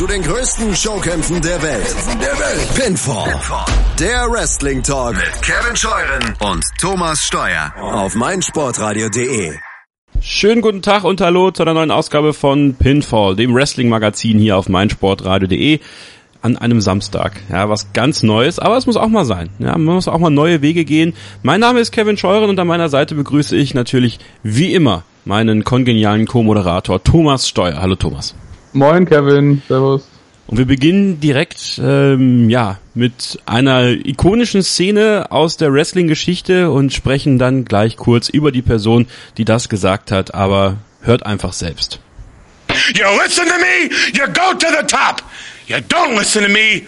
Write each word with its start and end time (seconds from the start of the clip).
zu 0.00 0.06
den 0.06 0.22
größten 0.22 0.74
Showkämpfen 0.74 1.42
der 1.42 1.60
Welt. 1.60 1.94
Der 2.22 2.32
Welt. 2.38 2.74
Pinfall. 2.74 3.32
Pinfall. 3.32 3.66
Der 3.98 4.30
Wrestling 4.30 4.82
Talk 4.82 5.14
mit 5.14 5.42
Kevin 5.42 5.76
Scheuren 5.76 6.34
und 6.40 6.64
Thomas 6.80 7.22
Steuer 7.22 7.70
auf 7.78 8.14
meinsportradio.de. 8.14 9.52
Schönen 10.22 10.62
guten 10.62 10.80
Tag 10.80 11.04
und 11.04 11.20
hallo 11.20 11.50
zu 11.50 11.64
einer 11.64 11.74
neuen 11.74 11.90
Ausgabe 11.90 12.32
von 12.32 12.76
Pinfall, 12.76 13.36
dem 13.36 13.54
Wrestling-Magazin 13.54 14.38
hier 14.38 14.56
auf 14.56 14.70
meinsportradio.de 14.70 15.80
an 16.40 16.56
einem 16.56 16.80
Samstag. 16.80 17.32
Ja, 17.50 17.68
was 17.68 17.92
ganz 17.92 18.22
Neues, 18.22 18.58
aber 18.58 18.78
es 18.78 18.86
muss 18.86 18.96
auch 18.96 19.08
mal 19.08 19.26
sein. 19.26 19.50
Ja, 19.58 19.76
man 19.76 19.96
muss 19.96 20.08
auch 20.08 20.18
mal 20.18 20.30
neue 20.30 20.62
Wege 20.62 20.86
gehen. 20.86 21.12
Mein 21.42 21.60
Name 21.60 21.78
ist 21.78 21.92
Kevin 21.92 22.16
Scheuren 22.16 22.48
und 22.48 22.58
an 22.58 22.66
meiner 22.66 22.88
Seite 22.88 23.14
begrüße 23.14 23.54
ich 23.54 23.74
natürlich 23.74 24.18
wie 24.42 24.72
immer 24.72 25.02
meinen 25.26 25.62
kongenialen 25.62 26.26
Co-Moderator 26.26 27.04
Thomas 27.04 27.46
Steuer. 27.46 27.82
Hallo 27.82 27.96
Thomas. 27.96 28.34
Moin 28.72 29.06
Kevin, 29.06 29.62
servus. 29.68 30.02
Und 30.46 30.58
wir 30.58 30.66
beginnen 30.66 31.20
direkt 31.20 31.80
ähm, 31.82 32.50
ja 32.50 32.78
mit 32.94 33.38
einer 33.46 33.90
ikonischen 33.90 34.64
Szene 34.64 35.26
aus 35.30 35.56
der 35.56 35.72
Wrestling-Geschichte 35.72 36.72
und 36.72 36.92
sprechen 36.92 37.38
dann 37.38 37.64
gleich 37.64 37.96
kurz 37.96 38.28
über 38.28 38.50
die 38.50 38.62
Person, 38.62 39.06
die 39.38 39.44
das 39.44 39.68
gesagt 39.68 40.10
hat. 40.10 40.34
Aber 40.34 40.78
hört 41.02 41.24
einfach 41.24 41.52
selbst. 41.52 42.00
You 42.94 43.04
listen 43.24 43.46
to 43.46 43.58
me, 43.58 43.90
you 44.12 44.26
go 44.26 44.52
to 44.58 44.66
the 44.70 44.86
top. 44.86 45.22
You 45.68 45.76
don't 45.76 46.18
listen 46.18 46.42
to 46.42 46.48
me, 46.48 46.82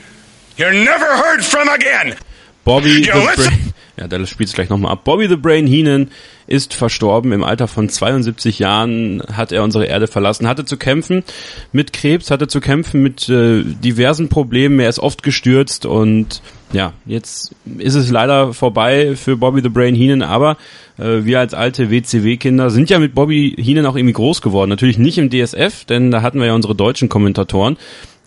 you're 0.56 0.72
never 0.72 1.16
heard 1.16 1.44
from 1.44 1.68
again. 1.68 2.16
Bobby 2.64 3.04
you 3.04 3.12
the 3.12 3.36
Brain. 3.36 3.72
Ja, 4.02 4.08
der 4.08 4.26
spielt 4.26 4.48
es 4.48 4.54
gleich 4.54 4.68
nochmal 4.68 4.90
ab. 4.90 5.04
Bobby 5.04 5.28
the 5.28 5.36
Brain 5.36 5.64
Heenan 5.64 6.08
ist 6.48 6.74
verstorben. 6.74 7.30
Im 7.30 7.44
Alter 7.44 7.68
von 7.68 7.88
72 7.88 8.58
Jahren 8.58 9.22
hat 9.32 9.52
er 9.52 9.62
unsere 9.62 9.86
Erde 9.86 10.08
verlassen, 10.08 10.48
hatte 10.48 10.64
zu 10.64 10.76
kämpfen 10.76 11.22
mit 11.70 11.92
Krebs, 11.92 12.32
hatte 12.32 12.48
zu 12.48 12.60
kämpfen 12.60 13.00
mit 13.00 13.28
äh, 13.28 13.62
diversen 13.62 14.28
Problemen. 14.28 14.80
Er 14.80 14.88
ist 14.88 14.98
oft 14.98 15.22
gestürzt 15.22 15.86
und 15.86 16.42
ja, 16.72 16.94
jetzt 17.06 17.54
ist 17.78 17.94
es 17.94 18.10
leider 18.10 18.52
vorbei 18.54 19.14
für 19.14 19.36
Bobby 19.36 19.60
the 19.62 19.68
Brain 19.68 19.94
Heenan, 19.94 20.22
aber 20.22 20.56
äh, 20.98 21.24
wir 21.24 21.38
als 21.38 21.54
alte 21.54 21.92
WCW-Kinder 21.92 22.70
sind 22.70 22.90
ja 22.90 22.98
mit 22.98 23.14
Bobby 23.14 23.54
Heenan 23.56 23.86
auch 23.86 23.94
irgendwie 23.94 24.14
groß 24.14 24.42
geworden. 24.42 24.70
Natürlich 24.70 24.98
nicht 24.98 25.18
im 25.18 25.30
DSF, 25.30 25.84
denn 25.84 26.10
da 26.10 26.22
hatten 26.22 26.40
wir 26.40 26.46
ja 26.46 26.54
unsere 26.54 26.74
deutschen 26.74 27.08
Kommentatoren. 27.08 27.76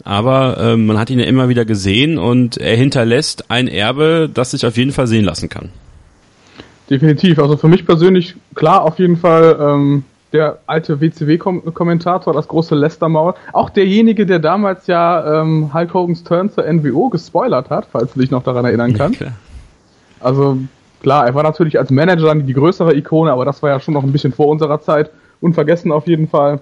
Aber 0.04 0.58
äh, 0.58 0.78
man 0.78 1.00
hat 1.00 1.10
ihn 1.10 1.20
ja 1.20 1.26
immer 1.26 1.50
wieder 1.50 1.66
gesehen 1.66 2.18
und 2.18 2.58
er 2.58 2.76
hinterlässt 2.76 3.50
ein 3.50 3.68
Erbe, 3.68 4.30
das 4.32 4.52
sich 4.52 4.66
auf 4.66 4.78
jeden 4.78 4.92
Fall 4.92 5.08
sehen 5.08 5.26
lassen 5.26 5.50
kann. 5.50 5.70
Definitiv. 6.90 7.40
Also 7.40 7.58
für 7.58 7.68
mich 7.68 7.86
persönlich 7.86 8.36
klar 8.54 8.84
auf 8.84 9.00
jeden 9.00 9.18
Fall 9.18 9.58
ähm, 9.60 10.04
der 10.34 10.60
alte 10.68 11.00
WCW-Kommentator, 11.00 12.34
das 12.34 12.48
große 12.48 12.76
Lester-Maul. 12.76 13.34
Auch 13.54 13.70
derjenige, 13.70 14.26
der 14.26 14.40
damals 14.40 14.86
ja 14.86 15.42
ähm, 15.42 15.74
Hulk 15.74 15.94
Hogan's 15.94 16.24
Turn 16.24 16.52
zur 16.52 16.72
NWO 16.72 17.10
gespoilert 17.10 17.70
hat, 17.70 17.88
falls 17.92 18.14
du 18.14 18.20
dich 18.20 18.32
noch 18.32 18.44
daran 18.44 18.66
erinnern 18.66 18.94
kannst. 18.94 19.22
Ja, 19.22 19.28
also 20.20 20.58
klar, 21.02 21.26
er 21.26 21.34
war 21.34 21.44
natürlich 21.44 21.80
als 21.80 21.90
Manager 21.90 22.36
die 22.36 22.54
größere 22.54 22.96
Ikone, 22.96 23.32
aber 23.32 23.46
das 23.46 23.64
war 23.64 23.70
ja 23.70 23.80
schon 23.80 23.94
noch 23.94 24.04
ein 24.04 24.12
bisschen 24.12 24.34
vor 24.34 24.48
unserer 24.48 24.82
Zeit. 24.82 25.10
Unvergessen 25.42 25.92
auf 25.92 26.08
jeden 26.08 26.28
Fall 26.28 26.62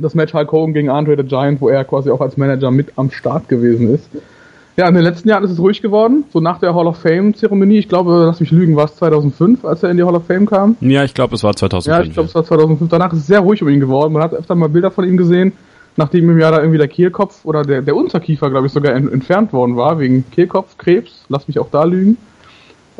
das 0.00 0.14
Match 0.14 0.34
Hulk 0.34 0.50
Hogan 0.52 0.74
gegen 0.74 0.90
Andre 0.90 1.16
the 1.16 1.24
Giant, 1.24 1.60
wo 1.60 1.68
er 1.68 1.84
quasi 1.84 2.10
auch 2.10 2.20
als 2.20 2.36
Manager 2.36 2.70
mit 2.70 2.92
am 2.96 3.10
Start 3.10 3.48
gewesen 3.48 3.94
ist. 3.94 4.08
Ja, 4.78 4.86
in 4.86 4.94
den 4.94 5.02
letzten 5.02 5.28
Jahren 5.28 5.42
ist 5.42 5.50
es 5.50 5.58
ruhig 5.58 5.82
geworden, 5.82 6.24
so 6.32 6.38
nach 6.38 6.60
der 6.60 6.72
Hall 6.72 6.86
of 6.86 6.98
Fame-Zeremonie. 6.98 7.78
Ich 7.78 7.88
glaube, 7.88 8.26
lass 8.26 8.38
mich 8.38 8.52
lügen, 8.52 8.76
war 8.76 8.84
es 8.84 8.94
2005, 8.94 9.64
als 9.64 9.82
er 9.82 9.90
in 9.90 9.96
die 9.96 10.04
Hall 10.04 10.14
of 10.14 10.24
Fame 10.26 10.46
kam? 10.46 10.76
Ja, 10.80 11.02
ich 11.02 11.14
glaube, 11.14 11.34
es 11.34 11.42
war 11.42 11.52
2005. 11.56 11.96
Ja, 11.96 12.08
ich 12.08 12.14
glaube, 12.14 12.28
es 12.28 12.34
war 12.36 12.44
2005. 12.44 12.88
Danach 12.88 13.12
ist 13.12 13.18
es 13.18 13.26
sehr 13.26 13.40
ruhig 13.40 13.60
um 13.60 13.68
ihn 13.68 13.80
geworden. 13.80 14.12
Man 14.12 14.22
hat 14.22 14.34
öfter 14.34 14.54
mal 14.54 14.68
Bilder 14.68 14.92
von 14.92 15.04
ihm 15.04 15.16
gesehen, 15.16 15.52
nachdem 15.96 16.30
ihm 16.30 16.38
ja 16.38 16.52
da 16.52 16.58
irgendwie 16.58 16.78
der 16.78 16.86
Kehlkopf 16.86 17.44
oder 17.44 17.62
der, 17.62 17.82
der 17.82 17.96
Unterkiefer, 17.96 18.50
glaube 18.50 18.68
ich, 18.68 18.72
sogar 18.72 18.94
entfernt 18.94 19.52
worden 19.52 19.76
war, 19.76 19.98
wegen 19.98 20.24
Kehlkopfkrebs. 20.30 21.24
Lass 21.28 21.48
mich 21.48 21.58
auch 21.58 21.70
da 21.72 21.82
lügen. 21.82 22.16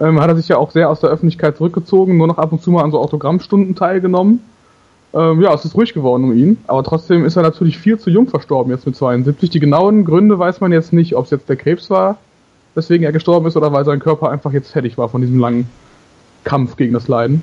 Ähm, 0.01 0.21
hat 0.21 0.31
er 0.31 0.37
sich 0.37 0.49
ja 0.49 0.57
auch 0.57 0.73
sehr 0.73 0.91
aus 0.91 0.99
der 0.99 1.11
Öffentlichkeit 1.11 1.59
zurückgezogen, 1.59 2.17
nur 2.17 2.27
noch 2.27 2.39
ab 2.39 2.51
und 2.51 2.61
zu 2.61 2.73
mal 2.73 2.83
an 2.83 2.91
so 2.91 2.99
Autogrammstunden 2.99 3.77
teilgenommen. 3.77 4.41
Ähm, 5.15 5.41
ja, 5.41 5.55
es 5.55 5.65
ist 5.65 5.75
ruhig 5.75 5.95
geworden 5.95 6.25
um 6.25 6.37
ihn, 6.37 6.59
aber 6.67 6.83
trotzdem 6.85 7.25
ist 7.25 7.37
er 7.37 7.43
natürlich 7.43 7.79
viel 7.79 7.99
zu 7.99 8.11
jung 8.11 8.29
verstorben, 8.29 8.71
jetzt 8.73 8.85
mit 8.85 8.95
72. 8.95 9.49
Die 9.51 9.61
genauen 9.61 10.05
Gründe 10.05 10.39
weiß 10.39 10.61
man 10.61 10.71
jetzt 10.73 10.93
nicht, 10.93 11.17
ob 11.17 11.25
es 11.25 11.31
jetzt 11.31 11.49
der 11.49 11.57
Krebs 11.57 11.89
war, 11.89 12.19
weswegen 12.75 13.05
er 13.05 13.13
gestorben 13.13 13.47
ist, 13.47 13.57
oder 13.57 13.73
weil 13.73 13.85
sein 13.85 14.01
Körper 14.01 14.31
einfach 14.31 14.53
jetzt 14.53 14.71
fertig 14.71 14.99
war 14.99 15.09
von 15.09 15.23
diesem 15.23 15.39
langen 15.39 15.69
Kampf 16.45 16.77
gegen 16.77 16.93
das 16.93 17.09
Leiden. 17.09 17.43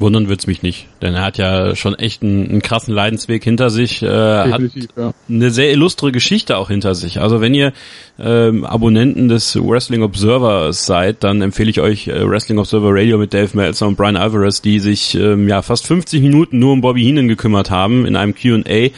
Wundern 0.00 0.28
wird's 0.28 0.46
mich 0.46 0.62
nicht, 0.62 0.86
denn 1.02 1.14
er 1.14 1.24
hat 1.24 1.38
ja 1.38 1.74
schon 1.74 1.94
echt 1.94 2.22
einen, 2.22 2.48
einen 2.48 2.62
krassen 2.62 2.94
Leidensweg 2.94 3.42
hinter 3.42 3.70
sich, 3.70 4.02
äh, 4.02 4.08
hat 4.08 4.60
ja. 4.96 5.12
eine 5.28 5.50
sehr 5.50 5.72
illustre 5.72 6.12
Geschichte 6.12 6.56
auch 6.56 6.68
hinter 6.68 6.94
sich. 6.94 7.20
Also 7.20 7.40
wenn 7.40 7.54
ihr 7.54 7.72
ähm, 8.18 8.64
Abonnenten 8.64 9.28
des 9.28 9.56
Wrestling 9.56 10.02
Observer 10.02 10.72
seid, 10.72 11.24
dann 11.24 11.42
empfehle 11.42 11.70
ich 11.70 11.80
euch 11.80 12.08
äh, 12.08 12.28
Wrestling 12.28 12.58
Observer 12.58 12.90
Radio 12.92 13.18
mit 13.18 13.34
Dave 13.34 13.50
Meltzer 13.56 13.86
und 13.86 13.96
Brian 13.96 14.16
Alvarez, 14.16 14.60
die 14.60 14.80
sich 14.80 15.14
ähm, 15.14 15.48
ja 15.48 15.62
fast 15.62 15.86
50 15.86 16.22
Minuten 16.22 16.58
nur 16.58 16.72
um 16.72 16.80
Bobby 16.80 17.02
Heenan 17.02 17.28
gekümmert 17.28 17.70
haben 17.70 18.06
in 18.06 18.16
einem 18.16 18.34
Q&A. 18.34 18.90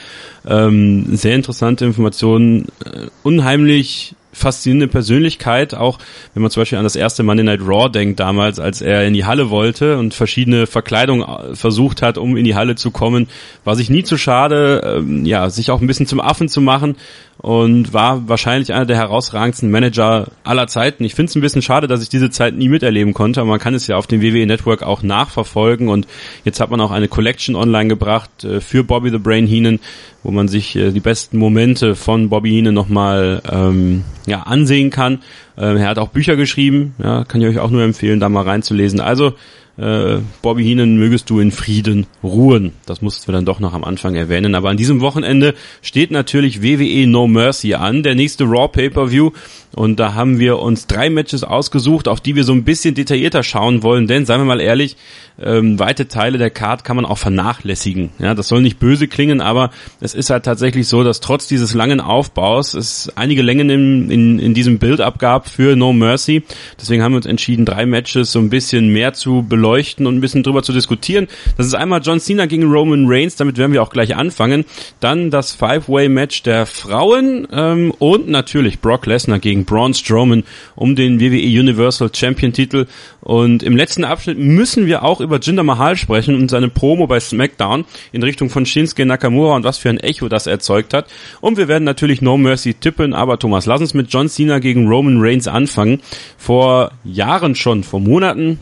Ähm, 0.49 1.17
sehr 1.17 1.35
interessante 1.35 1.85
Informationen, 1.85 2.69
äh, 2.85 3.07
unheimlich 3.23 4.15
faszinierende 4.33 4.89
Persönlichkeit, 4.89 5.75
auch 5.75 5.99
wenn 6.35 6.43
man 6.43 6.51
zum 6.51 6.61
Beispiel 6.63 6.79
an 6.79 6.85
das 6.85 6.97
erste 6.97 7.23
Monday 7.23 7.45
Night 7.45 7.61
Raw 7.63 7.89
denkt 7.89 8.21
damals, 8.21 8.59
als 8.59 8.81
er 8.81 9.07
in 9.07 9.15
die 9.15 9.25
Halle 9.25 9.51
wollte 9.51 9.99
und 9.99 10.15
verschiedene 10.15 10.67
Verkleidungen 10.67 11.23
äh, 11.23 11.55
versucht 11.55 12.03
hat, 12.03 12.19
um 12.19 12.37
in 12.37 12.45
die 12.45 12.55
Halle 12.55 12.75
zu 12.75 12.91
kommen, 12.91 13.29
war 13.65 13.77
sich 13.77 13.91
nie 13.91 14.05
zu 14.05 14.17
schade, 14.17 14.99
ähm, 14.99 15.25
ja, 15.25 15.51
sich 15.51 15.71
auch 15.71 15.81
ein 15.81 15.87
bisschen 15.87 16.07
zum 16.07 16.21
Affen 16.21 16.49
zu 16.49 16.61
machen 16.61 16.97
und 17.43 17.95
war 17.95 18.29
wahrscheinlich 18.29 18.73
einer 18.73 18.85
der 18.85 18.99
herausragendsten 18.99 19.71
Manager 19.71 20.29
aller 20.45 20.67
Zeiten. 20.67 21.05
Ich 21.05 21.15
finde 21.15 21.31
es 21.31 21.37
ein 21.37 21.41
bisschen 21.41 21.63
schade, 21.63 21.87
dass 21.87 22.03
ich 22.03 22.11
diese 22.11 22.31
Zeit 22.31 22.55
nie 22.55 22.69
miterleben 22.69 23.15
konnte, 23.15 23.41
aber 23.41 23.51
man 23.51 23.59
kann 23.59 23.75
es 23.75 23.87
ja 23.87 23.97
auf 23.97 24.07
dem 24.07 24.21
WWE 24.21 24.47
Network 24.47 24.83
auch 24.83 25.03
nachverfolgen 25.03 25.89
und 25.89 26.07
jetzt 26.45 26.61
hat 26.61 26.71
man 26.71 26.81
auch 26.81 26.91
eine 26.91 27.09
Collection 27.09 27.57
online 27.57 27.89
gebracht 27.89 28.45
äh, 28.45 28.61
für 28.61 28.85
Bobby 28.85 29.11
the 29.11 29.19
Brain 29.19 29.47
Heenan, 29.47 29.81
wo 30.23 30.31
man 30.31 30.49
sich 30.49 30.77
äh, 30.77 30.91
die 30.91 31.01
besten 31.01 31.39
Momente 31.39 31.95
von 31.95 32.29
Bobby 32.29 32.51
Heenan 32.51 32.75
nochmal 32.75 33.41
ähm, 33.51 34.05
ja, 34.27 34.43
ansehen 34.43 34.91
kann. 34.91 35.21
Ähm, 35.57 35.79
er 35.79 35.89
hat 35.89 35.99
auch 35.99 36.09
Bücher 36.09 36.37
geschrieben, 36.37 36.95
ja, 37.03 37.25
kann 37.25 37.41
ich 37.41 37.49
euch 37.49 37.59
auch 37.59 37.71
nur 37.71 37.83
empfehlen, 37.83 38.21
da 38.21 38.29
mal 38.29 38.45
reinzulesen. 38.45 39.01
Also 39.01 39.33
äh, 39.81 40.21
Bobby 40.43 40.65
Heenan 40.65 40.97
mögest 40.97 41.31
du 41.31 41.41
in 41.41 41.53
Frieden 41.53 42.07
ruhen. 42.23 42.73
Das 42.85 43.01
mussten 43.01 43.27
wir 43.27 43.33
dann 43.33 43.47
doch 43.47 43.61
noch 43.61 43.73
am 43.73 43.85
Anfang 43.85 44.15
erwähnen. 44.15 44.55
Aber 44.55 44.69
an 44.69 44.77
diesem 44.77 45.01
Wochenende 45.01 45.55
steht 45.81 46.11
natürlich 46.11 46.63
WWE 46.63 47.07
No 47.07 47.27
Mercy 47.27 47.75
an, 47.75 48.03
der 48.03 48.15
nächste 48.15 48.45
Raw 48.45 48.69
Pay-Per-View. 48.69 49.31
Und 49.75 50.01
da 50.01 50.15
haben 50.15 50.39
wir 50.39 50.59
uns 50.59 50.87
drei 50.87 51.11
Matches 51.11 51.45
ausgesucht, 51.45 52.09
auf 52.09 52.21
die 52.21 52.35
wir 52.35 52.45
so 52.45 52.53
ein 52.53 52.65
bisschen 52.65 52.95
detaillierter 52.95 53.43
schauen 53.43 53.83
wollen. 53.83 54.07
Denn, 54.07 54.27
seien 54.27 54.41
wir 54.41 54.45
mal 54.45 54.61
ehrlich, 54.61 54.97
ähm, 55.43 55.79
weite 55.79 56.09
Teile 56.09 56.39
der 56.39 56.51
Card 56.51 56.85
kann 56.85 56.97
man 56.97 57.05
auch 57.07 57.19
vernachlässigen. 57.19 58.11
Ja, 58.19 58.35
das 58.35 58.49
soll 58.49 58.63
nicht 58.63 58.79
böse 58.79 59.09
klingen, 59.09 59.41
aber 59.41 59.71
es 60.01 60.15
ist 60.15 60.31
halt 60.31 60.45
tatsächlich 60.45 60.89
so, 60.89 61.03
dass 61.03 61.21
trotz 61.21 61.47
dieses 61.47 61.73
langen 61.73 62.01
Aufbaus 62.01 62.75
es 62.75 63.11
einige 63.15 63.43
Längen 63.43 63.71
in, 63.71 64.11
in, 64.11 64.39
in 64.39 64.55
diesem 64.55 64.79
Build-up 64.79 65.19
gab 65.19 65.49
für 65.49 65.77
No 65.77 65.93
Mercy. 65.93 66.43
Deswegen 66.81 67.03
haben 67.03 67.13
wir 67.13 67.17
uns 67.17 67.27
entschieden, 67.27 67.65
drei 67.65 67.87
Matches 67.87 68.33
so 68.33 68.39
ein 68.39 68.51
bisschen 68.51 68.93
mehr 68.93 69.13
zu 69.15 69.45
beleuchten 69.49 70.07
und 70.07 70.17
ein 70.17 70.21
bisschen 70.21 70.43
drüber 70.43 70.63
zu 70.63 70.73
diskutieren. 70.73 71.29
Das 71.57 71.67
ist 71.67 71.75
einmal 71.75 72.01
John 72.03 72.21
Cena 72.21 72.47
gegen 72.47 72.71
Roman 72.71 73.07
Reigns, 73.07 73.37
damit 73.37 73.57
werden 73.57 73.73
wir 73.73 73.83
auch 73.83 73.91
gleich 73.91 74.17
anfangen. 74.17 74.65
Dann 75.01 75.31
das 75.31 75.53
Five-Way-Match 75.53 76.43
der 76.43 76.67
Frauen 76.67 77.47
ähm, 77.53 77.93
und 77.99 78.29
natürlich 78.29 78.81
Brock 78.81 79.07
Lesnar 79.07 79.39
gegen 79.39 79.60
Braun 79.65 79.95
Strowman 79.95 80.45
um 80.77 80.97
den 80.97 81.21
WWE 81.21 81.61
Universal 81.61 82.11
Champion 82.15 82.53
Titel. 82.53 82.87
Und 83.21 83.63
im 83.63 83.77
letzten 83.77 84.05
Abschnitt 84.05 84.39
müssen 84.39 84.87
wir 84.87 85.03
auch 85.05 85.21
über 85.21 85.39
Jinder 85.39 85.63
Mahal 85.63 85.97
sprechen 85.97 86.35
und 86.35 86.51
seine 86.51 86.69
Promo 86.69 87.07
bei 87.07 87.21
SmackDown 87.21 87.85
in 88.13 88.23
Richtung 88.23 88.51
von 88.51 88.67
Shinsuke 88.67 89.07
Nakamura 89.07 89.57
und 89.57 89.65
was 89.65 89.79
für 89.79 89.91
ein 89.91 89.99
Echo 89.99 90.29
das 90.29 90.47
erzeugt 90.47 90.95
hat. 90.95 91.07
Und 91.41 91.57
wir 91.57 91.69
werden 91.69 91.85
natürlich 91.85 92.23
No 92.23 92.37
Mercy 92.37 92.75
tippen, 92.75 93.15
aber 93.15 93.39
Thomas, 93.39 93.67
lass 93.67 93.81
uns 93.81 93.95
mit 93.95 94.13
John 94.13 94.29
Cena 94.29 94.59
gegen 94.59 94.89
Roman 94.89 95.19
Reigns 95.21 95.49
anfangen. 95.49 96.01
Vor 96.39 96.93
Jahren 97.05 97.55
schon, 97.55 97.85
vor 97.85 98.01
Monaten 98.01 98.59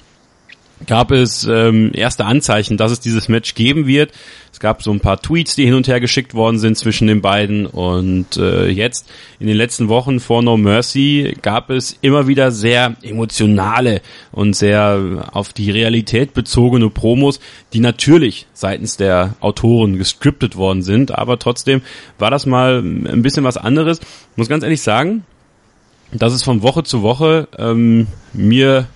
gab 0.86 1.10
es 1.10 1.44
ähm, 1.44 1.90
erste 1.92 2.24
Anzeichen, 2.24 2.76
dass 2.76 2.92
es 2.92 3.00
dieses 3.00 3.28
Match 3.28 3.54
geben 3.54 3.86
wird. 3.86 4.12
Es 4.52 4.60
gab 4.60 4.82
so 4.82 4.90
ein 4.90 5.00
paar 5.00 5.20
Tweets, 5.20 5.54
die 5.56 5.64
hin 5.64 5.74
und 5.74 5.88
her 5.88 6.00
geschickt 6.00 6.34
worden 6.34 6.58
sind 6.58 6.76
zwischen 6.76 7.06
den 7.06 7.20
beiden 7.20 7.66
und 7.66 8.36
äh, 8.36 8.68
jetzt 8.68 9.08
in 9.38 9.46
den 9.46 9.56
letzten 9.56 9.88
Wochen 9.88 10.20
vor 10.20 10.42
No 10.42 10.56
Mercy 10.56 11.36
gab 11.42 11.70
es 11.70 11.96
immer 12.00 12.26
wieder 12.26 12.50
sehr 12.50 12.96
emotionale 13.02 14.00
und 14.32 14.54
sehr 14.54 15.28
auf 15.32 15.52
die 15.52 15.70
Realität 15.70 16.34
bezogene 16.34 16.90
Promos, 16.90 17.40
die 17.72 17.80
natürlich 17.80 18.46
seitens 18.52 18.96
der 18.96 19.34
Autoren 19.40 19.98
gescriptet 19.98 20.56
worden 20.56 20.82
sind, 20.82 21.12
aber 21.12 21.38
trotzdem 21.38 21.82
war 22.18 22.30
das 22.30 22.46
mal 22.46 22.78
ein 22.78 23.22
bisschen 23.22 23.44
was 23.44 23.56
anderes. 23.56 24.00
Ich 24.00 24.36
muss 24.36 24.48
ganz 24.48 24.64
ehrlich 24.64 24.82
sagen, 24.82 25.24
dass 26.12 26.32
es 26.32 26.42
von 26.42 26.62
Woche 26.62 26.82
zu 26.84 27.02
Woche 27.02 27.48
ähm, 27.58 28.06
mir 28.32 28.86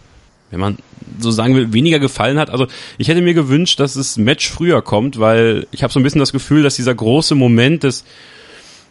wenn 0.52 0.60
man 0.60 0.78
so 1.18 1.30
sagen 1.30 1.56
will, 1.56 1.72
weniger 1.72 1.98
gefallen 1.98 2.38
hat. 2.38 2.50
Also 2.50 2.66
ich 2.98 3.08
hätte 3.08 3.22
mir 3.22 3.34
gewünscht, 3.34 3.80
dass 3.80 3.94
das 3.94 4.16
Match 4.16 4.48
früher 4.48 4.82
kommt, 4.82 5.18
weil 5.18 5.66
ich 5.72 5.82
habe 5.82 5.92
so 5.92 5.98
ein 5.98 6.04
bisschen 6.04 6.20
das 6.20 6.32
Gefühl, 6.32 6.62
dass 6.62 6.76
dieser 6.76 6.94
große 6.94 7.34
Moment 7.34 7.82
des 7.82 8.04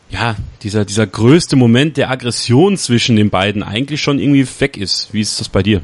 ja, 0.09 0.35
dieser, 0.61 0.83
dieser 0.83 1.07
größte 1.07 1.55
Moment 1.55 1.95
der 1.95 2.11
Aggression 2.11 2.75
zwischen 2.75 3.15
den 3.15 3.29
beiden 3.29 3.63
eigentlich 3.63 4.01
schon 4.01 4.19
irgendwie 4.19 4.45
weg 4.59 4.75
ist. 4.75 5.13
Wie 5.13 5.21
ist 5.21 5.39
das 5.39 5.47
bei 5.47 5.63
dir? 5.63 5.81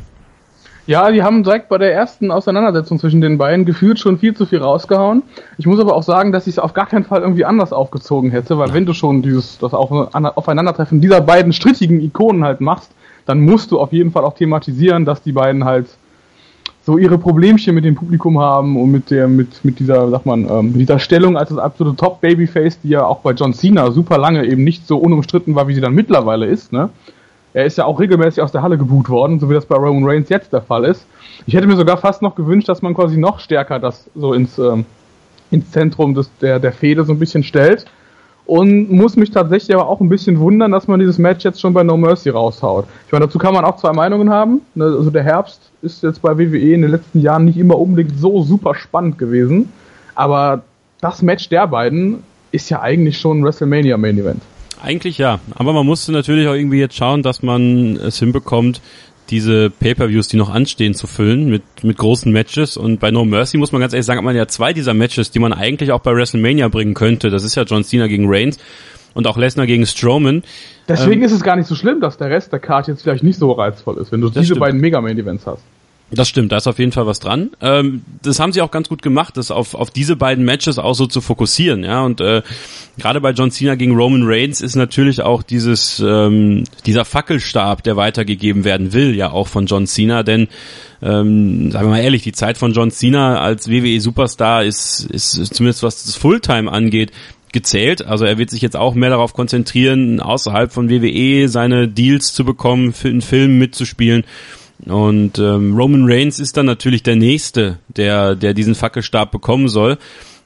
Ja, 0.85 1.11
die 1.11 1.21
haben 1.21 1.43
direkt 1.43 1.67
bei 1.69 1.77
der 1.77 1.93
ersten 1.93 2.31
Auseinandersetzung 2.31 2.97
zwischen 2.99 3.19
den 3.19 3.37
beiden 3.37 3.65
gefühlt 3.65 3.99
schon 3.99 4.19
viel 4.19 4.35
zu 4.35 4.45
viel 4.45 4.59
rausgehauen. 4.59 5.23
Ich 5.57 5.65
muss 5.65 5.79
aber 5.79 5.95
auch 5.95 6.03
sagen, 6.03 6.31
dass 6.31 6.47
ich 6.47 6.55
es 6.55 6.59
auf 6.59 6.73
gar 6.73 6.85
keinen 6.87 7.03
Fall 7.03 7.21
irgendwie 7.21 7.43
anders 7.45 7.73
aufgezogen 7.73 8.31
hätte, 8.31 8.57
weil 8.57 8.73
wenn 8.73 8.85
du 8.85 8.93
schon 8.93 9.21
dieses, 9.21 9.57
das 9.59 9.73
Aufeinandertreffen 9.73 11.01
dieser 11.01 11.21
beiden 11.21 11.51
strittigen 11.51 11.99
Ikonen 12.01 12.43
halt 12.43 12.61
machst, 12.61 12.91
dann 13.27 13.41
musst 13.41 13.71
du 13.71 13.79
auf 13.79 13.93
jeden 13.93 14.11
Fall 14.11 14.23
auch 14.23 14.33
thematisieren, 14.33 15.05
dass 15.05 15.21
die 15.21 15.33
beiden 15.33 15.65
halt 15.65 15.87
so 16.83 16.97
ihre 16.97 17.17
Problemchen 17.17 17.75
mit 17.75 17.83
dem 17.83 17.95
Publikum 17.95 18.39
haben 18.39 18.81
und 18.81 18.89
mit 18.89 19.11
der, 19.11 19.27
mit, 19.27 19.63
mit 19.65 19.77
dieser, 19.79 20.09
sag 20.09 20.25
man, 20.25 20.49
ähm, 20.49 20.73
dieser 20.73 20.99
Stellung 20.99 21.37
als 21.37 21.49
das 21.49 21.57
absolute 21.57 21.97
Top-Babyface, 21.97 22.79
die 22.81 22.89
ja 22.89 23.05
auch 23.05 23.19
bei 23.19 23.33
John 23.33 23.53
Cena 23.53 23.91
super 23.91 24.17
lange 24.17 24.45
eben 24.45 24.63
nicht 24.63 24.87
so 24.87 24.97
unumstritten 24.97 25.53
war, 25.53 25.67
wie 25.67 25.75
sie 25.75 25.81
dann 25.81 25.93
mittlerweile 25.93 26.45
ist, 26.45 26.71
ne? 26.71 26.89
Er 27.53 27.65
ist 27.65 27.77
ja 27.77 27.85
auch 27.85 27.99
regelmäßig 27.99 28.43
aus 28.43 28.51
der 28.51 28.61
Halle 28.61 28.77
geboot 28.77 29.09
worden, 29.09 29.39
so 29.39 29.49
wie 29.49 29.53
das 29.55 29.65
bei 29.65 29.75
Roman 29.75 30.07
Reigns 30.07 30.29
jetzt 30.29 30.53
der 30.53 30.61
Fall 30.61 30.85
ist. 30.85 31.07
Ich 31.47 31.55
hätte 31.55 31.65
mir 31.65 31.75
sogar 31.75 31.97
fast 31.97 32.21
noch 32.21 32.35
gewünscht, 32.35 32.69
dass 32.69 32.81
man 32.81 32.93
quasi 32.93 33.17
noch 33.17 33.39
stärker 33.39 33.79
das 33.79 34.09
so 34.15 34.33
ins, 34.33 34.59
ähm, 34.59 34.85
ins 35.49 35.71
Zentrum 35.71 36.13
des, 36.13 36.29
der, 36.39 36.59
der 36.59 36.71
Fehde 36.71 37.03
so 37.03 37.13
ein 37.13 37.19
bisschen 37.19 37.43
stellt. 37.43 37.85
Und 38.47 38.89
muss 38.89 39.17
mich 39.17 39.29
tatsächlich 39.29 39.75
aber 39.75 39.89
auch 39.89 39.99
ein 39.99 40.07
bisschen 40.07 40.39
wundern, 40.39 40.71
dass 40.71 40.87
man 40.87 41.01
dieses 41.01 41.17
Match 41.17 41.43
jetzt 41.43 41.59
schon 41.59 41.73
bei 41.73 41.83
No 41.83 41.97
Mercy 41.97 42.29
raushaut. 42.29 42.85
Ich 43.05 43.11
meine, 43.11 43.25
dazu 43.25 43.37
kann 43.37 43.53
man 43.53 43.65
auch 43.65 43.75
zwei 43.75 43.91
Meinungen 43.91 44.29
haben. 44.29 44.61
Ne, 44.73 44.85
also 44.85 45.09
der 45.09 45.23
Herbst 45.23 45.69
ist 45.81 46.01
jetzt 46.01 46.21
bei 46.21 46.37
WWE 46.37 46.73
in 46.73 46.81
den 46.81 46.91
letzten 46.91 47.19
Jahren 47.19 47.43
nicht 47.43 47.57
immer 47.57 47.77
unbedingt 47.77 48.17
so 48.17 48.43
super 48.43 48.73
spannend 48.73 49.17
gewesen. 49.17 49.67
Aber 50.15 50.63
das 51.01 51.21
Match 51.21 51.49
der 51.49 51.67
beiden 51.67 52.23
ist 52.53 52.69
ja 52.69 52.81
eigentlich 52.81 53.17
schon 53.17 53.41
ein 53.41 53.43
WrestleMania 53.43 53.97
Main 53.97 54.17
Event. 54.17 54.41
Eigentlich 54.81 55.17
ja, 55.17 55.39
aber 55.55 55.73
man 55.73 55.85
musste 55.85 56.13
natürlich 56.13 56.47
auch 56.47 56.53
irgendwie 56.53 56.79
jetzt 56.79 56.95
schauen, 56.95 57.23
dass 57.23 57.43
man 57.43 57.97
es 57.97 58.17
hinbekommt, 58.19 58.79
diese 59.29 59.69
Pay-per-Views, 59.69 60.27
die 60.27 60.37
noch 60.37 60.49
anstehen, 60.49 60.93
zu 60.93 61.07
füllen 61.07 61.49
mit 61.49 61.63
mit 61.83 61.97
großen 61.97 62.31
Matches. 62.31 62.77
Und 62.77 62.99
bei 62.99 63.11
No 63.11 63.25
Mercy 63.25 63.57
muss 63.57 63.71
man 63.71 63.81
ganz 63.81 63.93
ehrlich 63.93 64.05
sagen, 64.05 64.17
hat 64.17 64.25
man 64.25 64.35
ja 64.35 64.47
zwei 64.47 64.73
dieser 64.73 64.93
Matches, 64.93 65.31
die 65.31 65.39
man 65.39 65.53
eigentlich 65.53 65.91
auch 65.91 65.99
bei 65.99 66.13
WrestleMania 66.13 66.67
bringen 66.67 66.93
könnte. 66.93 67.29
Das 67.29 67.43
ist 67.43 67.55
ja 67.55 67.63
John 67.63 67.83
Cena 67.83 68.07
gegen 68.07 68.25
Reigns 68.27 68.57
und 69.13 69.27
auch 69.27 69.37
Lesnar 69.37 69.65
gegen 69.65 69.85
Strowman. 69.85 70.43
Deswegen 70.87 71.21
ähm, 71.21 71.23
ist 71.23 71.31
es 71.31 71.41
gar 71.41 71.55
nicht 71.55 71.67
so 71.67 71.75
schlimm, 71.75 71.99
dass 71.99 72.17
der 72.17 72.29
Rest 72.29 72.51
der 72.51 72.59
Card 72.59 72.87
jetzt 72.87 73.01
vielleicht 73.01 73.23
nicht 73.23 73.39
so 73.39 73.51
reizvoll 73.51 73.97
ist, 73.97 74.11
wenn 74.11 74.21
du 74.21 74.29
diese 74.29 74.45
stimmt. 74.45 74.59
beiden 74.59 74.79
Mega-Main-Events 74.79 75.47
hast. 75.47 75.63
Das 76.09 76.29
stimmt, 76.29 76.53
da 76.53 76.57
ist 76.57 76.67
auf 76.67 76.79
jeden 76.79 76.93
Fall 76.93 77.05
was 77.05 77.19
dran. 77.19 77.51
Ähm, 77.59 78.01
das 78.23 78.39
haben 78.39 78.53
sie 78.53 78.61
auch 78.61 78.71
ganz 78.71 78.87
gut 78.87 79.01
gemacht, 79.01 79.35
das 79.35 79.51
auf, 79.51 79.73
auf 79.73 79.91
diese 79.91 80.15
beiden 80.15 80.45
Matches 80.45 80.79
auch 80.79 80.93
so 80.93 81.05
zu 81.05 81.19
fokussieren, 81.19 81.83
ja. 81.83 82.01
Und 82.05 82.21
äh, 82.21 82.43
gerade 82.97 83.19
bei 83.19 83.31
John 83.31 83.51
Cena 83.51 83.75
gegen 83.75 83.93
Roman 83.93 84.23
Reigns 84.23 84.61
ist 84.61 84.75
natürlich 84.75 85.21
auch 85.21 85.43
dieses 85.43 85.99
ähm, 85.99 86.63
dieser 86.85 87.03
Fackelstab, 87.03 87.83
der 87.83 87.97
weitergegeben 87.97 88.63
werden 88.63 88.93
will, 88.93 89.15
ja 89.15 89.31
auch 89.31 89.49
von 89.49 89.65
John 89.65 89.85
Cena, 89.85 90.23
denn 90.23 90.47
ähm, 91.01 91.71
sagen 91.71 91.87
wir 91.87 91.91
mal 91.91 92.01
ehrlich, 92.01 92.23
die 92.23 92.31
Zeit 92.31 92.57
von 92.57 92.71
John 92.71 92.89
Cena 92.89 93.41
als 93.41 93.69
WWE 93.69 93.99
Superstar 93.99 94.63
ist, 94.63 95.01
ist 95.11 95.53
zumindest 95.53 95.83
was 95.83 96.05
das 96.05 96.15
Fulltime 96.15 96.71
angeht, 96.71 97.11
gezählt. 97.51 98.05
Also 98.05 98.23
er 98.25 98.37
wird 98.37 98.49
sich 98.49 98.61
jetzt 98.61 98.77
auch 98.77 98.93
mehr 98.93 99.09
darauf 99.09 99.33
konzentrieren, 99.33 100.21
außerhalb 100.21 100.71
von 100.71 100.89
WWE 100.89 101.49
seine 101.49 101.87
Deals 101.87 102.33
zu 102.33 102.45
bekommen, 102.45 102.93
für 102.93 103.09
einen 103.09 103.21
Film 103.21 103.57
mitzuspielen. 103.57 104.23
Und 104.85 105.39
ähm, 105.39 105.75
Roman 105.75 106.05
Reigns 106.05 106.39
ist 106.39 106.57
dann 106.57 106.65
natürlich 106.65 107.03
der 107.03 107.15
Nächste, 107.15 107.79
der, 107.87 108.35
der 108.35 108.53
diesen 108.53 108.75
Fackelstab 108.75 109.31
bekommen 109.31 109.67
soll. 109.67 109.97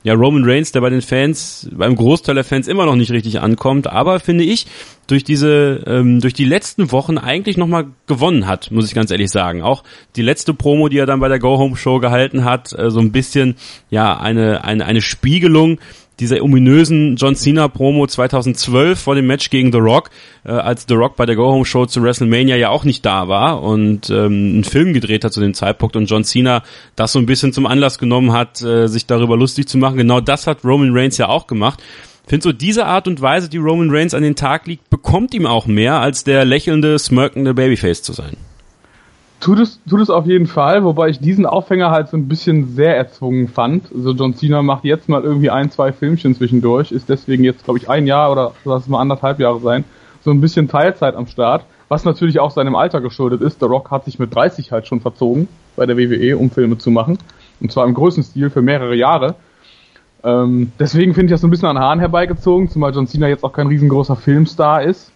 Ja, 0.04 0.16
Roman 0.16 0.44
Reigns, 0.46 0.72
der 0.72 0.82
bei 0.82 0.90
den 0.90 1.04
Fans, 1.04 1.70
beim 1.72 1.96
Großteil 1.96 2.34
der 2.34 2.44
Fans 2.44 2.68
immer 2.68 2.88
noch 2.88 2.96
nicht 2.96 3.12
richtig 3.12 3.40
ankommt, 3.40 3.86
aber 3.86 4.20
finde 4.20 4.44
ich, 4.44 4.66
durch 5.06 5.24
diese, 5.24 5.84
ähm, 5.86 6.22
durch 6.22 6.34
die 6.34 6.46
letzten 6.46 6.92
Wochen 6.92 7.20
eigentlich 7.20 7.56
nochmal 7.56 7.88
gewonnen 8.08 8.48
hat, 8.48 8.72
muss 8.72 8.88
ich 8.88 8.96
ganz 8.96 9.12
ehrlich 9.12 9.30
sagen. 9.30 9.62
Auch 9.62 9.84
die 10.16 10.24
letzte 10.24 10.56
Promo, 10.56 10.90
die 10.90 10.98
er 10.98 11.06
dann 11.06 11.20
bei 11.20 11.28
der 11.28 11.38
Go-Home-Show 11.38 12.00
gehalten 12.00 12.46
hat, 12.46 12.74
äh, 12.74 12.90
so 12.90 13.00
ein 13.00 13.12
bisschen, 13.12 13.58
ja, 13.92 14.18
eine, 14.18 14.64
eine, 14.64 14.86
eine 14.86 15.02
Spiegelung 15.02 15.78
dieser 16.22 16.42
ominösen 16.44 17.16
John 17.18 17.36
Cena 17.36 17.68
Promo 17.68 18.08
2012 18.08 19.00
vor 19.00 19.16
dem 19.16 19.28
Match 19.28 19.50
gegen 19.50 19.72
The 19.72 19.80
Rock, 19.80 20.12
äh, 20.46 20.52
als 20.52 20.86
The 20.88 20.94
Rock 20.94 21.16
bei 21.16 21.26
der 21.26 21.36
Go 21.36 21.52
Home 21.52 21.66
Show 21.66 21.88
zu 21.88 22.02
WrestleMania 22.02 22.56
ja 22.56 22.70
auch 22.70 22.84
nicht 22.84 23.06
da 23.06 23.28
war 23.28 23.62
und 23.64 24.10
ähm, 24.10 24.54
einen 24.54 24.64
Film 24.64 24.94
gedreht 24.94 25.26
hat 25.26 25.34
zu 25.34 25.42
dem 25.42 25.54
Zeitpunkt 25.54 25.96
und 25.96 26.06
John 26.06 26.24
Cena 26.24 26.64
das 26.96 27.12
so 27.12 27.20
ein 27.20 27.26
bisschen 27.26 27.52
zum 27.52 27.66
Anlass 27.66 27.98
genommen 27.98 28.32
hat, 28.32 28.62
äh, 28.62 28.88
sich 28.88 29.08
darüber 29.08 29.36
lustig 29.36 29.68
zu 29.68 29.78
machen. 29.78 29.98
Genau 29.98 30.22
das 30.22 30.48
hat 30.48 30.64
Roman 30.64 30.92
Reigns 30.94 31.18
ja 31.18 31.28
auch 31.28 31.48
gemacht. 31.48 31.82
Finde 32.28 32.44
so 32.44 32.52
diese 32.52 32.86
Art 32.86 33.08
und 33.08 33.22
Weise, 33.22 33.50
die 33.50 33.58
Roman 33.58 33.90
Reigns 33.90 34.14
an 34.14 34.22
den 34.22 34.36
Tag 34.36 34.68
liegt, 34.68 34.90
bekommt 34.90 35.34
ihm 35.34 35.48
auch 35.48 35.66
mehr 35.66 36.00
als 36.00 36.24
der 36.24 36.46
lächelnde, 36.46 37.00
smirkende 37.00 37.54
Babyface 37.54 38.04
zu 38.04 38.14
sein. 38.14 38.38
Tut 39.42 39.58
es, 39.58 39.80
tut 39.90 40.00
es 40.00 40.12
auf 40.12 40.28
jeden 40.28 40.46
Fall, 40.46 40.84
wobei 40.84 41.10
ich 41.10 41.20
diesen 41.20 41.48
Aufhänger 41.48 41.90
halt 41.90 42.10
so 42.10 42.16
ein 42.16 42.28
bisschen 42.28 42.76
sehr 42.76 42.96
erzwungen 42.96 43.48
fand. 43.48 43.92
Also 43.92 44.12
John 44.12 44.36
Cena 44.36 44.62
macht 44.62 44.86
jetzt 44.86 45.10
mal 45.10 45.24
irgendwie 45.24 45.50
ein, 45.50 45.72
zwei 45.72 45.92
Filmchen 45.92 46.36
zwischendurch, 46.36 46.92
ist 46.92 47.10
deswegen 47.10 47.44
jetzt, 47.44 47.64
glaube 47.64 47.80
ich, 47.80 47.90
ein 47.90 48.06
Jahr 48.06 48.32
oder 48.32 48.54
lass 48.66 48.84
es 48.84 48.88
mal 48.88 49.02
anderthalb 49.02 49.40
Jahre 49.40 49.60
sein, 49.60 49.84
so 50.24 50.30
ein 50.30 50.42
bisschen 50.42 50.68
Teilzeit 50.68 51.16
am 51.16 51.26
Start, 51.26 51.66
was 51.90 52.06
natürlich 52.06 52.40
auch 52.40 52.52
seinem 52.52 52.76
Alter 52.76 53.02
geschuldet 53.02 53.42
ist. 53.42 53.60
The 53.60 53.66
Rock 53.66 53.90
hat 53.90 54.06
sich 54.06 54.20
mit 54.20 54.34
30 54.34 54.72
halt 54.72 54.86
schon 54.86 55.02
verzogen 55.02 55.48
bei 55.76 55.88
der 55.88 55.98
WWE, 55.98 56.38
um 56.38 56.52
Filme 56.52 56.78
zu 56.78 56.92
machen. 56.92 57.18
Und 57.60 57.72
zwar 57.72 57.88
im 57.88 57.96
größten 57.96 58.24
Stil 58.24 58.52
für 58.52 58.62
mehrere 58.62 58.96
Jahre. 58.96 59.36
Ähm, 60.24 60.72
deswegen 60.80 61.16
finde 61.16 61.26
ich 61.26 61.32
das 61.32 61.42
so 61.42 61.48
ein 61.48 61.50
bisschen 61.50 61.68
an 61.68 61.80
Haaren 61.80 62.00
herbeigezogen, 62.00 62.70
zumal 62.70 62.94
John 62.94 63.08
Cena 63.08 63.28
jetzt 63.28 63.44
auch 63.44 63.54
kein 63.54 63.66
riesengroßer 63.66 64.16
Filmstar 64.16 64.84
ist. 64.84 65.12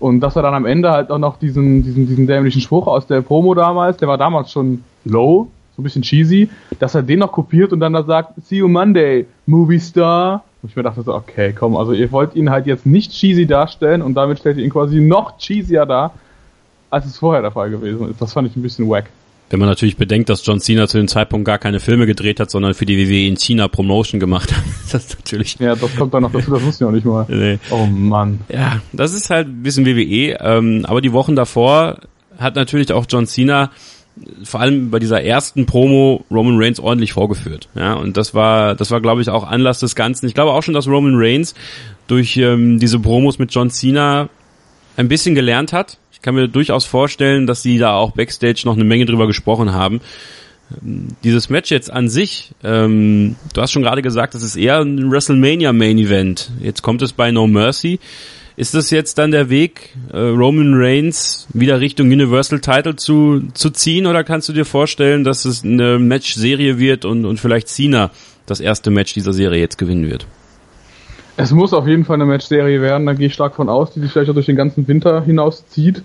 Und 0.00 0.20
dass 0.20 0.36
er 0.36 0.42
dann 0.42 0.54
am 0.54 0.66
Ende 0.66 0.90
halt 0.90 1.10
auch 1.10 1.18
noch 1.18 1.38
diesen, 1.38 1.82
diesen, 1.82 2.06
diesen 2.06 2.26
dämlichen 2.26 2.60
Spruch 2.60 2.86
aus 2.86 3.06
der 3.06 3.20
Promo 3.20 3.54
damals, 3.54 3.96
der 3.96 4.08
war 4.08 4.18
damals 4.18 4.52
schon 4.52 4.84
low, 5.04 5.48
so 5.74 5.82
ein 5.82 5.84
bisschen 5.84 6.02
cheesy, 6.02 6.48
dass 6.78 6.94
er 6.94 7.02
den 7.02 7.18
noch 7.20 7.32
kopiert 7.32 7.72
und 7.72 7.80
dann 7.80 7.92
da 7.92 8.04
sagt, 8.04 8.34
see 8.44 8.56
you 8.56 8.68
Monday, 8.68 9.26
Movie 9.46 9.80
Star. 9.80 10.44
Und 10.62 10.70
ich 10.70 10.76
mir 10.76 10.82
dachte 10.82 11.02
so, 11.02 11.14
okay, 11.14 11.52
komm, 11.52 11.76
also 11.76 11.92
ihr 11.92 12.10
wollt 12.12 12.34
ihn 12.34 12.50
halt 12.50 12.66
jetzt 12.66 12.86
nicht 12.86 13.12
cheesy 13.12 13.46
darstellen 13.46 14.02
und 14.02 14.14
damit 14.14 14.38
stellt 14.38 14.56
ihr 14.58 14.64
ihn 14.64 14.70
quasi 14.70 15.00
noch 15.00 15.38
cheesier 15.38 15.86
dar, 15.86 16.12
als 16.90 17.06
es 17.06 17.18
vorher 17.18 17.42
der 17.42 17.52
Fall 17.52 17.70
gewesen 17.70 18.10
ist. 18.10 18.20
Das 18.20 18.32
fand 18.32 18.48
ich 18.48 18.56
ein 18.56 18.62
bisschen 18.62 18.88
wack. 18.88 19.06
Wenn 19.50 19.58
man 19.60 19.68
natürlich 19.68 19.96
bedenkt, 19.96 20.28
dass 20.28 20.44
John 20.44 20.60
Cena 20.60 20.88
zu 20.88 20.98
dem 20.98 21.08
Zeitpunkt 21.08 21.46
gar 21.46 21.58
keine 21.58 21.80
Filme 21.80 22.06
gedreht 22.06 22.38
hat, 22.38 22.50
sondern 22.50 22.74
für 22.74 22.84
die 22.84 22.98
WWE 22.98 23.26
in 23.26 23.36
China 23.36 23.68
Promotion 23.68 24.20
gemacht 24.20 24.54
hat, 24.54 24.62
das 24.92 25.06
ist 25.06 25.18
natürlich. 25.18 25.56
Ja, 25.58 25.74
das 25.74 25.96
kommt 25.96 26.12
dann 26.12 26.22
noch 26.22 26.32
dazu, 26.32 26.50
das 26.50 26.62
wusste 26.62 26.84
ich 26.84 26.88
auch 26.88 26.92
nicht 26.92 27.06
mal. 27.06 27.26
Nee. 27.28 27.58
Oh 27.70 27.86
Mann. 27.86 28.40
Ja, 28.52 28.80
das 28.92 29.14
ist 29.14 29.30
halt 29.30 29.48
ein 29.48 29.62
bisschen 29.62 29.86
WWE, 29.86 30.38
ähm, 30.40 30.84
aber 30.86 31.00
die 31.00 31.12
Wochen 31.12 31.34
davor 31.34 31.98
hat 32.38 32.56
natürlich 32.56 32.92
auch 32.92 33.06
John 33.08 33.26
Cena 33.26 33.70
vor 34.42 34.60
allem 34.60 34.90
bei 34.90 34.98
dieser 34.98 35.22
ersten 35.22 35.66
Promo 35.66 36.24
Roman 36.30 36.56
Reigns 36.58 36.80
ordentlich 36.80 37.12
vorgeführt. 37.12 37.68
Ja, 37.74 37.94
und 37.94 38.16
das 38.16 38.34
war, 38.34 38.74
das 38.74 38.90
war, 38.90 39.00
glaube 39.00 39.22
ich, 39.22 39.30
auch 39.30 39.44
Anlass 39.44 39.78
des 39.78 39.94
Ganzen. 39.94 40.26
Ich 40.26 40.34
glaube 40.34 40.52
auch 40.52 40.62
schon, 40.62 40.74
dass 40.74 40.88
Roman 40.88 41.14
Reigns 41.14 41.54
durch 42.06 42.36
ähm, 42.36 42.78
diese 42.78 42.98
Promos 42.98 43.38
mit 43.38 43.54
John 43.54 43.70
Cena 43.70 44.28
ein 44.96 45.08
bisschen 45.08 45.34
gelernt 45.34 45.72
hat 45.72 45.98
ich 46.18 46.22
kann 46.22 46.34
mir 46.34 46.48
durchaus 46.48 46.84
vorstellen, 46.84 47.46
dass 47.46 47.62
sie 47.62 47.78
da 47.78 47.94
auch 47.94 48.10
backstage 48.10 48.62
noch 48.64 48.74
eine 48.74 48.82
Menge 48.82 49.06
drüber 49.06 49.28
gesprochen 49.28 49.72
haben. 49.72 50.00
Dieses 51.22 51.48
Match 51.48 51.70
jetzt 51.70 51.92
an 51.92 52.08
sich, 52.08 52.50
ähm, 52.64 53.36
du 53.54 53.62
hast 53.62 53.70
schon 53.70 53.82
gerade 53.82 54.02
gesagt, 54.02 54.34
das 54.34 54.42
ist 54.42 54.56
eher 54.56 54.80
ein 54.80 55.12
WrestleMania 55.12 55.72
Main 55.72 55.96
Event. 55.96 56.50
Jetzt 56.60 56.82
kommt 56.82 57.02
es 57.02 57.12
bei 57.12 57.30
No 57.30 57.46
Mercy. 57.46 58.00
Ist 58.56 58.74
das 58.74 58.90
jetzt 58.90 59.18
dann 59.18 59.30
der 59.30 59.48
Weg, 59.48 59.96
äh, 60.12 60.18
Roman 60.18 60.74
Reigns 60.74 61.46
wieder 61.54 61.78
Richtung 61.80 62.08
Universal 62.08 62.60
Title 62.60 62.96
zu, 62.96 63.44
zu 63.54 63.70
ziehen 63.70 64.04
oder 64.06 64.24
kannst 64.24 64.48
du 64.48 64.52
dir 64.52 64.64
vorstellen, 64.64 65.22
dass 65.22 65.44
es 65.44 65.62
eine 65.62 66.00
Match-Serie 66.00 66.78
wird 66.78 67.04
und, 67.04 67.26
und 67.26 67.38
vielleicht 67.38 67.68
Cena 67.68 68.10
das 68.44 68.58
erste 68.58 68.90
Match 68.90 69.14
dieser 69.14 69.32
Serie 69.32 69.60
jetzt 69.60 69.78
gewinnen 69.78 70.10
wird? 70.10 70.26
Es 71.40 71.52
muss 71.52 71.72
auf 71.72 71.86
jeden 71.86 72.04
Fall 72.04 72.14
eine 72.14 72.26
Matchserie 72.26 72.80
werden, 72.80 73.06
da 73.06 73.14
gehe 73.14 73.28
ich 73.28 73.34
stark 73.34 73.54
von 73.54 73.68
aus, 73.68 73.92
die 73.92 74.00
sich 74.00 74.10
vielleicht 74.10 74.28
auch 74.28 74.34
durch 74.34 74.46
den 74.46 74.56
ganzen 74.56 74.88
Winter 74.88 75.22
hinaus 75.22 75.68
zieht. 75.68 76.02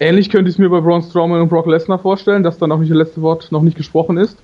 Ähnlich 0.00 0.28
könnte 0.28 0.48
ich 0.48 0.56
es 0.56 0.58
mir 0.58 0.68
bei 0.68 0.80
Braun 0.80 1.04
Strowman 1.04 1.40
und 1.40 1.48
Brock 1.48 1.68
Lesnar 1.68 2.00
vorstellen, 2.00 2.42
dass 2.42 2.58
dann 2.58 2.72
auch 2.72 2.80
nicht 2.80 2.90
das 2.90 2.98
letzte 2.98 3.22
Wort 3.22 3.52
noch 3.52 3.62
nicht 3.62 3.76
gesprochen 3.76 4.16
ist. 4.16 4.38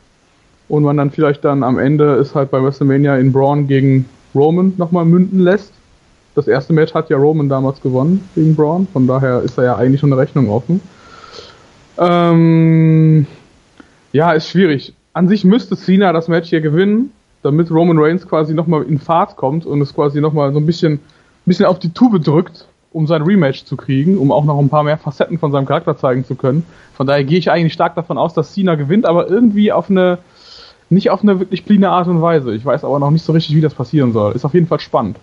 Und 0.68 0.84
man 0.84 0.96
dann 0.96 1.10
vielleicht 1.10 1.44
dann 1.44 1.64
am 1.64 1.76
Ende 1.76 2.14
es 2.14 2.36
halt 2.36 2.52
bei 2.52 2.62
WrestleMania 2.62 3.16
in 3.16 3.32
Braun 3.32 3.66
gegen 3.66 4.08
Roman 4.32 4.74
nochmal 4.76 5.04
münden 5.04 5.40
lässt. 5.40 5.72
Das 6.36 6.46
erste 6.46 6.72
Match 6.72 6.94
hat 6.94 7.10
ja 7.10 7.16
Roman 7.16 7.48
damals 7.48 7.80
gewonnen 7.80 8.28
gegen 8.36 8.54
Braun, 8.54 8.86
von 8.92 9.08
daher 9.08 9.40
ist 9.40 9.58
da 9.58 9.64
ja 9.64 9.74
eigentlich 9.74 10.00
schon 10.00 10.12
eine 10.12 10.22
Rechnung 10.22 10.48
offen. 10.50 10.80
Ähm, 11.98 13.26
ja, 14.12 14.30
ist 14.30 14.50
schwierig. 14.50 14.94
An 15.14 15.26
sich 15.26 15.44
müsste 15.44 15.76
Cena 15.76 16.12
das 16.12 16.28
Match 16.28 16.50
hier 16.50 16.60
gewinnen, 16.60 17.10
damit 17.46 17.70
Roman 17.70 17.98
Reigns 17.98 18.28
quasi 18.28 18.52
nochmal 18.52 18.82
in 18.82 18.98
Fahrt 18.98 19.36
kommt 19.36 19.64
und 19.64 19.80
es 19.80 19.94
quasi 19.94 20.20
nochmal 20.20 20.52
so 20.52 20.58
ein 20.58 20.66
bisschen, 20.66 21.00
bisschen 21.46 21.66
auf 21.66 21.78
die 21.78 21.90
Tube 21.90 22.22
drückt, 22.22 22.66
um 22.92 23.06
sein 23.06 23.22
Rematch 23.22 23.64
zu 23.64 23.76
kriegen, 23.76 24.18
um 24.18 24.32
auch 24.32 24.44
noch 24.44 24.58
ein 24.58 24.68
paar 24.68 24.82
mehr 24.82 24.98
Facetten 24.98 25.38
von 25.38 25.52
seinem 25.52 25.66
Charakter 25.66 25.96
zeigen 25.96 26.24
zu 26.24 26.34
können. 26.34 26.66
Von 26.94 27.06
daher 27.06 27.24
gehe 27.24 27.38
ich 27.38 27.50
eigentlich 27.50 27.72
stark 27.72 27.94
davon 27.94 28.18
aus, 28.18 28.34
dass 28.34 28.52
Cena 28.52 28.74
gewinnt, 28.74 29.06
aber 29.06 29.28
irgendwie 29.28 29.70
auf 29.70 29.88
eine, 29.88 30.18
nicht 30.90 31.10
auf 31.10 31.22
eine 31.22 31.38
wirklich 31.38 31.64
cleane 31.64 31.88
Art 31.88 32.08
und 32.08 32.20
Weise. 32.20 32.54
Ich 32.54 32.64
weiß 32.64 32.84
aber 32.84 32.98
noch 32.98 33.10
nicht 33.10 33.24
so 33.24 33.32
richtig, 33.32 33.54
wie 33.54 33.60
das 33.60 33.74
passieren 33.74 34.12
soll. 34.12 34.34
Ist 34.34 34.44
auf 34.44 34.54
jeden 34.54 34.66
Fall 34.66 34.80
spannend. 34.80 35.18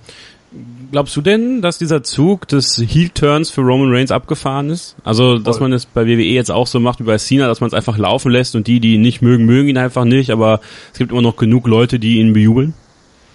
Glaubst 0.94 1.18
du 1.18 1.22
denn, 1.22 1.64
dass 1.64 1.80
dieser 1.80 2.04
Zug 2.04 2.48
des 2.48 2.78
Heel-Turns 2.78 3.50
für 3.50 3.62
Roman 3.62 3.92
Reigns 3.92 4.12
abgefahren 4.12 4.70
ist? 4.70 4.96
Also, 5.04 5.40
dass 5.40 5.60
man 5.60 5.74
es 5.74 5.88
bei 5.88 6.06
WWE 6.06 6.22
jetzt 6.22 6.52
auch 6.52 6.68
so 6.68 6.80
macht 6.80 7.00
wie 7.00 7.04
bei 7.06 7.18
Cena, 7.18 7.48
dass 7.48 7.62
man 7.62 7.68
es 7.68 7.74
einfach 7.74 7.98
laufen 7.98 8.32
lässt 8.32 8.56
und 8.56 8.68
die, 8.68 8.80
die 8.80 8.94
ihn 8.94 9.02
nicht 9.02 9.24
mögen, 9.24 9.48
mögen 9.48 9.70
ihn 9.70 9.80
einfach 9.80 10.06
nicht, 10.06 10.30
aber 10.30 10.60
es 10.92 11.00
gibt 11.00 11.12
immer 11.12 11.24
noch 11.24 11.36
genug 11.36 11.66
Leute, 11.66 11.98
die 11.98 12.20
ihn 12.20 12.34
bejubeln? 12.34 12.76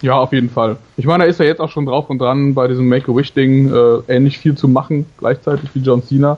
Ja, 0.01 0.13
auf 0.13 0.31
jeden 0.31 0.49
Fall. 0.49 0.77
Ich 0.95 1.05
meine, 1.05 1.25
er 1.25 1.29
ist 1.29 1.41
ja 1.41 1.47
jetzt 1.47 1.59
auch 1.59 1.69
schon 1.69 1.85
drauf 1.85 2.09
und 2.09 2.19
dran, 2.19 2.53
bei 2.53 2.69
diesem 2.69 2.87
Make-A-Wish-Ding 2.87 3.73
äh, 3.73 3.97
ähnlich 4.07 4.37
viel 4.37 4.55
zu 4.55 4.69
machen, 4.69 5.07
gleichzeitig 5.17 5.69
wie 5.73 5.79
John 5.79 6.01
Cena. 6.01 6.37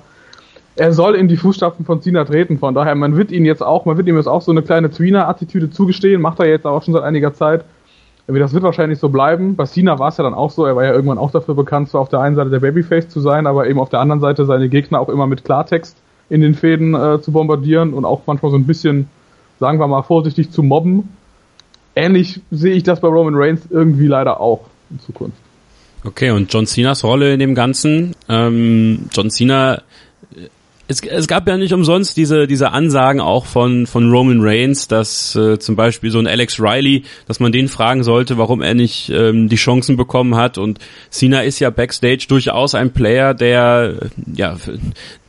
Er 0.75 0.91
soll 0.91 1.13
in 1.13 1.27
die 1.27 1.37
Fußstapfen 1.37 1.85
von 1.85 2.01
Cena 2.01 2.25
treten, 2.25 2.57
von 2.57 2.73
daher, 2.73 2.95
man 2.95 3.15
wird 3.15 3.31
ihn 3.31 3.45
jetzt 3.45 3.61
auch, 3.61 3.85
man 3.85 3.95
wird 3.95 4.07
ihm 4.07 4.17
jetzt 4.17 4.25
auch 4.25 4.41
so 4.41 4.49
eine 4.49 4.63
kleine 4.63 4.89
Tweener-Attitüde 4.89 5.69
zugestehen, 5.69 6.19
macht 6.19 6.39
er 6.39 6.47
jetzt 6.47 6.65
auch 6.65 6.81
schon 6.81 6.95
seit 6.95 7.03
einiger 7.03 7.35
Zeit. 7.35 7.63
Das 8.27 8.53
wird 8.53 8.63
wahrscheinlich 8.63 8.99
so 8.99 9.09
bleiben. 9.09 9.55
Bei 9.55 9.65
Cena 9.65 9.99
war 9.99 10.09
es 10.09 10.17
ja 10.17 10.23
dann 10.23 10.33
auch 10.33 10.51
so, 10.51 10.65
er 10.65 10.75
war 10.75 10.85
ja 10.85 10.93
irgendwann 10.93 11.17
auch 11.17 11.31
dafür 11.31 11.55
bekannt, 11.55 11.89
zwar 11.89 12.01
auf 12.01 12.09
der 12.09 12.21
einen 12.21 12.35
Seite 12.35 12.49
der 12.49 12.59
Babyface 12.59 13.09
zu 13.09 13.19
sein, 13.19 13.45
aber 13.45 13.67
eben 13.67 13.79
auf 13.79 13.89
der 13.89 13.99
anderen 13.99 14.21
Seite 14.21 14.45
seine 14.45 14.69
Gegner 14.69 14.99
auch 14.99 15.09
immer 15.09 15.27
mit 15.27 15.43
Klartext 15.43 15.97
in 16.29 16.41
den 16.41 16.53
Fäden 16.53 16.93
äh, 16.93 17.21
zu 17.21 17.31
bombardieren 17.31 17.93
und 17.93 18.05
auch 18.05 18.21
manchmal 18.25 18.51
so 18.51 18.57
ein 18.57 18.65
bisschen, 18.65 19.09
sagen 19.59 19.79
wir 19.79 19.87
mal 19.87 20.03
vorsichtig, 20.03 20.51
zu 20.51 20.63
mobben 20.63 21.09
ähnlich 21.95 22.41
sehe 22.51 22.73
ich 22.73 22.83
das 22.83 22.99
bei 22.99 23.07
Roman 23.07 23.35
Reigns 23.35 23.61
irgendwie 23.69 24.07
leider 24.07 24.39
auch 24.39 24.65
in 24.89 24.99
Zukunft. 24.99 25.37
Okay, 26.03 26.31
und 26.31 26.51
John 26.51 26.65
Cenas 26.65 27.03
Rolle 27.03 27.33
in 27.33 27.39
dem 27.39 27.53
Ganzen. 27.53 28.15
Ähm, 28.27 29.09
John 29.11 29.29
Cena 29.29 29.81
es, 30.91 31.01
es 31.01 31.27
gab 31.27 31.47
ja 31.47 31.57
nicht 31.57 31.73
umsonst 31.73 32.17
diese, 32.17 32.47
diese 32.47 32.71
Ansagen 32.71 33.21
auch 33.21 33.45
von, 33.45 33.87
von 33.87 34.11
Roman 34.11 34.41
Reigns, 34.41 34.87
dass 34.87 35.35
äh, 35.35 35.57
zum 35.57 35.75
Beispiel 35.75 36.11
so 36.11 36.19
ein 36.19 36.27
Alex 36.27 36.59
Riley, 36.59 37.03
dass 37.27 37.39
man 37.39 37.51
den 37.51 37.69
fragen 37.69 38.03
sollte, 38.03 38.37
warum 38.37 38.61
er 38.61 38.73
nicht 38.73 39.09
ähm, 39.09 39.47
die 39.47 39.55
Chancen 39.55 39.95
bekommen 39.95 40.35
hat. 40.35 40.57
Und 40.57 40.79
Cena 41.09 41.41
ist 41.41 41.59
ja 41.59 41.69
backstage 41.69 42.25
durchaus 42.27 42.75
ein 42.75 42.91
Player, 42.91 43.33
der 43.33 43.95
ja, 44.33 44.57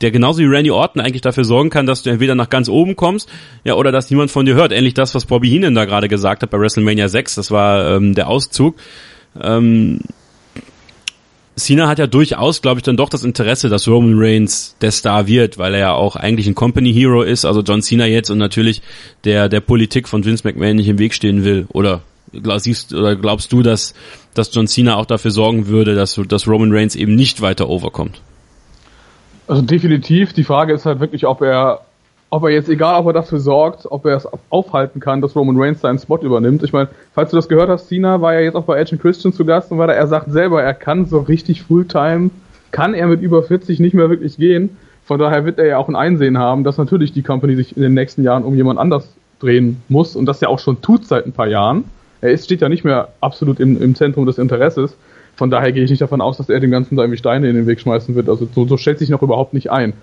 der 0.01 0.11
genauso 0.11 0.39
wie 0.39 0.45
Randy 0.45 0.71
Orton 0.71 1.01
eigentlich 1.01 1.21
dafür 1.21 1.45
sorgen 1.45 1.69
kann, 1.69 1.85
dass 1.85 2.03
du 2.03 2.09
entweder 2.09 2.35
nach 2.35 2.49
ganz 2.49 2.67
oben 2.67 2.95
kommst, 2.95 3.29
ja, 3.63 3.75
oder 3.75 3.91
dass 3.91 4.09
niemand 4.09 4.31
von 4.31 4.45
dir 4.45 4.55
hört. 4.55 4.73
Ähnlich 4.73 4.93
das, 4.93 5.15
was 5.15 5.25
Bobby 5.25 5.49
Heenan 5.49 5.75
da 5.75 5.85
gerade 5.85 6.09
gesagt 6.09 6.43
hat 6.43 6.49
bei 6.49 6.59
WrestleMania 6.59 7.07
6, 7.07 7.35
das 7.35 7.51
war 7.51 7.95
ähm, 7.95 8.13
der 8.13 8.27
Auszug. 8.27 8.75
Ähm, 9.41 10.01
Cena 11.55 11.87
hat 11.87 11.99
ja 11.99 12.07
durchaus, 12.07 12.61
glaube 12.61 12.79
ich, 12.79 12.83
dann 12.83 12.97
doch 12.97 13.09
das 13.09 13.23
Interesse, 13.23 13.69
dass 13.69 13.87
Roman 13.87 14.15
Reigns 14.17 14.75
der 14.81 14.91
Star 14.91 15.27
wird, 15.27 15.57
weil 15.57 15.73
er 15.75 15.79
ja 15.79 15.93
auch 15.93 16.15
eigentlich 16.15 16.47
ein 16.47 16.55
Company 16.55 16.91
Hero 16.93 17.21
ist, 17.21 17.45
also 17.45 17.61
John 17.61 17.81
Cena 17.81 18.05
jetzt 18.05 18.31
und 18.31 18.39
natürlich 18.39 18.81
der 19.23 19.49
der 19.49 19.59
Politik 19.59 20.07
von 20.07 20.25
Vince 20.25 20.47
McMahon 20.47 20.77
nicht 20.77 20.87
im 20.87 20.97
Weg 20.97 21.13
stehen 21.13 21.43
will. 21.43 21.67
Oder 21.69 22.01
siehst 22.57 22.93
oder 22.93 23.15
glaubst 23.15 23.51
du, 23.51 23.61
dass 23.61 23.93
dass 24.33 24.53
John 24.53 24.67
Cena 24.67 24.95
auch 24.95 25.05
dafür 25.05 25.31
sorgen 25.31 25.67
würde, 25.67 25.93
dass 25.93 26.19
dass 26.27 26.47
Roman 26.47 26.71
Reigns 26.71 26.95
eben 26.95 27.15
nicht 27.15 27.41
weiter 27.41 27.69
overkommt? 27.69 28.21
Also 29.47 29.61
definitiv. 29.61 30.33
Die 30.33 30.43
Frage 30.43 30.73
ist 30.73 30.85
halt 30.85 30.99
wirklich, 30.99 31.27
ob 31.27 31.41
er 31.41 31.81
ob 32.33 32.45
er 32.45 32.49
jetzt, 32.49 32.67
egal 32.67 32.99
ob 32.99 33.05
er 33.05 33.13
dafür 33.13 33.39
sorgt, 33.39 33.85
ob 33.91 34.07
er 34.07 34.17
es 34.17 34.27
aufhalten 34.49 34.99
kann, 34.99 35.21
dass 35.21 35.35
Roman 35.35 35.55
Reigns 35.55 35.81
seinen 35.81 35.99
Spot 35.99 36.17
übernimmt. 36.17 36.63
Ich 36.63 36.73
meine, 36.73 36.89
falls 37.13 37.29
du 37.29 37.35
das 37.35 37.47
gehört 37.47 37.69
hast, 37.69 37.89
Cena 37.89 38.21
war 38.21 38.33
ja 38.33 38.39
jetzt 38.39 38.55
auch 38.55 38.63
bei 38.63 38.79
Edge 38.79 38.97
Christian 38.97 39.33
zu 39.33 39.45
Gast 39.45 39.71
und 39.71 39.77
war 39.77 39.85
da, 39.85 39.93
er 39.93 40.07
sagt 40.07 40.31
selber, 40.31 40.63
er 40.63 40.73
kann 40.73 41.05
so 41.05 41.19
richtig 41.19 41.61
Fulltime, 41.61 42.31
kann 42.71 42.95
er 42.95 43.05
mit 43.05 43.21
über 43.21 43.43
40 43.43 43.79
nicht 43.79 43.93
mehr 43.93 44.09
wirklich 44.09 44.37
gehen. 44.37 44.75
Von 45.05 45.19
daher 45.19 45.45
wird 45.45 45.59
er 45.59 45.67
ja 45.67 45.77
auch 45.77 45.87
ein 45.87 45.95
Einsehen 45.95 46.39
haben, 46.39 46.63
dass 46.63 46.79
natürlich 46.79 47.13
die 47.13 47.21
Company 47.21 47.55
sich 47.55 47.77
in 47.77 47.83
den 47.83 47.93
nächsten 47.93 48.23
Jahren 48.23 48.45
um 48.45 48.55
jemand 48.55 48.79
anders 48.79 49.07
drehen 49.39 49.83
muss 49.87 50.15
und 50.15 50.25
das 50.25 50.41
ja 50.41 50.47
auch 50.47 50.57
schon 50.57 50.81
tut 50.81 51.05
seit 51.05 51.27
ein 51.27 51.33
paar 51.33 51.47
Jahren. 51.47 51.83
Er 52.21 52.31
ist, 52.31 52.45
steht 52.45 52.61
ja 52.61 52.69
nicht 52.69 52.83
mehr 52.83 53.09
absolut 53.21 53.59
im, 53.59 53.79
im 53.79 53.93
Zentrum 53.93 54.25
des 54.25 54.39
Interesses. 54.39 54.95
Von 55.35 55.51
daher 55.51 55.71
gehe 55.71 55.83
ich 55.83 55.91
nicht 55.91 56.01
davon 56.01 56.19
aus, 56.19 56.37
dass 56.37 56.49
er 56.49 56.59
dem 56.59 56.71
Ganzen 56.71 56.95
da 56.95 57.03
irgendwie 57.03 57.19
Steine 57.19 57.47
in 57.47 57.55
den 57.55 57.67
Weg 57.67 57.79
schmeißen 57.79 58.15
wird. 58.15 58.27
Also 58.27 58.47
so, 58.55 58.65
so 58.65 58.77
stellt 58.77 58.97
sich 58.97 59.09
noch 59.09 59.21
überhaupt 59.21 59.53
nicht 59.53 59.69
ein. 59.69 59.93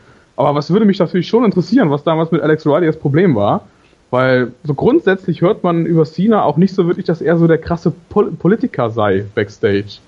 Aber 0.40 0.54
was 0.54 0.70
würde 0.70 0.86
mich 0.86 0.98
natürlich 0.98 1.28
schon 1.28 1.44
interessieren, 1.44 1.90
was 1.90 2.02
damals 2.02 2.30
mit 2.30 2.40
Alex 2.40 2.66
Riley 2.66 2.86
das 2.86 2.96
Problem 2.96 3.34
war, 3.34 3.66
weil 4.10 4.52
so 4.64 4.72
grundsätzlich 4.72 5.42
hört 5.42 5.62
man 5.62 5.84
über 5.84 6.06
Cena 6.06 6.44
auch 6.44 6.56
nicht 6.56 6.74
so 6.74 6.86
wirklich, 6.86 7.04
dass 7.04 7.20
er 7.20 7.36
so 7.36 7.46
der 7.46 7.58
krasse 7.58 7.92
Pol 8.08 8.32
Politiker 8.32 8.88
sei 8.88 9.26
backstage. 9.34 9.98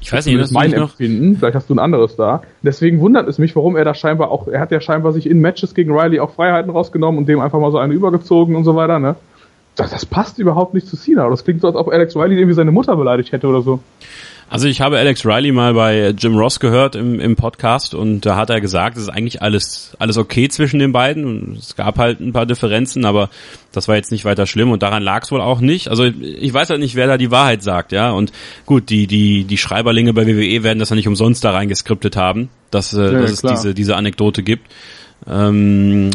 Ich 0.00 0.12
weiß 0.12 0.26
nicht, 0.26 0.38
das 0.38 0.50
ist 0.50 0.54
mein 0.54 0.72
Empfinden. 0.72 1.36
Vielleicht 1.36 1.56
hast 1.56 1.68
du 1.68 1.74
ein 1.74 1.80
anderes 1.80 2.14
da. 2.14 2.42
Deswegen 2.62 3.00
wundert 3.00 3.28
es 3.28 3.38
mich, 3.38 3.56
warum 3.56 3.74
er 3.74 3.84
da 3.84 3.94
scheinbar 3.94 4.30
auch, 4.30 4.46
er 4.46 4.60
hat 4.60 4.70
ja 4.70 4.80
scheinbar 4.80 5.12
sich 5.12 5.28
in 5.28 5.40
Matches 5.40 5.74
gegen 5.74 5.90
Riley 5.90 6.20
auch 6.20 6.30
Freiheiten 6.30 6.70
rausgenommen 6.70 7.18
und 7.18 7.28
dem 7.28 7.40
einfach 7.40 7.58
mal 7.58 7.72
so 7.72 7.78
eine 7.78 7.94
übergezogen 7.94 8.54
und 8.54 8.62
so 8.62 8.76
weiter, 8.76 9.00
ne? 9.00 9.16
Das, 9.74 9.90
das 9.90 10.06
passt 10.06 10.38
überhaupt 10.38 10.72
nicht 10.72 10.86
zu 10.86 10.96
Cena. 10.96 11.28
Das 11.28 11.42
klingt 11.42 11.62
so, 11.62 11.66
als 11.66 11.76
ob 11.76 11.88
Alex 11.88 12.14
Riley 12.14 12.36
irgendwie 12.36 12.54
seine 12.54 12.70
Mutter 12.70 12.94
beleidigt 12.94 13.32
hätte 13.32 13.48
oder 13.48 13.60
so. 13.60 13.80
Also 14.54 14.68
ich 14.68 14.80
habe 14.80 14.98
Alex 14.98 15.26
Riley 15.26 15.50
mal 15.50 15.74
bei 15.74 16.10
Jim 16.10 16.36
Ross 16.36 16.60
gehört 16.60 16.94
im, 16.94 17.18
im 17.18 17.34
Podcast 17.34 17.92
und 17.92 18.20
da 18.20 18.36
hat 18.36 18.50
er 18.50 18.60
gesagt, 18.60 18.96
es 18.96 19.02
ist 19.02 19.08
eigentlich 19.08 19.42
alles, 19.42 19.96
alles 19.98 20.16
okay 20.16 20.48
zwischen 20.48 20.78
den 20.78 20.92
beiden 20.92 21.24
und 21.24 21.58
es 21.58 21.74
gab 21.74 21.98
halt 21.98 22.20
ein 22.20 22.32
paar 22.32 22.46
Differenzen, 22.46 23.04
aber 23.04 23.30
das 23.72 23.88
war 23.88 23.96
jetzt 23.96 24.12
nicht 24.12 24.24
weiter 24.24 24.46
schlimm 24.46 24.70
und 24.70 24.84
daran 24.84 25.02
lag 25.02 25.24
es 25.24 25.32
wohl 25.32 25.40
auch 25.40 25.58
nicht. 25.58 25.88
Also 25.88 26.04
ich 26.04 26.54
weiß 26.54 26.70
halt 26.70 26.78
nicht, 26.78 26.94
wer 26.94 27.08
da 27.08 27.18
die 27.18 27.32
Wahrheit 27.32 27.64
sagt, 27.64 27.90
ja. 27.90 28.12
Und 28.12 28.30
gut, 28.64 28.90
die, 28.90 29.08
die, 29.08 29.42
die 29.42 29.58
Schreiberlinge 29.58 30.12
bei 30.12 30.24
WWE 30.24 30.62
werden 30.62 30.78
das 30.78 30.90
ja 30.90 30.94
nicht 30.94 31.08
umsonst 31.08 31.42
da 31.42 31.50
reingeskriptet 31.50 32.16
haben, 32.16 32.48
dass, 32.70 32.94
äh, 32.94 33.12
ja, 33.12 33.22
dass 33.22 33.32
es 33.32 33.42
diese, 33.42 33.74
diese 33.74 33.96
Anekdote 33.96 34.44
gibt. 34.44 34.70
Ähm, 35.28 36.10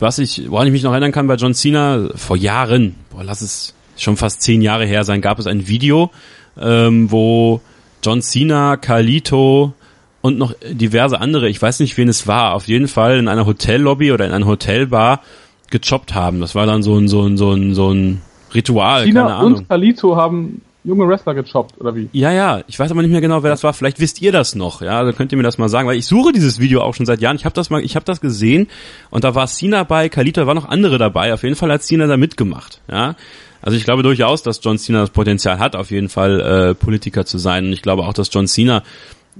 was 0.00 0.18
ich, 0.18 0.50
woran 0.50 0.66
ich 0.66 0.72
mich 0.72 0.82
noch 0.82 0.90
erinnern 0.90 1.12
kann 1.12 1.28
bei 1.28 1.36
John 1.36 1.54
Cena, 1.54 2.08
vor 2.16 2.36
Jahren, 2.36 2.96
boah, 3.10 3.22
lass 3.22 3.40
es 3.40 3.72
schon 3.96 4.16
fast 4.16 4.42
zehn 4.42 4.62
Jahre 4.62 4.84
her 4.84 5.04
sein, 5.04 5.20
gab 5.20 5.38
es 5.38 5.46
ein 5.46 5.68
Video, 5.68 6.10
ähm, 6.60 7.10
wo 7.10 7.60
John 8.02 8.22
Cena, 8.22 8.76
Carlito 8.76 9.74
und 10.20 10.38
noch 10.38 10.54
diverse 10.70 11.20
andere, 11.20 11.48
ich 11.48 11.60
weiß 11.60 11.80
nicht, 11.80 11.96
wen 11.96 12.08
es 12.08 12.26
war, 12.26 12.54
auf 12.54 12.68
jeden 12.68 12.88
Fall 12.88 13.18
in 13.18 13.28
einer 13.28 13.46
Hotellobby 13.46 14.12
oder 14.12 14.26
in 14.26 14.32
einer 14.32 14.46
Hotelbar 14.46 15.20
gechoppt 15.70 16.14
haben. 16.14 16.40
Das 16.40 16.54
war 16.54 16.66
dann 16.66 16.82
so 16.82 16.96
ein, 16.96 17.08
so 17.08 17.22
ein, 17.22 17.36
so 17.36 17.52
ein, 17.52 17.74
so 17.74 17.92
ein 17.92 18.22
Ritual, 18.54 19.04
Cena 19.04 19.40
und 19.40 19.68
Carlito 19.68 20.16
haben 20.16 20.60
junge 20.84 21.06
Wrestler 21.06 21.34
gechoppt, 21.34 21.80
oder 21.80 21.94
wie? 21.94 22.08
Ja, 22.12 22.32
ja, 22.32 22.62
ich 22.66 22.78
weiß 22.78 22.90
aber 22.90 23.02
nicht 23.02 23.10
mehr 23.10 23.20
genau, 23.20 23.42
wer 23.42 23.50
das 23.50 23.62
war. 23.62 23.72
Vielleicht 23.72 24.00
wisst 24.00 24.20
ihr 24.20 24.32
das 24.32 24.54
noch, 24.54 24.82
ja, 24.82 24.98
also 24.98 25.12
könnt 25.12 25.32
ihr 25.32 25.38
mir 25.38 25.44
das 25.44 25.58
mal 25.58 25.68
sagen, 25.68 25.88
weil 25.88 25.96
ich 25.96 26.06
suche 26.06 26.32
dieses 26.32 26.58
Video 26.58 26.82
auch 26.82 26.94
schon 26.94 27.06
seit 27.06 27.20
Jahren. 27.20 27.36
Ich 27.36 27.44
habe 27.44 27.54
das 27.54 27.70
mal, 27.70 27.82
ich 27.82 27.94
habe 27.96 28.04
das 28.04 28.20
gesehen 28.20 28.68
und 29.10 29.24
da 29.24 29.34
war 29.34 29.46
Cena 29.46 29.84
bei, 29.84 30.08
Carlito, 30.08 30.46
war 30.46 30.54
noch 30.54 30.68
andere 30.68 30.98
dabei. 30.98 31.32
Auf 31.32 31.42
jeden 31.42 31.56
Fall 31.56 31.72
hat 31.72 31.82
Cena 31.82 32.06
da 32.06 32.16
mitgemacht, 32.16 32.80
ja. 32.90 33.14
Also 33.62 33.76
ich 33.78 33.84
glaube 33.84 34.02
durchaus, 34.02 34.42
dass 34.42 34.60
John 34.62 34.78
Cena 34.78 35.00
das 35.00 35.10
Potenzial 35.10 35.58
hat, 35.58 35.76
auf 35.76 35.90
jeden 35.90 36.08
Fall 36.08 36.40
äh, 36.40 36.74
Politiker 36.74 37.24
zu 37.24 37.38
sein. 37.38 37.66
Und 37.66 37.72
ich 37.72 37.82
glaube 37.82 38.02
auch, 38.02 38.12
dass 38.12 38.28
John 38.32 38.46
Cena 38.46 38.82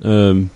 ähm, 0.03 0.51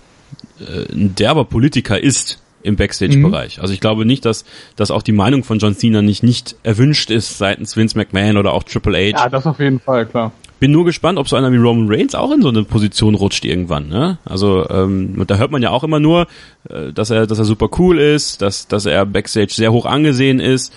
äh, 0.59 0.91
ein 0.93 1.15
derber 1.15 1.45
Politiker 1.45 2.01
ist 2.01 2.39
im 2.63 2.75
Backstage-Bereich. 2.75 3.57
Mhm. 3.57 3.61
Also 3.61 3.73
ich 3.73 3.79
glaube 3.79 4.05
nicht, 4.05 4.25
dass, 4.25 4.45
dass 4.75 4.91
auch 4.91 5.01
die 5.01 5.11
Meinung 5.11 5.43
von 5.43 5.59
John 5.59 5.75
Cena 5.75 6.01
nicht, 6.01 6.23
nicht 6.23 6.55
erwünscht 6.63 7.11
ist 7.11 7.37
seitens 7.37 7.77
Vince 7.77 7.97
McMahon 7.97 8.37
oder 8.37 8.53
auch 8.53 8.63
Triple 8.63 8.97
H. 8.97 9.17
Ja, 9.17 9.29
das 9.29 9.45
auf 9.45 9.59
jeden 9.59 9.79
Fall, 9.79 10.05
klar. 10.05 10.31
Bin 10.59 10.71
nur 10.71 10.85
gespannt, 10.85 11.19
ob 11.19 11.29
so 11.29 11.35
einer 11.35 11.51
wie 11.51 11.57
Roman 11.57 11.85
Reigns 11.87 12.15
auch 12.15 12.31
in 12.31 12.41
so 12.41 12.49
eine 12.49 12.63
Position 12.63 13.13
rutscht 13.13 13.45
irgendwann. 13.45 13.89
Ne? 13.89 14.17
Also 14.25 14.67
ähm, 14.69 15.23
da 15.27 15.35
hört 15.35 15.51
man 15.51 15.61
ja 15.61 15.69
auch 15.69 15.83
immer 15.83 15.99
nur, 15.99 16.25
äh, 16.67 16.91
dass 16.93 17.11
er, 17.11 17.27
dass 17.27 17.37
er 17.37 17.45
super 17.45 17.69
cool 17.77 17.99
ist, 17.99 18.41
dass, 18.41 18.67
dass 18.67 18.87
er 18.87 19.05
Backstage 19.05 19.53
sehr 19.53 19.71
hoch 19.71 19.85
angesehen 19.85 20.39
ist. 20.39 20.73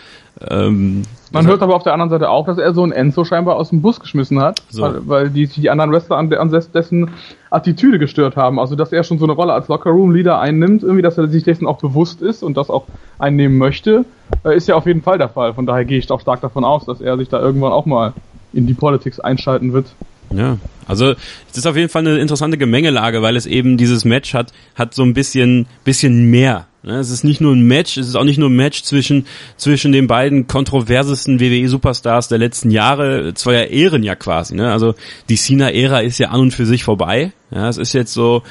Ähm, 0.48 1.02
man 1.32 1.46
hört 1.46 1.62
aber 1.62 1.74
auf 1.74 1.82
der 1.82 1.92
anderen 1.92 2.10
Seite 2.10 2.30
auch, 2.30 2.46
dass 2.46 2.58
er 2.58 2.72
so 2.72 2.82
einen 2.82 2.92
Enzo 2.92 3.24
scheinbar 3.24 3.56
aus 3.56 3.70
dem 3.70 3.82
Bus 3.82 4.00
geschmissen 4.00 4.40
hat, 4.40 4.62
so. 4.70 4.82
weil, 4.82 5.08
weil 5.08 5.30
die, 5.30 5.46
die 5.46 5.70
anderen 5.70 5.92
Wrestler 5.92 6.16
an, 6.16 6.32
an 6.32 6.50
dessen 6.50 7.10
Attitüde 7.50 7.98
gestört 7.98 8.36
haben. 8.36 8.58
Also, 8.58 8.74
dass 8.74 8.92
er 8.92 9.04
schon 9.04 9.18
so 9.18 9.26
eine 9.26 9.32
Rolle 9.32 9.52
als 9.52 9.68
Locker-Room-Leader 9.68 10.38
einnimmt, 10.38 10.82
irgendwie, 10.82 11.02
dass 11.02 11.18
er 11.18 11.28
sich 11.28 11.44
dessen 11.44 11.66
auch 11.66 11.78
bewusst 11.78 12.22
ist 12.22 12.42
und 12.42 12.56
das 12.56 12.70
auch 12.70 12.84
einnehmen 13.18 13.58
möchte, 13.58 14.04
äh, 14.44 14.56
ist 14.56 14.68
ja 14.68 14.76
auf 14.76 14.86
jeden 14.86 15.02
Fall 15.02 15.18
der 15.18 15.28
Fall. 15.28 15.54
Von 15.54 15.66
daher 15.66 15.84
gehe 15.84 15.98
ich 15.98 16.10
auch 16.10 16.20
stark 16.20 16.40
davon 16.40 16.64
aus, 16.64 16.86
dass 16.86 17.00
er 17.00 17.16
sich 17.18 17.28
da 17.28 17.40
irgendwann 17.40 17.72
auch 17.72 17.86
mal 17.86 18.14
in 18.52 18.66
die 18.66 18.74
Politics 18.74 19.20
einschalten 19.20 19.72
wird. 19.72 19.86
Ja, 20.32 20.58
also 20.86 21.14
es 21.50 21.56
ist 21.56 21.66
auf 21.66 21.76
jeden 21.76 21.88
Fall 21.88 22.06
eine 22.06 22.18
interessante 22.18 22.56
Gemengelage, 22.56 23.20
weil 23.22 23.36
es 23.36 23.46
eben 23.46 23.76
dieses 23.76 24.04
Match 24.04 24.34
hat, 24.34 24.52
hat 24.74 24.94
so 24.94 25.02
ein 25.02 25.14
bisschen, 25.14 25.66
bisschen 25.84 26.30
mehr. 26.30 26.66
Ne? 26.82 26.98
Es 26.98 27.10
ist 27.10 27.24
nicht 27.24 27.40
nur 27.40 27.54
ein 27.54 27.66
Match, 27.66 27.96
es 27.96 28.08
ist 28.08 28.14
auch 28.14 28.24
nicht 28.24 28.38
nur 28.38 28.48
ein 28.48 28.56
Match 28.56 28.82
zwischen, 28.82 29.26
zwischen 29.56 29.92
den 29.92 30.06
beiden 30.06 30.46
kontroversesten 30.46 31.40
WWE-Superstars 31.40 32.28
der 32.28 32.38
letzten 32.38 32.70
Jahre, 32.70 33.34
zweier 33.34 33.68
Ehren 33.68 34.02
ja 34.02 34.14
quasi. 34.14 34.54
Ne? 34.54 34.70
Also 34.70 34.94
die 35.28 35.36
Cena-Ära 35.36 36.00
ist 36.00 36.18
ja 36.18 36.28
an 36.30 36.40
und 36.40 36.54
für 36.54 36.66
sich 36.66 36.84
vorbei. 36.84 37.32
Ja, 37.50 37.68
es 37.68 37.76
ist 37.76 37.92
jetzt 37.92 38.12
so, 38.12 38.42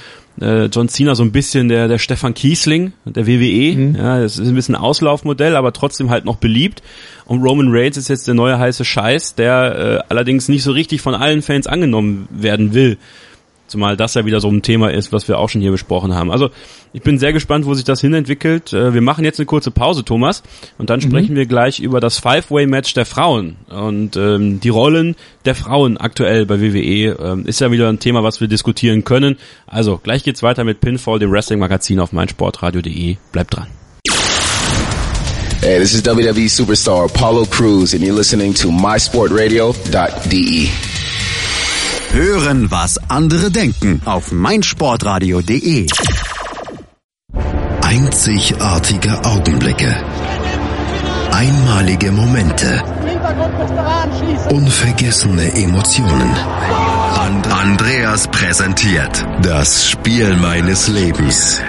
äh, 0.42 0.66
John 0.66 0.90
Cena 0.90 1.16
so 1.16 1.24
ein 1.24 1.32
bisschen 1.32 1.70
der, 1.70 1.88
der 1.88 1.98
Stefan 1.98 2.34
Kiesling 2.34 2.94
der 3.06 3.28
WWE. 3.28 3.76
Mhm. 3.76 3.96
Ja, 3.96 4.20
das 4.20 4.38
ist 4.38 4.48
ein 4.48 4.56
bisschen 4.56 4.76
ein 4.76 4.82
Auslaufmodell, 4.82 5.56
aber 5.56 5.74
trotzdem 5.74 6.10
halt 6.10 6.26
noch 6.26 6.38
beliebt. 6.38 6.82
Und 7.26 7.44
Roman 7.44 7.68
Reigns 7.70 7.98
ist 7.98 8.08
jetzt 8.08 8.28
der 8.28 8.34
neue 8.34 8.58
heiße 8.58 8.86
Scheiß, 8.86 9.36
der 9.36 10.04
äh, 10.08 10.14
allerdings 10.14 10.48
nicht 10.48 10.64
so 10.64 10.72
richtig 10.72 11.02
von 11.02 11.16
allen 11.16 11.42
Fans 11.42 11.68
angenommen 11.68 12.28
werden 12.32 12.74
will. 12.74 12.98
Zumal 13.70 13.96
das 13.96 14.16
ja 14.16 14.26
wieder 14.26 14.40
so 14.40 14.50
ein 14.50 14.62
Thema 14.62 14.92
ist, 14.92 15.14
was 15.14 15.28
wir 15.28 15.38
auch 15.38 15.50
schon 15.50 15.62
hier 15.62 15.72
besprochen 15.72 16.14
haben. 16.14 16.32
Also 16.32 16.50
ich 16.92 17.02
bin 17.02 17.20
sehr 17.20 17.34
gespannt, 17.34 17.66
wo 17.66 17.74
sich 17.74 17.86
das 17.86 18.02
hinentwickelt. 18.02 18.74
Äh, 18.74 18.94
wir 18.94 19.02
machen 19.02 19.24
jetzt 19.24 19.40
eine 19.40 19.46
kurze 19.46 19.72
Pause, 19.72 20.04
Thomas, 20.04 20.44
und 20.78 20.90
dann 20.90 21.00
mhm. 21.00 21.04
sprechen 21.04 21.36
wir 21.36 21.46
gleich 21.46 21.80
über 21.80 22.00
das 22.00 22.20
Five-Way-Match 22.20 22.94
der 22.96 23.06
Frauen 23.06 23.58
und 23.70 24.18
ähm, 24.18 24.60
die 24.60 24.70
Rollen 24.70 25.16
der 25.46 25.56
Frauen 25.56 25.98
aktuell 25.98 26.46
bei 26.46 26.60
WWE. 26.60 27.18
Ähm, 27.20 27.46
ist 27.46 27.62
ja 27.62 27.72
wieder 27.72 27.90
ein 27.90 28.00
Thema, 28.00 28.24
was 28.24 28.42
wir 28.42 28.48
diskutieren 28.48 29.04
können. 29.04 29.38
Also 29.68 30.00
gleich 30.02 30.24
geht's 30.24 30.44
weiter 30.44 30.64
mit 30.64 30.82
Pinfall, 30.82 31.20
dem 31.20 31.32
Wrestling-Magazin 31.32 32.00
auf 32.00 32.12
meinsportradio.de. 32.12 33.18
Bleibt 33.32 33.56
dran. 33.56 33.68
Hey, 35.62 35.78
this 35.78 35.94
is 35.94 36.02
WWE 36.04 36.48
superstar 36.48 37.06
Apollo 37.06 37.48
Cruz 37.48 37.94
and 37.94 38.02
you're 38.02 38.16
listening 38.16 38.54
to 38.56 38.70
mysportradio.de. 38.70 40.89
Hören, 42.12 42.72
was 42.72 42.98
andere 43.08 43.52
denken 43.52 44.02
auf 44.06 44.32
meinsportradio.de. 44.32 45.88
Einzigartige 47.82 49.24
Augenblicke. 49.26 49.96
Einmalige 51.32 52.12
Momente. 52.12 52.84
Unvergessene 54.50 55.54
Emotionen. 55.54 56.32
And 57.16 57.48
Andreas 57.48 58.28
präsentiert 58.28 59.26
das 59.42 59.88
Spiel 59.88 60.36
meines 60.36 60.88
Lebens. 60.88 61.62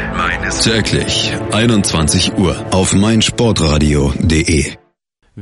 Täglich 0.63 1.35
21 1.53 2.37
Uhr 2.39 2.57
auf 2.73 2.95
meinsportradio.de. 2.95 4.80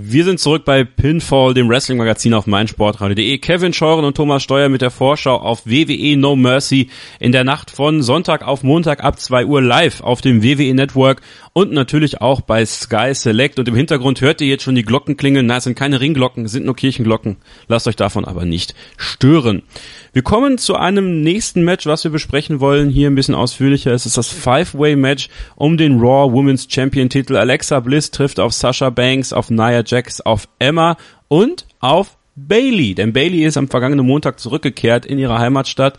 Wir 0.00 0.22
sind 0.22 0.38
zurück 0.38 0.64
bei 0.64 0.84
Pinfall, 0.84 1.54
dem 1.54 1.68
Wrestling-Magazin 1.68 2.32
auf 2.32 2.46
meinsportradio.de. 2.46 3.38
Kevin 3.38 3.72
Scheuren 3.72 4.04
und 4.04 4.16
Thomas 4.16 4.44
Steuer 4.44 4.68
mit 4.68 4.80
der 4.80 4.92
Vorschau 4.92 5.34
auf 5.34 5.66
WWE 5.66 6.16
No 6.16 6.36
Mercy 6.36 6.88
in 7.18 7.32
der 7.32 7.42
Nacht 7.42 7.72
von 7.72 8.00
Sonntag 8.00 8.46
auf 8.46 8.62
Montag 8.62 9.02
ab 9.02 9.18
2 9.18 9.46
Uhr 9.46 9.60
live 9.60 10.00
auf 10.00 10.20
dem 10.20 10.44
WWE 10.44 10.72
Network 10.72 11.20
und 11.52 11.72
natürlich 11.72 12.20
auch 12.20 12.42
bei 12.42 12.64
Sky 12.64 13.12
Select. 13.12 13.58
Und 13.58 13.66
im 13.66 13.74
Hintergrund 13.74 14.20
hört 14.20 14.40
ihr 14.40 14.46
jetzt 14.46 14.62
schon 14.62 14.76
die 14.76 14.84
Glocken 14.84 15.16
klingeln. 15.16 15.46
Na, 15.46 15.56
es 15.56 15.64
sind 15.64 15.74
keine 15.74 16.00
Ringglocken, 16.00 16.44
es 16.44 16.52
sind 16.52 16.64
nur 16.64 16.76
Kirchenglocken. 16.76 17.38
Lasst 17.66 17.88
euch 17.88 17.96
davon 17.96 18.24
aber 18.24 18.44
nicht 18.44 18.76
stören. 18.96 19.64
Wir 20.12 20.22
kommen 20.22 20.56
zu 20.56 20.74
einem 20.74 21.20
nächsten 21.20 21.62
Match, 21.62 21.86
was 21.86 22.04
wir 22.04 22.10
besprechen 22.10 22.60
wollen, 22.60 22.88
hier 22.88 23.10
ein 23.10 23.14
bisschen 23.14 23.34
ausführlicher. 23.34 23.92
Es 23.92 24.06
ist 24.06 24.16
das 24.16 24.28
Five-Way-Match 24.28 25.28
um 25.54 25.76
den 25.76 26.00
Raw 26.00 26.32
Women's 26.32 26.66
Champion-Titel. 26.68 27.36
Alexa 27.36 27.80
Bliss 27.80 28.10
trifft 28.10 28.40
auf 28.40 28.52
Sasha 28.52 28.90
Banks, 28.90 29.32
auf 29.32 29.50
Nia 29.50 29.82
Jax, 29.84 30.20
auf 30.20 30.48
Emma 30.58 30.96
und 31.28 31.66
auf 31.80 32.16
Bailey. 32.36 32.94
Denn 32.94 33.12
Bailey 33.12 33.44
ist 33.44 33.58
am 33.58 33.68
vergangenen 33.68 34.06
Montag 34.06 34.40
zurückgekehrt 34.40 35.04
in 35.04 35.18
ihre 35.18 35.38
Heimatstadt. 35.38 35.98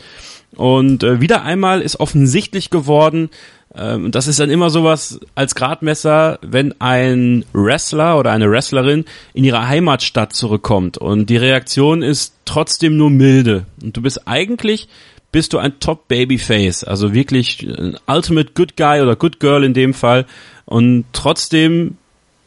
Und 0.56 1.04
äh, 1.04 1.22
wieder 1.22 1.44
einmal 1.44 1.82
ist 1.82 2.00
offensichtlich 2.00 2.72
geworden, 2.72 3.30
ähm, 3.76 4.12
das 4.12 4.28
ist 4.28 4.40
dann 4.40 4.50
immer 4.50 4.70
sowas 4.70 5.20
als 5.36 5.56
Gradmesser, 5.56 6.40
wenn 6.42 6.80
ein 6.80 7.46
Wrestler 7.54 8.18
oder 8.18 8.32
eine 8.32 8.50
Wrestlerin 8.50 9.06
in 9.34 9.44
ihre 9.44 9.68
Heimatstadt 9.68 10.34
zurückkommt 10.34 10.98
und 10.98 11.30
die 11.30 11.38
Reaktion 11.38 12.02
ist 12.02 12.34
trotzdem 12.46 12.98
nur 12.98 13.10
milde 13.10 13.66
und 13.82 13.96
du 13.96 14.02
bist 14.02 14.28
eigentlich 14.28 14.88
bist 15.32 15.54
du 15.54 15.60
ein 15.60 15.80
Top 15.80 16.08
Babyface, 16.08 16.84
also 16.84 17.14
wirklich 17.14 17.62
ein 17.62 17.98
Ultimate 18.08 18.54
Good 18.56 18.76
Guy 18.76 19.02
oder 19.02 19.16
Good 19.16 19.40
Girl 19.40 19.64
in 19.64 19.76
dem 19.76 19.94
Fall 19.94 20.26
und 20.66 21.06
trotzdem 21.14 21.98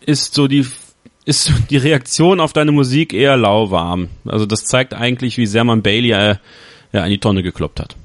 ist 0.05 0.35
so 0.35 0.49
die 0.49 0.67
ist 1.25 1.53
die 1.71 1.77
Reaktion 1.77 2.41
auf 2.41 2.53
deine 2.53 2.73
Musik 2.73 3.13
eher 3.13 3.37
lauwarm. 3.37 4.09
Also 4.27 4.47
das 4.47 4.65
zeigt 4.65 4.95
eigentlich, 4.95 5.39
wie 5.39 5.47
sehr 5.47 5.63
man 5.63 5.83
Bailey 5.83 6.11
äh, 6.11 6.37
ja, 6.93 7.05
in 7.05 7.11
die 7.11 7.19
Tonne 7.19 7.43
gekloppt 7.43 7.81
hat. 7.81 7.97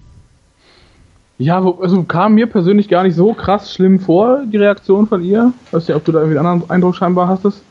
Ja, 1.40 1.64
also 1.80 2.04
kam 2.04 2.34
mir 2.34 2.48
persönlich 2.48 2.90
gar 2.90 3.04
nicht 3.04 3.16
so 3.16 3.34
krass 3.34 3.72
schlimm 3.72 4.00
vor, 4.00 4.44
die 4.52 4.58
Reaktion 4.58 5.08
von 5.08 5.24
ihr. 5.24 5.54
Ich 5.68 5.74
weiß 5.74 5.88
nicht, 5.88 5.96
ob 5.96 6.04
du 6.04 6.12
da 6.12 6.20
irgendwie 6.20 6.40
einen 6.40 6.48
anderen 6.48 6.70
Eindruck 6.70 6.96
scheinbar 6.96 7.28
hast. 7.28 7.62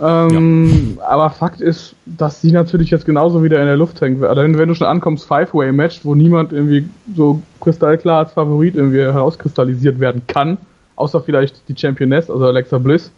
Ähm, 0.00 0.96
ja. 0.98 1.04
Aber 1.06 1.30
Fakt 1.30 1.60
ist, 1.60 1.94
dass 2.06 2.40
sie 2.40 2.52
natürlich 2.52 2.90
jetzt 2.90 3.06
genauso 3.06 3.42
wieder 3.42 3.60
in 3.60 3.66
der 3.66 3.76
Luft 3.76 4.00
hängt. 4.00 4.22
Also 4.22 4.42
wenn 4.42 4.68
du 4.68 4.74
schon 4.74 4.86
ankommst, 4.86 5.26
Five-Way-Match, 5.26 6.00
wo 6.04 6.14
niemand 6.14 6.52
irgendwie 6.52 6.88
so 7.14 7.40
kristallklar 7.60 8.18
als 8.20 8.32
Favorit 8.32 8.74
irgendwie 8.74 9.00
herauskristallisiert 9.00 10.00
werden 10.00 10.22
kann, 10.26 10.58
außer 10.96 11.20
vielleicht 11.20 11.68
die 11.68 11.76
Championess, 11.76 12.30
also 12.30 12.44
Alexa 12.46 12.78
Bliss. 12.78 13.10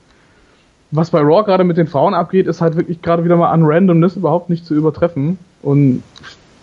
Was 0.91 1.11
bei 1.11 1.21
Raw 1.21 1.43
gerade 1.43 1.65
mit 1.65 1.77
den 1.77 1.89
Frauen 1.89 2.15
abgeht, 2.15 2.47
ist 2.47 2.61
halt 2.61 2.77
wirklich 2.77 3.03
gerade 3.03 3.25
wieder 3.25 3.37
mal 3.37 3.51
an 3.51 3.65
Randomness 3.65 4.17
überhaupt 4.17 4.51
nicht 4.51 4.65
zu 4.65 4.75
übertreffen. 4.75 5.39
Und 5.63 6.03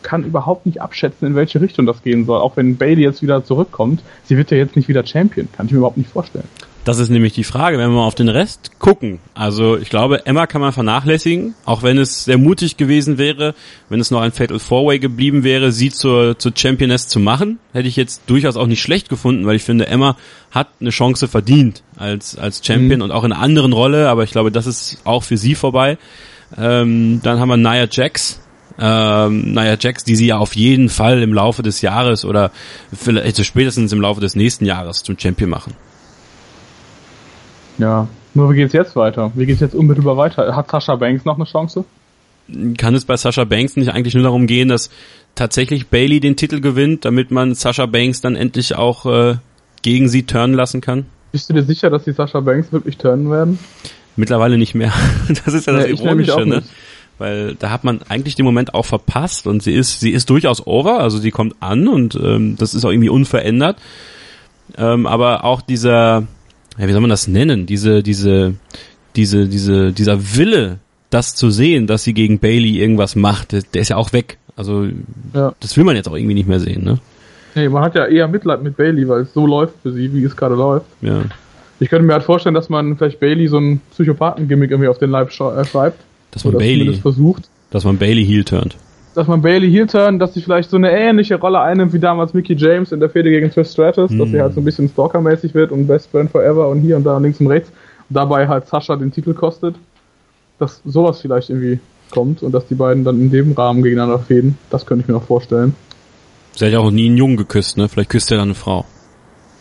kann 0.04 0.24
überhaupt 0.24 0.66
nicht 0.66 0.82
abschätzen, 0.82 1.28
in 1.28 1.36
welche 1.36 1.62
Richtung 1.62 1.86
das 1.86 2.04
gehen 2.04 2.26
soll. 2.26 2.40
Auch 2.40 2.58
wenn 2.58 2.78
Bailey 2.78 3.04
jetzt 3.04 3.22
wieder 3.22 3.44
zurückkommt, 3.44 4.02
sie 4.26 4.38
wird 4.38 4.52
ja 4.52 4.58
jetzt 4.58 4.76
nicht 4.76 4.88
wieder 4.88 5.06
Champion. 5.06 5.48
Kann 5.52 5.66
ich 5.66 5.72
mir 5.72 5.80
überhaupt 5.80 5.98
nicht 5.98 6.10
vorstellen. 6.10 6.48
Das 6.84 6.98
ist 6.98 7.10
nämlich 7.10 7.34
die 7.34 7.44
Frage, 7.44 7.78
wenn 7.78 7.92
wir 7.92 7.98
mal 7.98 8.08
auf 8.08 8.16
den 8.16 8.30
Rest 8.30 8.80
gucken. 8.80 9.20
Also 9.36 9.78
ich 9.78 9.92
glaube, 9.92 10.26
Emma 10.26 10.48
kann 10.48 10.62
man 10.62 10.74
vernachlässigen, 10.74 11.54
auch 11.64 11.84
wenn 11.84 12.00
es 12.00 12.26
sehr 12.26 12.40
mutig 12.40 12.76
gewesen 12.76 13.20
wäre, 13.20 13.54
wenn 13.90 14.00
es 14.00 14.10
noch 14.10 14.22
ein 14.22 14.32
Fatal 14.32 14.58
Four-Way 14.58 14.98
geblieben 14.98 15.44
wäre, 15.44 15.72
sie 15.72 15.92
zur, 15.92 16.40
zur 16.40 16.54
Championess 16.56 17.08
zu 17.08 17.20
machen. 17.20 17.60
Hätte 17.72 17.88
ich 17.88 17.98
jetzt 17.98 18.24
durchaus 18.26 18.58
auch 18.58 18.66
nicht 18.66 18.82
schlecht 18.82 19.10
gefunden, 19.10 19.46
weil 19.46 19.58
ich 19.58 19.64
finde, 19.64 19.88
Emma 19.88 20.18
hat 20.50 20.70
eine 20.80 20.90
Chance 20.90 21.28
verdient 21.28 21.84
als, 21.98 22.36
als 22.36 22.66
Champion 22.66 23.00
mhm. 23.00 23.04
und 23.04 23.12
auch 23.12 23.24
in 23.24 23.32
einer 23.32 23.42
anderen 23.42 23.74
Rolle, 23.74 24.10
aber 24.10 24.24
ich 24.24 24.32
glaube, 24.32 24.52
das 24.52 24.66
ist 24.66 25.02
auch 25.04 25.22
für 25.22 25.38
sie 25.38 25.54
vorbei. 25.54 26.00
Ähm, 26.58 27.22
dann 27.22 27.40
haben 27.40 27.50
wir 27.50 27.58
Nia 27.58 27.88
Jax, 27.90 28.42
ähm, 28.80 29.54
naja, 29.54 29.76
Jacks, 29.80 30.04
die 30.04 30.16
sie 30.16 30.28
ja 30.28 30.38
auf 30.38 30.56
jeden 30.56 30.90
Fall 30.90 31.22
im 31.22 31.34
Laufe 31.34 31.64
des 31.64 31.82
Jahres 31.82 32.26
oder 32.26 32.52
vielleicht 32.94 33.44
spätestens 33.46 33.92
im 33.92 34.02
Laufe 34.02 34.22
des 34.22 34.36
nächsten 34.36 34.66
Jahres 34.66 35.04
zum 35.04 35.18
Champion 35.18 35.50
machen. 35.50 35.74
Ja, 37.78 38.08
nur 38.34 38.52
wie 38.52 38.56
geht's 38.56 38.74
jetzt 38.74 38.96
weiter? 38.96 39.32
Wie 39.36 39.46
geht's 39.46 39.62
jetzt 39.62 39.76
unmittelbar 39.76 40.18
weiter? 40.18 40.56
Hat 40.56 40.70
Sascha 40.70 40.96
Banks 40.96 41.26
noch 41.26 41.36
eine 41.36 41.46
Chance? 41.46 41.86
Kann 42.78 42.96
es 42.96 43.06
bei 43.06 43.18
Sascha 43.18 43.44
Banks 43.44 43.76
nicht 43.76 43.90
eigentlich 43.90 44.14
nur 44.14 44.24
darum 44.24 44.48
gehen, 44.48 44.70
dass 44.70 44.90
tatsächlich 45.36 45.88
Bailey 45.88 46.20
den 46.20 46.36
Titel 46.36 46.60
gewinnt, 46.60 47.06
damit 47.06 47.32
man 47.32 47.56
Sascha 47.56 47.86
Banks 47.86 48.22
dann 48.22 48.36
endlich 48.36 48.76
auch 48.76 49.06
äh, 49.06 49.36
gegen 49.82 50.10
sie 50.10 50.24
turnen 50.24 50.54
lassen 50.54 50.82
kann? 50.82 51.06
Bist 51.32 51.50
du 51.50 51.54
dir 51.54 51.64
sicher, 51.64 51.90
dass 51.90 52.04
die 52.04 52.12
Sascha 52.12 52.40
Banks 52.42 52.72
wirklich 52.72 52.98
turnen 52.98 53.32
werden? 53.32 53.60
Mittlerweile 54.16 54.58
nicht 54.58 54.76
mehr. 54.76 54.94
Das 55.46 55.54
ist 55.54 55.66
ja 55.66 55.74
das 55.74 55.86
ja, 55.86 55.92
Ironische, 55.92 56.46
ne? 56.46 56.56
Nicht 56.58 56.70
weil 57.22 57.56
da 57.56 57.70
hat 57.70 57.84
man 57.84 58.02
eigentlich 58.10 58.36
den 58.36 58.46
Moment 58.46 58.74
auch 58.74 58.86
verpasst 58.86 59.46
und 59.46 59.62
sie 59.62 59.74
ist, 59.74 60.00
sie 60.00 60.10
ist 60.10 60.30
durchaus 60.30 60.66
over, 60.66 61.00
also 61.00 61.20
sie 61.20 61.30
kommt 61.30 61.56
an 61.60 61.88
und 61.88 62.16
ähm, 62.16 62.56
das 62.58 62.74
ist 62.74 62.84
auch 62.84 62.90
irgendwie 62.90 63.10
unverändert. 63.10 63.78
Ähm, 64.76 65.06
aber 65.06 65.46
auch 65.46 65.62
dieser, 65.62 66.24
ja, 66.78 66.88
wie 66.88 66.92
soll 66.92 67.02
man 67.02 67.12
das 67.12 67.28
nennen? 67.28 67.68
Diese, 67.68 68.02
diese, 68.02 68.56
diese, 69.16 69.48
diese, 69.48 69.92
dieser 69.92 70.36
Wille, 70.36 70.80
das 71.12 71.36
zu 71.36 71.52
sehen, 71.52 71.86
dass 71.86 72.04
sie 72.04 72.14
gegen 72.14 72.40
Bailey 72.40 72.80
irgendwas 72.80 73.16
macht, 73.16 73.52
der, 73.52 73.62
der 73.74 73.84
ist 73.84 73.90
ja 73.90 73.98
auch 73.98 74.14
weg. 74.14 74.40
Also 74.56 74.88
ja. 75.34 75.54
das 75.60 75.78
will 75.78 75.84
man 75.84 75.96
jetzt 75.96 76.10
auch 76.10 76.16
irgendwie 76.16 76.34
nicht 76.34 76.48
mehr 76.48 76.60
sehen, 76.60 76.84
ne? 76.84 77.00
Nee, 77.54 77.70
man 77.70 77.84
hat 77.84 77.96
ja 77.96 78.06
eher 78.06 78.28
Mitleid 78.28 78.64
mit 78.64 78.78
Bailey, 78.78 79.08
weil 79.08 79.22
es 79.22 79.34
so 79.34 79.46
läuft 79.46 79.76
für 79.84 79.92
sie, 79.92 80.12
wie 80.14 80.24
es 80.24 80.36
gerade 80.36 80.56
läuft. 80.56 80.86
Ja. 81.02 81.24
Ich 81.80 81.90
könnte 81.90 82.08
mir 82.08 82.14
halt 82.14 82.24
vorstellen, 82.24 82.56
dass 82.56 82.70
man 82.70 82.98
vielleicht 82.98 83.20
Bailey 83.20 83.48
so 83.48 83.58
ein 83.58 83.82
Psychopathen-Gimmick 83.92 84.72
irgendwie 84.72 84.88
auf 84.88 85.00
den 85.00 85.12
Leib 85.12 85.30
äh, 85.30 85.66
schreibt. 85.66 86.00
Dass 86.32 86.44
man 86.44 86.58
Bailey 86.58 86.94
versucht. 86.96 87.50
Dass 87.70 87.84
man 87.84 87.98
Bailey 87.98 88.26
heel 88.26 88.44
turnt. 88.44 88.76
Dass 89.14 89.28
man 89.28 89.42
Bailey 89.42 89.70
heel 89.70 89.88
turnt, 89.88 90.22
dass 90.22 90.34
sie 90.34 90.42
vielleicht 90.42 90.70
so 90.70 90.78
eine 90.78 90.92
ähnliche 90.92 91.36
Rolle 91.36 91.60
einnimmt 91.60 91.94
wie 91.94 92.00
damals 92.00 92.34
Mickey 92.34 92.56
James 92.56 92.92
in 92.92 93.00
der 93.00 93.10
Fehde 93.10 93.30
gegen 93.30 93.52
Trish 93.52 93.70
Stratus, 93.70 94.10
hm. 94.10 94.20
dass 94.20 94.30
sie 94.30 94.42
halt 94.42 94.54
so 94.54 94.62
ein 94.62 94.66
bisschen 94.66 94.88
Stalker-mäßig 94.88 95.54
wird 95.54 95.72
und 95.72 95.88
Best 95.88 96.10
Friend 96.10 96.32
Forever 96.32 96.70
und 96.70 96.82
hier 96.82 96.98
und 96.98 97.04
da 97.04 97.18
links 97.18 97.40
und 97.40 97.48
rechts. 97.48 97.70
Und 98.10 98.16
dabei 98.16 98.48
halt 98.48 98.68
Sascha 98.68 98.96
den 98.96 99.12
Titel 99.12 99.34
kostet. 99.34 99.76
Dass 100.60 100.82
sowas 100.86 101.22
vielleicht 101.22 101.50
irgendwie 101.50 101.80
kommt 102.12 102.44
und 102.44 102.52
dass 102.52 102.68
die 102.68 102.76
beiden 102.76 103.04
dann 103.04 103.20
in 103.20 103.32
dem 103.32 103.54
Rahmen 103.54 103.82
gegeneinander 103.82 104.20
fäden. 104.20 104.58
Das 104.70 104.86
könnte 104.86 105.02
ich 105.02 105.08
mir 105.08 105.16
noch 105.16 105.24
vorstellen. 105.24 105.76
Sie 106.56 106.66
hat 106.66 106.74
ja 106.74 106.80
auch 106.80 106.92
nie 106.92 107.08
einen 107.08 107.18
Jungen 107.18 107.38
geküsst, 107.38 107.78
ne? 107.78 107.90
Vielleicht 107.90 108.10
küsst 108.10 108.32
er 108.32 108.38
dann 108.38 108.50
eine 108.50 108.56
Frau. 108.56 108.86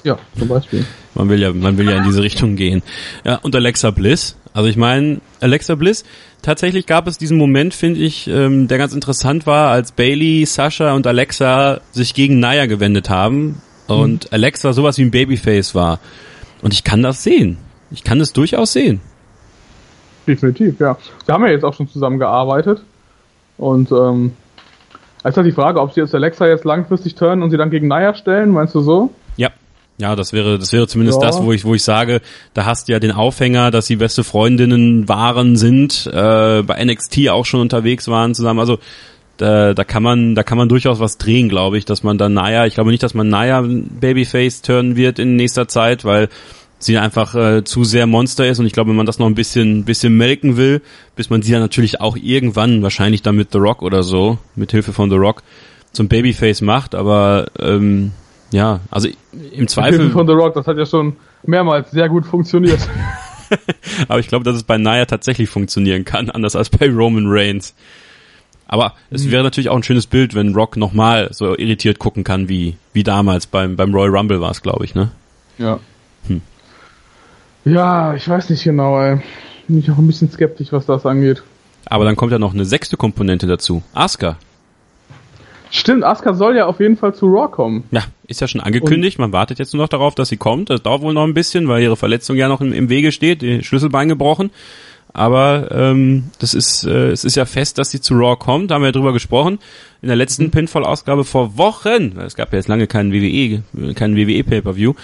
Ja, 0.03 0.19
zum 0.37 0.49
Beispiel. 0.49 0.85
Man 1.15 1.29
will 1.29 1.41
ja, 1.41 1.53
man 1.53 1.77
will 1.77 1.89
ja 1.89 1.97
in 1.97 2.05
diese 2.05 2.23
Richtung 2.23 2.57
gehen. 2.57 2.83
Ja, 3.25 3.37
und 3.37 3.55
Alexa 3.55 3.91
Bliss. 3.91 4.37
Also 4.53 4.69
ich 4.69 4.77
meine, 4.77 5.21
Alexa 5.41 5.75
Bliss 5.75 6.05
tatsächlich 6.43 6.87
gab 6.87 7.07
es 7.07 7.19
diesen 7.19 7.37
Moment, 7.37 7.75
finde 7.75 8.01
ich, 8.01 8.29
ähm, 8.29 8.69
der 8.69 8.79
ganz 8.79 8.95
interessant 8.95 9.47
war, 9.47 9.71
als 9.71 9.93
Bailey, 9.93 10.45
Sascha 10.47 10.95
und 10.95 11.07
Alexa 11.07 11.81
sich 11.93 12.15
gegen 12.15 12.41
Naya 12.41 12.67
gewendet 12.67 13.11
haben 13.11 13.61
und 13.87 14.25
mhm. 14.25 14.29
Alexa 14.31 14.73
sowas 14.73 14.99
wie 14.99 15.03
ein 15.03 15.11
Babyface 15.11 15.75
war. 15.75 16.01
Und 16.63 16.73
ich 16.73 16.85
kann 16.85 17.03
das 17.03 17.23
sehen. 17.23 17.59
Ich 17.91 18.05
kann 18.05 18.19
das 18.19 18.33
durchaus 18.33 18.73
sehen. 18.73 19.01
Definitiv, 20.27 20.79
ja. 20.79 20.97
Wir 21.27 21.35
haben 21.35 21.45
ja 21.45 21.51
jetzt 21.51 21.65
auch 21.65 21.75
schon 21.75 21.89
zusammengearbeitet. 21.89 22.83
Und 23.57 23.91
ähm, 23.93 24.33
ist 25.25 25.37
halt 25.37 25.47
die 25.47 25.53
Frage, 25.53 25.81
ob 25.81 25.93
sie 25.93 26.01
jetzt 26.01 26.15
Alexa 26.15 26.47
jetzt 26.47 26.65
langfristig 26.65 27.15
turnen 27.15 27.43
und 27.43 27.51
sie 27.51 27.57
dann 27.57 27.71
gegen 27.71 27.89
Naya 27.89 28.15
stellen, 28.15 28.51
meinst 28.51 28.75
du 28.75 28.81
so? 28.81 29.11
Ja, 30.01 30.17
das 30.17 30.33
wäre, 30.33 30.59
das 30.59 30.73
wäre 30.73 30.89
zumindest 30.89 31.21
ja. 31.21 31.29
das, 31.29 31.43
wo 31.43 31.53
ich, 31.53 31.67
wo 31.67 31.75
ich 31.75 31.85
sage, 31.85 32.23
da 32.55 32.65
hast 32.65 32.89
du 32.89 32.93
ja 32.93 32.99
den 32.99 33.13
Aufhänger, 33.13 33.71
dass 33.71 33.87
sie 33.87 33.97
beste 33.97 34.25
Freundinnen 34.25 35.11
waren, 35.11 35.57
sind, 35.59 36.07
äh, 36.07 36.63
bei 36.63 36.83
NXT 36.83 37.29
auch 37.29 37.45
schon 37.45 37.61
unterwegs 37.61 38.09
waren 38.09 38.35
zusammen. 38.35 38.61
Also 38.61 38.79
da, 39.37 39.75
da 39.75 39.85
kann 39.85 40.03
man, 40.03 40.35
da 40.35 40.43
kann 40.43 40.57
man 40.57 40.71
durchaus 40.71 41.01
was 41.01 41.19
drehen, 41.19 41.51
glaube 41.51 41.77
ich, 41.77 41.85
dass 41.85 42.03
man 42.03 42.17
dann 42.17 42.33
Naya, 42.33 42.65
ich 42.65 42.75
glaube 42.75 42.91
nicht, 42.91 43.03
dass 43.03 43.13
man 43.13 43.29
Naya 43.29 43.63
Babyface 43.63 44.63
turnen 44.63 44.97
wird 44.97 45.19
in 45.19 45.37
nächster 45.37 45.69
Zeit, 45.69 46.07
weil 46.07 46.31
sie 46.79 46.97
einfach 46.97 47.35
äh, 47.35 47.63
zu 47.63 47.85
sehr 47.85 48.07
Monster 48.07 48.49
ist 48.49 48.59
und 48.59 48.65
ich 48.65 48.73
glaube, 48.73 48.89
wenn 48.89 48.97
man 48.97 49.05
das 49.05 49.19
noch 49.19 49.27
ein 49.27 49.35
bisschen, 49.35 49.85
bisschen 49.85 50.17
melken 50.17 50.57
will, 50.57 50.81
bis 51.15 51.29
man 51.29 51.43
sie 51.43 51.53
dann 51.53 51.61
natürlich 51.61 52.01
auch 52.01 52.17
irgendwann, 52.17 52.83
wahrscheinlich 52.83 53.21
dann 53.21 53.37
mit 53.37 53.53
The 53.53 53.59
Rock 53.59 53.83
oder 53.83 54.03
so, 54.03 54.39
mit 54.57 54.71
Hilfe 54.71 54.95
von 54.95 55.11
The 55.11 55.17
Rock, 55.17 55.43
zum 55.93 56.09
Babyface 56.09 56.63
macht, 56.63 56.95
aber 56.95 57.49
ähm, 57.59 58.13
ja, 58.51 58.81
also 58.91 59.09
im 59.53 59.69
Zweifel. 59.69 60.11
Von 60.11 60.27
The 60.27 60.33
Rock, 60.33 60.55
das 60.55 60.67
hat 60.67 60.77
ja 60.77 60.87
schon 60.87 61.17
mehrmals 61.45 61.91
sehr 61.91 62.09
gut 62.09 62.27
funktioniert. 62.27 62.81
aber 64.09 64.19
ich 64.21 64.29
glaube, 64.29 64.45
dass 64.45 64.57
es 64.57 64.63
bei 64.63 64.79
Naya 64.79 65.07
tatsächlich 65.07 65.49
funktionieren 65.49 66.05
kann, 66.05 66.31
anders 66.31 66.57
als 66.57 66.71
bei 66.71 66.89
Roman 66.89 67.27
Reigns. 67.27 67.75
Aber 68.67 68.95
es 69.11 69.25
mhm. 69.25 69.33
wäre 69.33 69.43
natürlich 69.43 69.69
auch 69.69 69.77
ein 69.77 69.83
schönes 69.83 70.07
Bild, 70.07 70.35
wenn 70.35 70.55
Rock 70.55 70.77
nochmal 70.77 71.29
so 71.33 71.57
irritiert 71.57 71.99
gucken 71.99 72.23
kann, 72.23 72.49
wie, 72.49 72.77
wie 72.93 73.03
damals 73.03 73.47
beim, 73.47 73.77
beim 73.77 73.93
Royal 73.93 74.17
Rumble 74.17 74.41
war 74.41 74.53
es, 74.53 74.63
glaube 74.63 74.85
ich, 74.85 74.95
ne? 74.95 75.11
Ja. 75.59 75.81
Hm. 76.29 76.41
Ja, 77.65 78.15
ich 78.15 78.29
weiß 78.29 78.49
nicht 78.51 78.63
genau, 78.63 79.01
ey. 79.01 79.21
Bin 79.67 79.79
ich 79.79 79.91
auch 79.91 79.99
ein 79.99 80.07
bisschen 80.07 80.31
skeptisch, 80.31 80.73
was 80.73 80.87
das 80.87 81.05
angeht. 81.05 81.43
Aber 81.87 82.05
dann 82.05 82.15
kommt 82.15 82.31
ja 82.31 82.39
noch 82.39 82.55
eine 82.55 82.65
sechste 82.65 82.97
Komponente 82.97 83.47
dazu. 83.47 83.83
Asuka. 83.93 84.37
Stimmt, 85.71 86.05
Asuka 86.05 86.35
soll 86.35 86.57
ja 86.57 86.67
auf 86.67 86.81
jeden 86.81 86.97
Fall 86.97 87.15
zu 87.15 87.27
Raw 87.27 87.49
kommen. 87.51 87.85
Ja, 87.93 88.03
ist 88.27 88.41
ja 88.41 88.49
schon 88.49 88.61
angekündigt. 88.61 89.19
Und 89.19 89.23
Man 89.23 89.33
wartet 89.33 89.59
jetzt 89.59 89.73
nur 89.73 89.83
noch 89.83 89.89
darauf, 89.89 90.15
dass 90.15 90.29
sie 90.29 90.37
kommt. 90.37 90.69
Das 90.69 90.83
dauert 90.83 91.03
wohl 91.03 91.15
noch 91.15 91.25
ein 91.25 91.35
bisschen, 91.35 91.69
weil 91.69 91.83
ihre 91.83 91.97
Verletzung 91.97 92.37
ja 92.37 92.49
noch 92.49 92.61
im, 92.61 92.73
im 92.73 92.89
Wege 92.89 93.13
steht. 93.13 93.43
Die 93.43 93.63
Schlüsselbein 93.63 94.09
gebrochen. 94.09 94.51
Aber 95.13 95.69
ähm, 95.73 96.25
das 96.39 96.55
ist, 96.55 96.85
äh, 96.85 97.11
es 97.11 97.25
ist 97.25 97.37
ja 97.37 97.45
fest, 97.45 97.79
dass 97.79 97.91
sie 97.91 98.01
zu 98.01 98.15
Raw 98.15 98.37
kommt. 98.37 98.71
Da 98.71 98.77
haben 98.77 98.83
wir 98.83 98.89
ja 98.89 98.93
drüber 98.93 99.13
gesprochen. 99.13 99.59
In 100.03 100.09
der 100.09 100.17
letzten 100.17 100.45
mhm. 100.45 100.51
Pinfall-Ausgabe 100.51 101.25
vor 101.25 101.59
Wochen, 101.59 102.19
es 102.25 102.35
gab 102.35 102.53
ja 102.53 102.59
jetzt 102.59 102.69
lange 102.69 102.87
keinen 102.87 103.13
WWE, 103.13 103.95
keinen 103.95 104.17
WWE 104.17 104.43
Pay-Per-View, 104.45 104.95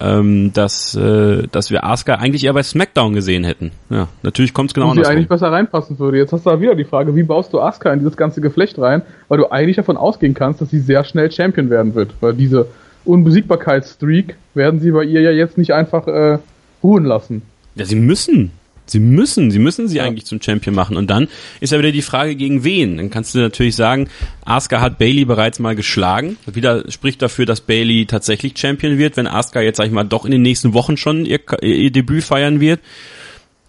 ähm, 0.00 0.52
dass, 0.52 0.94
äh, 0.94 1.46
dass 1.50 1.70
wir 1.70 1.84
Asuka 1.84 2.16
eigentlich 2.16 2.44
eher 2.44 2.52
bei 2.52 2.62
SmackDown 2.62 3.14
gesehen 3.14 3.44
hätten. 3.44 3.70
Ja, 3.88 4.08
natürlich 4.22 4.52
kommt 4.52 4.70
es 4.70 4.74
genau 4.74 4.90
anders. 4.90 5.08
Die 5.08 5.12
eigentlich 5.12 5.28
besser 5.28 5.50
reinpassen 5.50 5.98
würde. 5.98 6.18
Jetzt 6.18 6.32
hast 6.32 6.44
du 6.44 6.50
da 6.50 6.60
wieder 6.60 6.74
die 6.74 6.84
Frage, 6.84 7.16
wie 7.16 7.22
baust 7.22 7.52
du 7.52 7.60
Asuka 7.60 7.92
in 7.92 8.00
dieses 8.00 8.16
ganze 8.16 8.40
Geflecht 8.42 8.78
rein? 8.78 9.02
Weil 9.28 9.38
du 9.38 9.50
eigentlich 9.50 9.76
davon 9.76 9.96
ausgehen 9.96 10.34
kannst, 10.34 10.60
dass 10.60 10.70
sie 10.70 10.80
sehr 10.80 11.04
schnell 11.04 11.32
Champion 11.32 11.70
werden 11.70 11.94
wird. 11.94 12.12
Weil 12.20 12.34
diese 12.34 12.66
Unbesiegbarkeitsstreak 13.04 14.36
werden 14.54 14.80
sie 14.80 14.90
bei 14.90 15.04
ihr 15.04 15.22
ja 15.22 15.30
jetzt 15.30 15.56
nicht 15.56 15.72
einfach 15.72 16.06
äh, 16.08 16.38
ruhen 16.82 17.04
lassen. 17.04 17.42
Ja, 17.74 17.84
sie 17.86 17.96
müssen. 17.96 18.50
Sie 18.92 19.00
müssen, 19.00 19.50
sie 19.50 19.58
müssen 19.58 19.88
sie 19.88 19.96
ja. 19.96 20.04
eigentlich 20.04 20.26
zum 20.26 20.40
Champion 20.40 20.74
machen. 20.74 20.96
Und 20.96 21.10
dann 21.10 21.28
ist 21.60 21.72
ja 21.72 21.78
wieder 21.78 21.92
die 21.92 22.02
Frage, 22.02 22.36
gegen 22.36 22.62
wen? 22.62 22.98
Dann 22.98 23.10
kannst 23.10 23.34
du 23.34 23.40
natürlich 23.40 23.74
sagen, 23.74 24.08
Asuka 24.44 24.80
hat 24.80 24.98
Bailey 24.98 25.24
bereits 25.24 25.58
mal 25.58 25.74
geschlagen. 25.74 26.36
Wieder 26.46 26.90
spricht 26.90 27.22
dafür, 27.22 27.46
dass 27.46 27.60
Bailey 27.60 28.06
tatsächlich 28.06 28.56
Champion 28.56 28.98
wird, 28.98 29.16
wenn 29.16 29.26
Asuka 29.26 29.60
jetzt, 29.60 29.78
sag 29.78 29.86
ich 29.86 29.92
mal, 29.92 30.04
doch 30.04 30.24
in 30.24 30.30
den 30.30 30.42
nächsten 30.42 30.74
Wochen 30.74 30.96
schon 30.96 31.24
ihr, 31.24 31.40
ihr 31.62 31.90
Debüt 31.90 32.22
feiern 32.22 32.60
wird. 32.60 32.80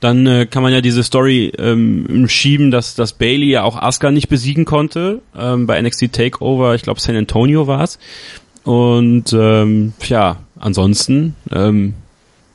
Dann 0.04 0.28
äh, 0.28 0.46
kann 0.46 0.64
man 0.64 0.74
ja 0.74 0.82
diese 0.82 1.02
Story 1.02 1.54
ähm, 1.58 2.28
schieben, 2.28 2.72
dass, 2.72 2.94
dass 2.94 3.14
Bailey 3.14 3.50
ja 3.50 3.64
auch 3.64 3.82
Asuka 3.82 4.12
nicht 4.12 4.28
besiegen 4.28 4.66
konnte 4.66 5.22
ähm, 5.34 5.66
bei 5.66 5.82
NXT 5.82 6.12
Takeover, 6.12 6.76
ich 6.76 6.82
glaube 6.82 7.00
San 7.00 7.16
Antonio 7.16 7.68
war 7.68 7.84
es. 7.84 8.00
Und 8.66 9.32
ähm, 9.32 9.94
ja, 10.06 10.40
ansonsten 10.60 11.36
ähm, 11.54 11.94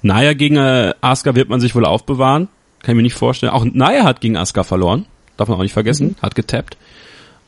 Naya 0.02 0.35
gegen 0.35 0.57
äh, 0.57 0.92
Asuka 1.00 1.35
wird 1.35 1.48
man 1.48 1.61
sich 1.61 1.74
wohl 1.74 1.87
aufbewahren. 1.87 2.48
Kann 2.82 2.92
ich 2.92 2.96
mir 2.96 3.02
nicht 3.02 3.16
vorstellen. 3.16 3.52
Auch 3.52 3.64
Naya 3.64 4.04
hat 4.04 4.20
gegen 4.20 4.36
Asuka 4.36 4.62
verloren. 4.62 5.06
Darf 5.36 5.48
man 5.48 5.58
auch 5.58 5.62
nicht 5.62 5.72
vergessen. 5.72 6.08
Mhm. 6.08 6.22
Hat 6.22 6.34
getappt. 6.34 6.76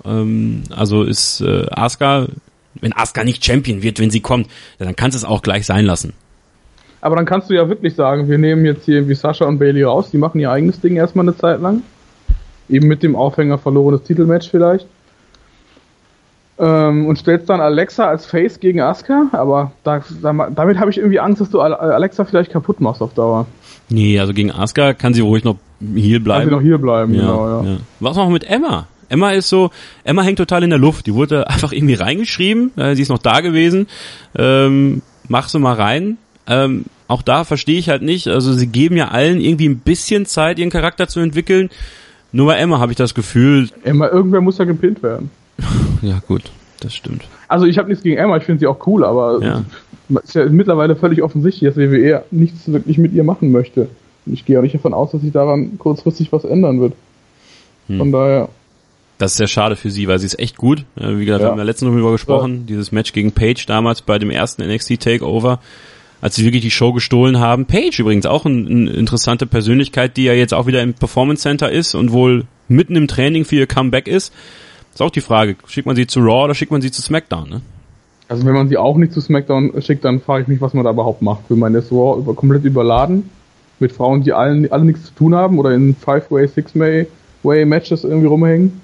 Ähm, 0.05 0.63
also 0.71 1.03
ist 1.03 1.41
äh, 1.41 1.67
Asuka, 1.71 2.27
wenn 2.81 2.93
Asuka 2.93 3.25
nicht 3.25 3.45
Champion 3.45 3.83
wird, 3.83 4.01
wenn 4.01 4.11
sie 4.11 4.21
kommt, 4.21 4.49
dann 4.79 4.97
kannst 4.97 5.15
du 5.17 5.19
es 5.19 5.25
auch 5.25 5.43
gleich 5.43 5.67
sein 5.67 5.85
lassen. 5.85 6.15
Aber 7.01 7.17
dann 7.17 7.25
kannst 7.25 7.49
du 7.49 7.55
ja 7.55 7.69
wirklich 7.69 7.95
sagen, 7.95 8.29
wir 8.29 8.39
nehmen 8.39 8.65
jetzt 8.65 8.85
hier 8.85 9.09
wie 9.09 9.15
Sascha 9.15 9.47
und 9.47 9.59
Bailey 9.59 9.85
raus, 9.85 10.11
die 10.11 10.19
machen 10.19 10.39
ihr 10.39 10.51
eigenes 10.51 10.81
Ding 10.81 10.97
erstmal 10.97 11.25
eine 11.25 11.37
Zeit 11.37 11.61
lang. 11.61 11.83
Eben 12.69 12.89
mit 12.89 13.03
dem 13.03 13.17
Aufhänger 13.17 13.59
verlorenes 13.59 14.03
Titelmatch 14.03 14.51
vielleicht. 14.51 14.87
Ähm, 16.59 17.07
und 17.07 17.17
stellst 17.17 17.49
dann 17.49 17.61
Alexa 17.61 18.07
als 18.07 18.27
Face 18.27 18.61
gegen 18.61 18.83
Asuka, 18.83 19.29
aber 19.33 19.73
da, 19.83 20.05
damit 20.23 20.79
habe 20.79 20.91
ich 20.91 20.99
irgendwie 20.99 21.19
Angst, 21.19 21.41
dass 21.41 21.49
du 21.49 21.61
Alexa 21.61 22.27
vielleicht 22.27 22.53
kaputt 22.53 22.83
machst 22.83 23.01
auf 23.01 23.15
Dauer. 23.15 23.47
Nee, 23.91 24.19
also 24.19 24.33
gegen 24.33 24.51
Asuka 24.51 24.95
kann 24.95 25.15
sie 25.15 25.21
ruhig 25.21 25.45
noch 25.45 25.57
hier 25.95 26.23
bleiben. 26.23 26.43
Kann 26.43 26.49
sie 26.49 26.55
noch 26.55 26.63
hier 26.63 26.79
bleiben, 26.79 27.15
ja, 27.15 27.21
genau, 27.21 27.47
ja. 27.47 27.71
ja. 27.73 27.77
Was 27.99 28.17
noch 28.17 28.31
mit 28.31 28.45
Emma? 28.45 28.87
Emma 29.09 29.33
ist 29.33 29.49
so, 29.49 29.71
Emma 30.05 30.23
hängt 30.23 30.39
total 30.39 30.63
in 30.63 30.71
der 30.71 30.79
Luft. 30.79 31.07
Die 31.07 31.15
wurde 31.15 31.49
einfach 31.51 31.73
irgendwie 31.73 31.95
reingeschrieben. 31.95 32.77
Äh, 32.77 32.95
sie 32.95 33.03
ist 33.03 33.09
noch 33.09 33.19
da 33.19 33.41
gewesen. 33.41 33.89
Ähm, 34.37 35.03
mach 35.29 35.49
sie 35.49 35.59
mal 35.59 35.75
rein. 35.75 36.17
Ähm, 36.47 36.85
auch 37.09 37.23
da 37.23 37.45
verstehe 37.45 37.79
ich 37.79 37.89
halt 37.89 38.03
nicht. 38.03 38.29
Also 38.29 38.53
sie 38.53 38.69
geben 38.69 38.97
ja 38.97 39.09
allen 39.09 39.41
irgendwie 39.41 39.69
ein 39.69 39.81
bisschen 39.81 40.27
Zeit, 40.27 40.59
ihren 40.59 40.71
Charakter 40.71 41.09
zu 41.09 41.21
entwickeln. 41.21 41.71
Nur 42.33 42.47
bei 42.47 42.57
Emma 42.57 42.79
habe 42.79 42.93
ich 42.93 42.97
das 42.97 43.15
Gefühl. 43.15 43.69
Emma, 43.83 44.09
irgendwer 44.09 44.41
muss 44.41 44.59
ja 44.59 44.65
gepinnt 44.65 45.03
werden. 45.03 45.31
Ja, 46.03 46.23
gut, 46.27 46.45
das 46.81 46.95
stimmt. 46.95 47.25
Also 47.47 47.67
ich 47.67 47.77
habe 47.77 47.91
nichts 47.91 48.03
gegen 48.03 48.17
Emma, 48.17 48.39
ich 48.39 48.45
finde 48.45 48.61
sie 48.61 48.67
auch 48.67 48.87
cool, 48.87 49.05
aber 49.05 49.39
ja. 49.43 49.65
Es 50.19 50.31
ist 50.31 50.35
ja 50.35 50.47
mittlerweile 50.47 50.97
völlig 50.97 51.23
offensichtlich, 51.23 51.69
dass 51.69 51.77
WWE 51.77 52.25
nichts 52.31 52.71
wirklich 52.71 52.99
mit 52.99 53.13
ihr 53.13 53.25
machen 53.25 53.53
möchte. 53.53 53.89
Und 54.27 54.33
ich 54.33 54.45
gehe 54.45 54.59
auch 54.59 54.63
nicht 54.63 54.75
davon 54.75 54.95
aus, 54.95 55.13
dass 55.13 55.23
sich 55.23 55.33
daran 55.33 55.79
kurzfristig 55.79 56.33
was 56.33 56.45
ändern 56.45 56.81
wird. 56.81 56.95
Hm. 57.89 57.99
Von 57.99 58.13
daher. 58.13 58.49
Das 59.19 59.33
ist 59.33 59.37
sehr 59.37 59.49
schade 59.49 59.77
für 59.77 59.91
sie, 59.91 60.09
weil 60.09 60.19
sie 60.19 60.27
ist 60.27 60.39
echt 60.39 60.57
gut. 60.57 60.85
Wie 60.97 61.25
gesagt, 61.25 61.43
ja. 61.43 61.49
wir 61.49 61.51
haben 61.51 61.59
ja 61.59 61.65
letztens 61.65 61.91
darüber 61.91 62.13
gesprochen, 62.13 62.61
ja. 62.61 62.67
dieses 62.69 62.91
Match 62.91 63.13
gegen 63.13 63.33
Paige 63.33 63.65
damals 63.67 64.01
bei 64.01 64.19
dem 64.19 64.31
ersten 64.31 64.63
NXT 64.67 64.99
Takeover, 64.99 65.61
als 66.23 66.37
sie 66.37 66.45
wirklich 66.45 66.63
die 66.63 66.71
Show 66.71 66.95
gestohlen 66.95 67.39
haben. 67.39 67.67
Paige 67.67 68.01
übrigens 68.01 68.25
auch 68.25 68.47
eine 68.47 68.57
ein 68.57 68.87
interessante 68.87 69.47
Persönlichkeit, 69.47 70.17
die 70.17 70.25
ja 70.25 70.33
jetzt 70.33 70.55
auch 70.55 70.67
wieder 70.67 70.83
im 70.83 70.95
Performance 70.95 71.43
Center 71.43 71.71
ist 71.71 71.95
und 71.95 72.13
wohl 72.13 72.45
mitten 72.69 72.97
im 72.97 73.09
Training 73.09 73.45
für 73.45 73.57
ihr 73.57 73.67
Comeback 73.67 74.09
ist. 74.09 74.33
Ist 74.95 75.03
auch 75.03 75.11
die 75.11 75.21
Frage, 75.21 75.57
schickt 75.67 75.87
man 75.87 75.97
sie 75.97 76.07
zu 76.07 76.21
Raw 76.21 76.45
oder 76.45 76.55
schickt 76.55 76.73
man 76.73 76.81
sie 76.81 76.91
zu 76.91 77.03
SmackDown, 77.03 77.49
ne? 77.49 77.61
Also 78.31 78.47
wenn 78.47 78.55
man 78.55 78.69
sie 78.69 78.77
auch 78.77 78.97
nicht 78.97 79.13
zu 79.13 79.21
SmackDown 79.21 79.83
schickt, 79.83 80.05
dann 80.05 80.21
frage 80.21 80.43
ich 80.43 80.49
mich, 80.49 80.61
was 80.61 80.73
man 80.73 80.85
da 80.85 80.93
überhaupt 80.93 81.21
macht. 81.21 81.51
Will 81.51 81.57
man 81.57 81.73
das 81.73 81.91
Raw 81.91 82.17
über, 82.17 82.33
komplett 82.33 82.65
überladen? 82.65 83.29
Mit 83.81 83.91
Frauen, 83.91 84.23
die 84.23 84.33
allen, 84.33 84.71
alle 84.71 84.85
nichts 84.85 85.07
zu 85.07 85.15
tun 85.15 85.35
haben 85.35 85.59
oder 85.59 85.75
in 85.75 85.97
Five-Way, 85.97 86.47
Six-Way 86.47 87.65
Matches 87.65 88.05
irgendwie 88.05 88.29
rumhängen? 88.29 88.81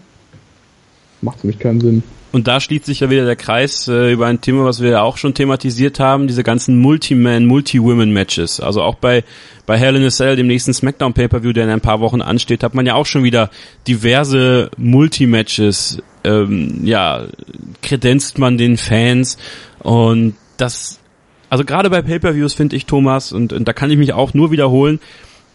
Macht 1.23 1.41
für 1.41 1.47
mich 1.47 1.61
keinen 1.61 1.81
Sinn. 1.81 2.03
Und 2.33 2.49
da 2.49 2.59
schließt 2.61 2.87
sich 2.87 3.01
ja 3.01 3.09
wieder 3.09 3.25
der 3.25 3.37
Kreis 3.37 3.87
äh, 3.87 4.13
über 4.13 4.27
ein 4.27 4.41
Thema, 4.41 4.65
was 4.65 4.83
wir 4.83 4.91
ja 4.91 5.03
auch 5.03 5.17
schon 5.17 5.33
thematisiert 5.33 6.01
haben, 6.01 6.27
diese 6.27 6.43
ganzen 6.43 6.81
Multi-Man, 6.81 7.47
Multi-Women-Matches. 7.47 8.59
Also 8.59 8.83
auch 8.83 8.97
bei, 8.97 9.23
bei 9.65 9.79
Hell 9.79 9.95
in 9.95 10.05
a 10.05 10.11
Cell, 10.11 10.35
dem 10.35 10.49
nächsten 10.49 10.75
SmackDown 10.75 11.15
Pay-Per-View, 11.15 11.53
der 11.53 11.65
in 11.65 11.71
ein 11.71 11.81
paar 11.81 12.01
Wochen 12.01 12.21
ansteht, 12.21 12.65
hat 12.65 12.75
man 12.75 12.85
ja 12.85 12.95
auch 12.95 13.07
schon 13.07 13.23
wieder 13.23 13.49
diverse 13.87 14.71
Multi-Matches, 14.77 16.03
ähm, 16.25 16.81
ja, 16.83 17.27
kredenzt 17.87 18.39
man 18.39 18.59
den 18.59 18.77
Fans 18.77 19.39
und 19.79 20.35
das, 20.59 21.01
also 21.49 21.65
gerade 21.65 21.89
bei 21.89 22.03
Pay-Per-Views 22.03 22.53
finde 22.53 22.77
ich, 22.77 22.85
Thomas, 22.85 23.33
und, 23.33 23.53
und 23.53 23.67
da 23.67 23.73
kann 23.73 23.91
ich 23.91 23.97
mich 23.97 24.13
auch 24.13 24.35
nur 24.35 24.51
wiederholen, 24.51 25.01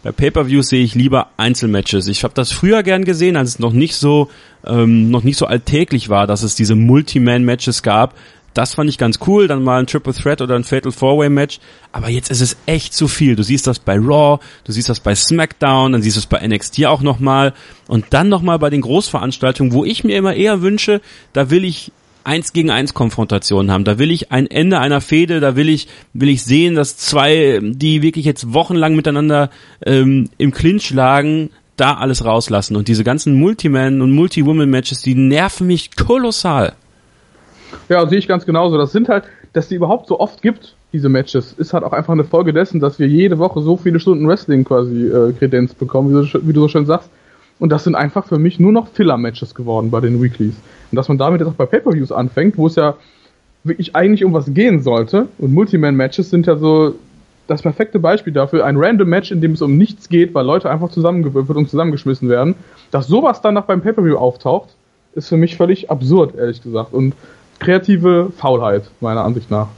bei 0.02 0.10
Pay-per-Views 0.10 0.68
sehe 0.68 0.82
ich 0.82 0.96
lieber 0.96 1.28
Einzelmatches. 1.36 2.08
Ich 2.08 2.24
habe 2.24 2.34
das 2.34 2.50
früher 2.50 2.82
gern 2.82 3.04
gesehen, 3.04 3.36
als 3.36 3.50
es 3.50 3.58
noch 3.60 3.72
nicht 3.72 3.94
so 3.94 4.28
ähm, 4.66 5.10
noch 5.10 5.22
nicht 5.22 5.36
so 5.36 5.46
alltäglich 5.46 6.08
war, 6.08 6.26
dass 6.26 6.42
es 6.42 6.56
diese 6.56 6.74
Multi-Man-Matches 6.74 7.84
gab. 7.84 8.16
Das 8.54 8.74
fand 8.74 8.90
ich 8.90 8.98
ganz 8.98 9.20
cool, 9.26 9.48
dann 9.48 9.62
mal 9.62 9.80
ein 9.80 9.86
Triple 9.86 10.12
Threat 10.12 10.42
oder 10.42 10.56
ein 10.56 10.64
Fatal 10.64 10.92
Four-Way 10.92 11.30
Match. 11.30 11.58
Aber 11.90 12.08
jetzt 12.08 12.30
ist 12.30 12.42
es 12.42 12.56
echt 12.66 12.92
zu 12.94 13.08
viel. 13.08 13.34
Du 13.34 13.42
siehst 13.42 13.66
das 13.66 13.78
bei 13.78 13.96
Raw, 13.96 14.40
du 14.64 14.72
siehst 14.72 14.88
das 14.88 15.00
bei 15.00 15.14
SmackDown, 15.14 15.92
dann 15.92 16.02
siehst 16.02 16.16
du 16.16 16.20
es 16.20 16.26
bei 16.26 16.46
NXT 16.46 16.84
auch 16.86 17.00
nochmal 17.00 17.54
und 17.86 18.06
dann 18.10 18.28
nochmal 18.28 18.58
bei 18.58 18.70
den 18.70 18.82
Großveranstaltungen, 18.82 19.72
wo 19.72 19.84
ich 19.84 20.04
mir 20.04 20.16
immer 20.16 20.34
eher 20.34 20.62
wünsche, 20.62 21.00
da 21.32 21.48
will 21.48 21.64
ich 21.64 21.92
eins 22.24 22.52
gegen 22.52 22.70
eins 22.70 22.94
Konfrontationen 22.94 23.70
haben. 23.70 23.84
Da 23.84 23.98
will 23.98 24.10
ich 24.10 24.32
ein 24.32 24.46
Ende 24.46 24.78
einer 24.78 25.00
Fehde, 25.00 25.40
da 25.40 25.56
will 25.56 25.68
ich, 25.68 25.88
will 26.12 26.28
ich 26.28 26.42
sehen, 26.44 26.74
dass 26.74 26.96
zwei, 26.96 27.60
die 27.62 28.02
wirklich 28.02 28.24
jetzt 28.24 28.52
wochenlang 28.52 28.94
miteinander 28.94 29.50
ähm, 29.84 30.28
im 30.38 30.52
Clinch 30.52 30.90
lagen, 30.90 31.50
da 31.76 31.94
alles 31.94 32.24
rauslassen. 32.24 32.76
Und 32.76 32.88
diese 32.88 33.04
ganzen 33.04 33.38
Multiman- 33.38 34.02
und 34.02 34.12
Multi-Woman-Matches, 34.12 35.02
die 35.02 35.14
nerven 35.14 35.66
mich 35.66 35.96
kolossal. 35.96 36.74
Ja, 37.88 38.06
sehe 38.06 38.18
ich 38.18 38.28
ganz 38.28 38.46
genauso. 38.46 38.76
Das 38.76 38.92
sind 38.92 39.08
halt, 39.08 39.24
dass 39.52 39.68
die 39.68 39.74
überhaupt 39.74 40.06
so 40.06 40.20
oft 40.20 40.42
gibt, 40.42 40.76
diese 40.92 41.08
Matches, 41.08 41.54
ist 41.54 41.72
halt 41.72 41.84
auch 41.84 41.92
einfach 41.92 42.12
eine 42.12 42.24
Folge 42.24 42.52
dessen, 42.52 42.80
dass 42.80 42.98
wir 42.98 43.08
jede 43.08 43.38
Woche 43.38 43.62
so 43.62 43.76
viele 43.76 43.98
Stunden 43.98 44.28
Wrestling 44.28 44.64
quasi 44.64 45.06
äh, 45.06 45.32
Kredenz 45.32 45.74
bekommen, 45.74 46.10
wie 46.10 46.30
du, 46.30 46.46
wie 46.46 46.52
du 46.52 46.60
so 46.60 46.68
schön 46.68 46.86
sagst. 46.86 47.10
Und 47.62 47.68
das 47.68 47.84
sind 47.84 47.94
einfach 47.94 48.26
für 48.26 48.40
mich 48.40 48.58
nur 48.58 48.72
noch 48.72 48.88
Filler-Matches 48.88 49.54
geworden 49.54 49.92
bei 49.92 50.00
den 50.00 50.20
Weeklies. 50.20 50.56
Und 50.90 50.96
dass 50.96 51.06
man 51.06 51.16
damit 51.16 51.40
jetzt 51.40 51.48
auch 51.48 51.54
bei 51.54 51.64
Pay-Per-Views 51.64 52.10
anfängt, 52.10 52.58
wo 52.58 52.66
es 52.66 52.74
ja 52.74 52.96
wirklich 53.62 53.94
eigentlich 53.94 54.24
um 54.24 54.32
was 54.32 54.52
gehen 54.52 54.82
sollte. 54.82 55.28
Und 55.38 55.54
Multiman-Matches 55.54 56.28
sind 56.28 56.48
ja 56.48 56.56
so 56.56 56.96
das 57.46 57.62
perfekte 57.62 58.00
Beispiel 58.00 58.32
dafür. 58.32 58.66
Ein 58.66 58.76
random 58.78 59.08
Match, 59.08 59.30
in 59.30 59.40
dem 59.40 59.52
es 59.52 59.62
um 59.62 59.78
nichts 59.78 60.08
geht, 60.08 60.34
weil 60.34 60.44
Leute 60.44 60.68
einfach 60.68 60.90
zusammengewürfelt 60.90 61.56
und 61.56 61.70
zusammengeschmissen 61.70 62.28
werden. 62.28 62.56
Dass 62.90 63.06
sowas 63.06 63.42
dann 63.42 63.54
noch 63.54 63.66
beim 63.66 63.80
Pay-Per-View 63.80 64.16
auftaucht, 64.16 64.70
ist 65.14 65.28
für 65.28 65.36
mich 65.36 65.56
völlig 65.56 65.88
absurd, 65.88 66.34
ehrlich 66.34 66.64
gesagt. 66.64 66.92
Und 66.92 67.14
kreative 67.60 68.32
Faulheit, 68.36 68.90
meiner 69.00 69.22
Ansicht 69.22 69.52
nach. 69.52 69.68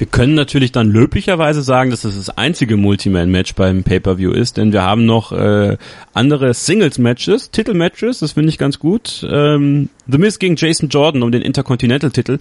Wir 0.00 0.06
können 0.06 0.34
natürlich 0.34 0.72
dann 0.72 0.90
löblicherweise 0.90 1.60
sagen, 1.60 1.90
dass 1.90 2.00
das 2.00 2.16
das 2.16 2.30
einzige 2.30 2.78
Multiman-Match 2.78 3.54
beim 3.54 3.84
Pay-Per-View 3.84 4.30
ist, 4.30 4.56
denn 4.56 4.72
wir 4.72 4.80
haben 4.80 5.04
noch 5.04 5.30
äh, 5.30 5.76
andere 6.14 6.54
Singles-Matches, 6.54 7.50
Titel-Matches, 7.50 8.20
das 8.20 8.32
finde 8.32 8.48
ich 8.48 8.56
ganz 8.56 8.78
gut. 8.78 9.26
Ähm, 9.30 9.90
The 10.10 10.16
Miz 10.16 10.38
gegen 10.38 10.56
Jason 10.56 10.88
Jordan 10.88 11.22
um 11.22 11.30
den 11.30 11.42
Intercontinental-Titel. 11.42 12.38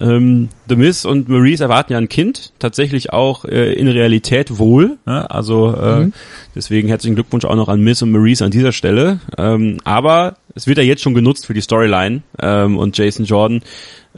Ähm, 0.00 0.48
The 0.66 0.76
Miz 0.76 1.04
und 1.04 1.28
Maurice 1.28 1.64
erwarten 1.64 1.92
ja 1.92 1.98
ein 1.98 2.08
Kind, 2.08 2.54
tatsächlich 2.58 3.12
auch 3.12 3.44
äh, 3.44 3.74
in 3.74 3.88
Realität 3.88 4.58
wohl. 4.58 4.96
Ja? 5.06 5.26
Also 5.26 5.76
äh, 5.76 6.06
mhm. 6.06 6.12
deswegen 6.54 6.88
herzlichen 6.88 7.16
Glückwunsch 7.16 7.44
auch 7.44 7.54
noch 7.54 7.68
an 7.68 7.82
Miz 7.82 8.00
und 8.00 8.12
Maurice 8.12 8.42
an 8.42 8.50
dieser 8.50 8.72
Stelle. 8.72 9.20
Ähm, 9.36 9.76
aber 9.84 10.38
es 10.54 10.66
wird 10.66 10.78
ja 10.78 10.84
jetzt 10.84 11.02
schon 11.02 11.12
genutzt 11.12 11.44
für 11.44 11.52
die 11.52 11.60
Storyline 11.60 12.22
ähm, 12.40 12.78
und 12.78 12.96
Jason 12.96 13.26
Jordan 13.26 13.60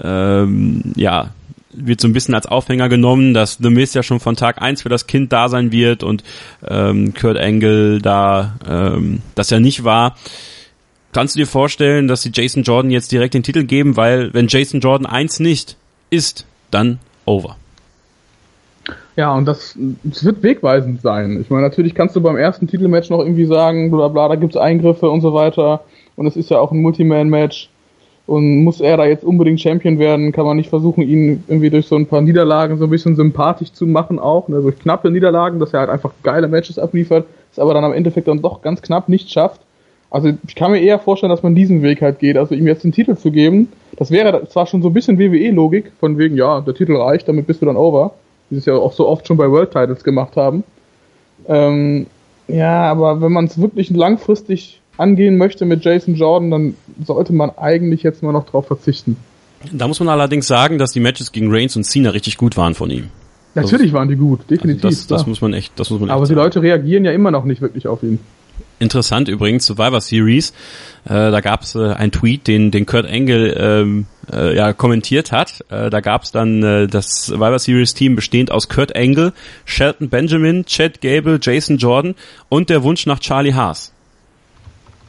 ähm, 0.00 0.92
ja, 0.94 1.30
wird 1.76 2.00
so 2.00 2.08
ein 2.08 2.12
bisschen 2.12 2.34
als 2.34 2.46
Aufhänger 2.46 2.88
genommen, 2.88 3.34
dass 3.34 3.58
The 3.60 3.70
Miz 3.70 3.94
ja 3.94 4.02
schon 4.02 4.20
von 4.20 4.36
Tag 4.36 4.60
eins 4.60 4.82
für 4.82 4.88
das 4.88 5.06
Kind 5.06 5.32
da 5.32 5.48
sein 5.48 5.72
wird 5.72 6.02
und 6.02 6.24
ähm, 6.66 7.14
Kurt 7.14 7.38
Angle 7.38 8.00
da 8.00 8.56
ähm, 8.68 9.22
das 9.34 9.50
ja 9.50 9.60
nicht 9.60 9.84
war. 9.84 10.16
Kannst 11.12 11.34
du 11.34 11.38
dir 11.38 11.46
vorstellen, 11.46 12.08
dass 12.08 12.22
sie 12.22 12.30
Jason 12.32 12.62
Jordan 12.62 12.90
jetzt 12.90 13.10
direkt 13.12 13.34
den 13.34 13.42
Titel 13.42 13.64
geben, 13.64 13.96
weil 13.96 14.34
wenn 14.34 14.48
Jason 14.48 14.80
Jordan 14.80 15.06
eins 15.06 15.40
nicht 15.40 15.76
ist, 16.10 16.46
dann 16.70 16.98
over. 17.24 17.56
Ja, 19.16 19.34
und 19.34 19.46
das, 19.46 19.76
das 20.04 20.24
wird 20.24 20.42
wegweisend 20.42 21.00
sein. 21.00 21.40
Ich 21.40 21.48
meine, 21.48 21.62
natürlich 21.62 21.94
kannst 21.94 22.14
du 22.16 22.20
beim 22.20 22.36
ersten 22.36 22.68
Titelmatch 22.68 23.08
noch 23.08 23.20
irgendwie 23.20 23.46
sagen, 23.46 23.90
bla 23.90 24.08
bla, 24.08 24.28
da 24.28 24.34
gibt's 24.34 24.58
Eingriffe 24.58 25.08
und 25.08 25.22
so 25.22 25.32
weiter. 25.32 25.84
Und 26.16 26.26
es 26.26 26.36
ist 26.36 26.50
ja 26.50 26.58
auch 26.58 26.70
ein 26.70 26.82
Multiman-Match. 26.82 27.70
Und 28.26 28.64
muss 28.64 28.80
er 28.80 28.96
da 28.96 29.06
jetzt 29.06 29.24
unbedingt 29.24 29.60
Champion 29.60 30.00
werden, 30.00 30.32
kann 30.32 30.46
man 30.46 30.56
nicht 30.56 30.68
versuchen, 30.68 31.02
ihn 31.02 31.44
irgendwie 31.46 31.70
durch 31.70 31.86
so 31.86 31.94
ein 31.94 32.06
paar 32.06 32.22
Niederlagen 32.22 32.76
so 32.76 32.84
ein 32.84 32.90
bisschen 32.90 33.14
sympathisch 33.14 33.72
zu 33.72 33.86
machen 33.86 34.18
auch, 34.18 34.48
ne, 34.48 34.60
durch 34.60 34.78
knappe 34.80 35.12
Niederlagen, 35.12 35.60
dass 35.60 35.72
er 35.72 35.80
halt 35.80 35.90
einfach 35.90 36.10
geile 36.24 36.48
Matches 36.48 36.78
abliefert, 36.78 37.24
es 37.52 37.60
aber 37.60 37.72
dann 37.72 37.84
am 37.84 37.92
Endeffekt 37.92 38.26
dann 38.26 38.42
doch 38.42 38.62
ganz 38.62 38.82
knapp 38.82 39.08
nicht 39.08 39.30
schafft. 39.30 39.60
Also 40.10 40.32
ich 40.46 40.54
kann 40.56 40.72
mir 40.72 40.80
eher 40.80 40.98
vorstellen, 40.98 41.30
dass 41.30 41.44
man 41.44 41.54
diesen 41.54 41.82
Weg 41.82 42.02
halt 42.02 42.18
geht, 42.18 42.36
also 42.36 42.54
ihm 42.54 42.66
jetzt 42.66 42.82
den 42.82 42.92
Titel 42.92 43.16
zu 43.16 43.30
geben, 43.30 43.68
das 43.96 44.10
wäre 44.10 44.48
zwar 44.48 44.66
schon 44.66 44.82
so 44.82 44.88
ein 44.88 44.94
bisschen 44.94 45.18
WWE-Logik, 45.18 45.92
von 46.00 46.18
wegen, 46.18 46.36
ja, 46.36 46.60
der 46.60 46.74
Titel 46.74 46.96
reicht, 46.96 47.28
damit 47.28 47.46
bist 47.46 47.62
du 47.62 47.66
dann 47.66 47.76
over, 47.76 48.12
wie 48.50 48.56
sie 48.56 48.60
es 48.60 48.66
ja 48.66 48.74
auch 48.74 48.92
so 48.92 49.06
oft 49.06 49.26
schon 49.26 49.36
bei 49.36 49.48
World 49.48 49.70
Titles 49.70 50.02
gemacht 50.02 50.36
haben. 50.36 50.64
Ähm, 51.48 52.06
ja, 52.48 52.90
aber 52.90 53.20
wenn 53.20 53.32
man 53.32 53.46
es 53.46 53.60
wirklich 53.60 53.90
langfristig 53.90 54.80
angehen 54.96 55.36
möchte 55.36 55.64
mit 55.64 55.84
Jason 55.84 56.14
Jordan, 56.14 56.50
dann 56.50 56.74
sollte 57.04 57.32
man 57.32 57.50
eigentlich 57.56 58.02
jetzt 58.02 58.22
mal 58.22 58.32
noch 58.32 58.46
drauf 58.46 58.66
verzichten. 58.66 59.16
Da 59.72 59.88
muss 59.88 60.00
man 60.00 60.08
allerdings 60.08 60.46
sagen, 60.46 60.78
dass 60.78 60.92
die 60.92 61.00
Matches 61.00 61.32
gegen 61.32 61.52
Reigns 61.52 61.76
und 61.76 61.84
Cena 61.84 62.10
richtig 62.10 62.36
gut 62.36 62.56
waren 62.56 62.74
von 62.74 62.90
ihm. 62.90 63.08
Natürlich 63.54 63.92
waren 63.92 64.08
die 64.08 64.16
gut, 64.16 64.50
definitiv. 64.50 64.84
Also 64.84 64.98
das, 64.98 65.06
das 65.06 65.26
muss 65.26 65.40
man 65.40 65.54
echt, 65.54 65.78
das 65.80 65.90
muss 65.90 66.00
man 66.00 66.10
Aber 66.10 66.22
echt 66.22 66.30
die 66.30 66.34
Leute 66.34 66.62
reagieren 66.62 67.04
ja 67.04 67.12
immer 67.12 67.30
noch 67.30 67.44
nicht 67.44 67.62
wirklich 67.62 67.88
auf 67.88 68.02
ihn. 68.02 68.18
Interessant 68.78 69.28
übrigens, 69.28 69.64
Survivor 69.64 70.02
Series, 70.02 70.50
äh, 71.04 71.08
da 71.08 71.40
gab 71.40 71.62
es 71.62 71.74
äh, 71.74 71.92
einen 71.94 72.12
Tweet, 72.12 72.46
den, 72.46 72.70
den 72.70 72.84
Kurt 72.84 73.06
Angle 73.06 73.54
ähm, 73.58 74.06
äh, 74.30 74.54
ja, 74.54 74.74
kommentiert 74.74 75.32
hat. 75.32 75.64
Äh, 75.70 75.88
da 75.88 76.00
gab 76.00 76.24
es 76.24 76.32
dann 76.32 76.62
äh, 76.62 76.86
das 76.86 77.26
Survivor 77.26 77.58
Series 77.58 77.94
Team 77.94 78.16
bestehend 78.16 78.50
aus 78.50 78.68
Kurt 78.68 78.94
Angle, 78.94 79.32
Shelton 79.64 80.10
Benjamin, 80.10 80.66
Chad 80.66 81.00
Gable, 81.00 81.38
Jason 81.40 81.78
Jordan 81.78 82.14
und 82.50 82.68
der 82.68 82.82
Wunsch 82.82 83.06
nach 83.06 83.18
Charlie 83.20 83.54
Haas. 83.54 83.92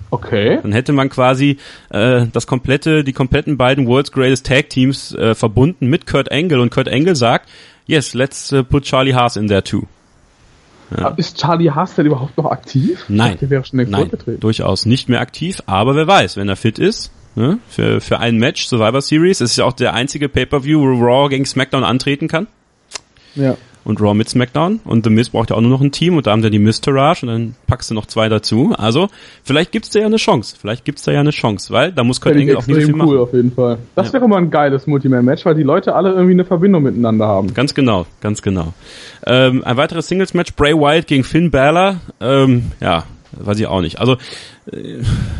Okay. 0.09 0.59
Dann 0.61 0.71
hätte 0.71 0.93
man 0.93 1.09
quasi 1.09 1.57
äh, 1.89 2.25
das 2.31 2.47
komplette, 2.47 3.03
die 3.03 3.13
kompletten 3.13 3.57
beiden 3.57 3.87
World's 3.87 4.11
Greatest 4.11 4.45
Tag 4.45 4.69
Teams 4.69 5.13
äh, 5.13 5.35
verbunden 5.35 5.87
mit 5.87 6.07
Kurt 6.07 6.31
Angle 6.31 6.61
und 6.61 6.69
Kurt 6.69 6.89
Angle 6.89 7.15
sagt, 7.15 7.49
yes, 7.85 8.13
let's 8.13 8.53
uh, 8.53 8.63
put 8.63 8.83
Charlie 8.83 9.13
Haas 9.13 9.35
in 9.35 9.47
there 9.47 9.63
too. 9.63 9.83
Ja. 10.97 11.09
Ist 11.17 11.37
Charlie 11.37 11.69
Haas 11.69 11.95
denn 11.95 12.05
überhaupt 12.05 12.37
noch 12.37 12.49
aktiv? 12.49 13.03
Nein, 13.09 13.37
dachte, 13.41 13.75
nein 13.75 14.09
durchaus 14.39 14.85
nicht 14.85 15.09
mehr 15.09 15.19
aktiv, 15.19 15.61
aber 15.65 15.95
wer 15.95 16.07
weiß, 16.07 16.37
wenn 16.37 16.47
er 16.47 16.55
fit 16.55 16.79
ist, 16.79 17.11
ne, 17.35 17.59
für, 17.67 17.99
für 17.99 18.19
ein 18.19 18.37
Match 18.37 18.67
Survivor 18.67 19.01
Series, 19.01 19.41
ist 19.41 19.57
ja 19.57 19.65
auch 19.65 19.73
der 19.73 19.93
einzige 19.93 20.29
Pay-Per-View, 20.29 20.79
wo 20.79 21.05
Raw 21.05 21.27
gegen 21.27 21.45
SmackDown 21.45 21.83
antreten 21.83 22.29
kann. 22.29 22.47
Ja 23.35 23.57
und 23.87 24.01
Raw 24.01 24.13
mit 24.13 24.27
SmackDown 24.27 24.81
und 24.83 25.05
The 25.05 25.09
Miz 25.09 25.29
braucht 25.29 25.49
ja 25.49 25.55
auch 25.55 25.61
nur 25.61 25.69
noch 25.69 25.79
ein 25.79 25.93
Team 25.93 26.17
und 26.17 26.27
da 26.27 26.31
haben 26.31 26.41
sie 26.41 26.49
die 26.49 26.59
Miz 26.59 26.81
Tourage 26.81 27.25
und 27.25 27.27
dann 27.29 27.55
packst 27.67 27.89
du 27.89 27.93
noch 27.93 28.05
zwei 28.05 28.27
dazu. 28.27 28.75
Also 28.77 29.07
vielleicht 29.43 29.71
gibt's 29.71 29.91
da 29.91 30.01
ja 30.01 30.05
eine 30.05 30.17
Chance. 30.17 30.57
Vielleicht 30.59 30.83
gibt's 30.83 31.03
da 31.03 31.13
ja 31.13 31.21
eine 31.21 31.29
Chance, 31.29 31.71
weil 31.71 31.93
da 31.93 32.03
muss 32.03 32.19
Kurt 32.19 32.35
Angle 32.35 32.57
auch 32.57 32.67
nicht 32.67 32.83
viel 32.83 33.01
cool 33.01 33.17
auf 33.17 33.33
jeden 33.33 33.53
Fall. 33.53 33.77
Das 33.95 34.07
ja. 34.07 34.13
wäre 34.13 34.27
mal 34.27 34.39
ein 34.39 34.49
geiles 34.49 34.87
Multiman-Match, 34.87 35.45
weil 35.45 35.55
die 35.55 35.63
Leute 35.63 35.95
alle 35.95 36.11
irgendwie 36.11 36.33
eine 36.33 36.43
Verbindung 36.43 36.83
miteinander 36.83 37.27
haben. 37.27 37.53
Ganz 37.53 37.73
genau, 37.73 38.05
ganz 38.19 38.41
genau. 38.41 38.73
Ähm, 39.25 39.63
ein 39.63 39.77
weiteres 39.77 40.09
Singles-Match, 40.09 40.55
Bray 40.55 40.73
Wyatt 40.73 41.07
gegen 41.07 41.23
Finn 41.23 41.49
Balor. 41.49 42.01
Ähm, 42.19 42.71
ja, 42.81 43.05
weiß 43.31 43.57
ich 43.57 43.67
auch 43.67 43.81
nicht. 43.81 44.01
Also 44.01 44.17
äh, 44.69 44.97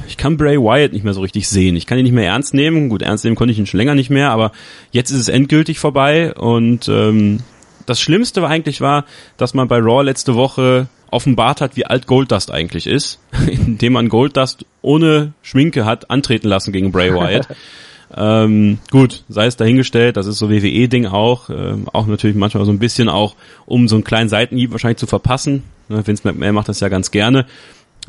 ich 0.07 0.15
kann 0.15 0.37
Bray 0.37 0.57
Wyatt 0.57 0.93
nicht 0.93 1.03
mehr 1.03 1.13
so 1.13 1.19
richtig 1.19 1.49
sehen. 1.49 1.75
Ich 1.75 1.85
kann 1.85 1.97
ihn 1.97 2.05
nicht 2.05 2.13
mehr 2.13 2.27
ernst 2.27 2.53
nehmen. 2.53 2.87
Gut, 2.87 3.01
ernst 3.01 3.25
nehmen 3.25 3.35
konnte 3.35 3.51
ich 3.51 3.59
ihn 3.59 3.65
schon 3.65 3.79
länger 3.79 3.93
nicht 3.95 4.09
mehr, 4.09 4.31
aber 4.31 4.53
jetzt 4.91 5.11
ist 5.11 5.19
es 5.19 5.27
endgültig 5.27 5.79
vorbei 5.79 6.33
und 6.33 6.87
ähm, 6.87 7.39
das 7.87 7.99
Schlimmste 7.99 8.43
war 8.43 8.49
eigentlich 8.49 8.81
war, 8.81 9.05
dass 9.37 9.55
man 9.55 9.67
bei 9.67 9.79
Raw 9.79 10.03
letzte 10.03 10.35
Woche 10.35 10.87
offenbart 11.09 11.61
hat, 11.61 11.75
wie 11.75 11.85
alt 11.85 12.05
Goldust 12.05 12.51
eigentlich 12.51 12.85
ist, 12.85 13.19
indem 13.47 13.93
man 13.93 14.09
Goldust 14.09 14.65
ohne 14.81 15.33
Schminke 15.41 15.85
hat 15.85 16.11
antreten 16.11 16.47
lassen 16.47 16.71
gegen 16.71 16.91
Bray 16.91 17.13
Wyatt. 17.13 17.47
ähm, 18.15 18.77
gut, 18.91 19.23
sei 19.29 19.47
es 19.47 19.55
dahingestellt, 19.55 20.17
das 20.17 20.27
ist 20.27 20.37
so 20.37 20.51
WWE-Ding 20.51 21.07
auch, 21.07 21.49
ähm, 21.49 21.87
auch 21.93 22.07
natürlich 22.07 22.35
manchmal 22.35 22.65
so 22.65 22.71
ein 22.71 22.79
bisschen 22.79 23.09
auch, 23.09 23.35
um 23.65 23.87
so 23.87 23.95
einen 23.95 24.03
kleinen 24.03 24.29
Seitenhieb 24.29 24.71
wahrscheinlich 24.71 24.99
zu 24.99 25.07
verpassen. 25.07 25.63
Ne, 25.89 26.05
Vince 26.05 26.27
McMahon 26.27 26.55
macht 26.55 26.69
das 26.69 26.81
ja 26.81 26.89
ganz 26.89 27.09
gerne. 27.11 27.45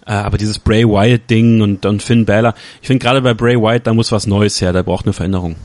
Äh, 0.06 0.12
aber 0.12 0.38
dieses 0.38 0.58
Bray 0.58 0.84
Wyatt-Ding 0.84 1.60
und, 1.60 1.86
und 1.86 2.02
Finn 2.02 2.24
Balor, 2.24 2.54
ich 2.82 2.88
finde 2.88 3.04
gerade 3.04 3.22
bei 3.22 3.34
Bray 3.34 3.56
Wyatt, 3.56 3.86
da 3.86 3.94
muss 3.94 4.10
was 4.10 4.26
Neues 4.26 4.60
her, 4.60 4.72
da 4.72 4.82
braucht 4.82 5.06
eine 5.06 5.12
Veränderung. 5.12 5.56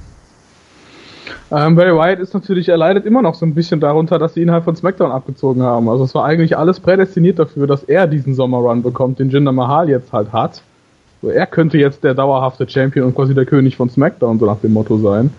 Ähm, 1.51 1.75
Barry 1.75 1.95
White 1.95 2.21
ist 2.21 2.33
natürlich, 2.33 2.69
er 2.69 2.77
leidet 2.77 3.05
immer 3.05 3.21
noch 3.21 3.35
so 3.35 3.45
ein 3.45 3.53
bisschen 3.53 3.79
darunter, 3.79 4.19
dass 4.19 4.33
sie 4.33 4.41
ihn 4.41 4.51
halt 4.51 4.63
von 4.63 4.75
SmackDown 4.75 5.11
abgezogen 5.11 5.61
haben. 5.63 5.89
Also 5.89 6.03
es 6.03 6.15
war 6.15 6.25
eigentlich 6.25 6.57
alles 6.57 6.79
prädestiniert 6.79 7.39
dafür, 7.39 7.67
dass 7.67 7.83
er 7.83 8.07
diesen 8.07 8.33
Sommerrun 8.33 8.83
bekommt, 8.83 9.19
den 9.19 9.29
Jinder 9.29 9.51
Mahal 9.51 9.89
jetzt 9.89 10.11
halt 10.11 10.33
hat. 10.33 10.61
So, 11.21 11.29
er 11.29 11.45
könnte 11.45 11.77
jetzt 11.77 12.03
der 12.03 12.13
dauerhafte 12.13 12.67
Champion 12.67 13.07
und 13.07 13.15
quasi 13.15 13.33
der 13.33 13.45
König 13.45 13.77
von 13.77 13.89
SmackDown, 13.89 14.39
so 14.39 14.45
nach 14.45 14.59
dem 14.59 14.73
Motto 14.73 14.97
sein. 14.97 15.31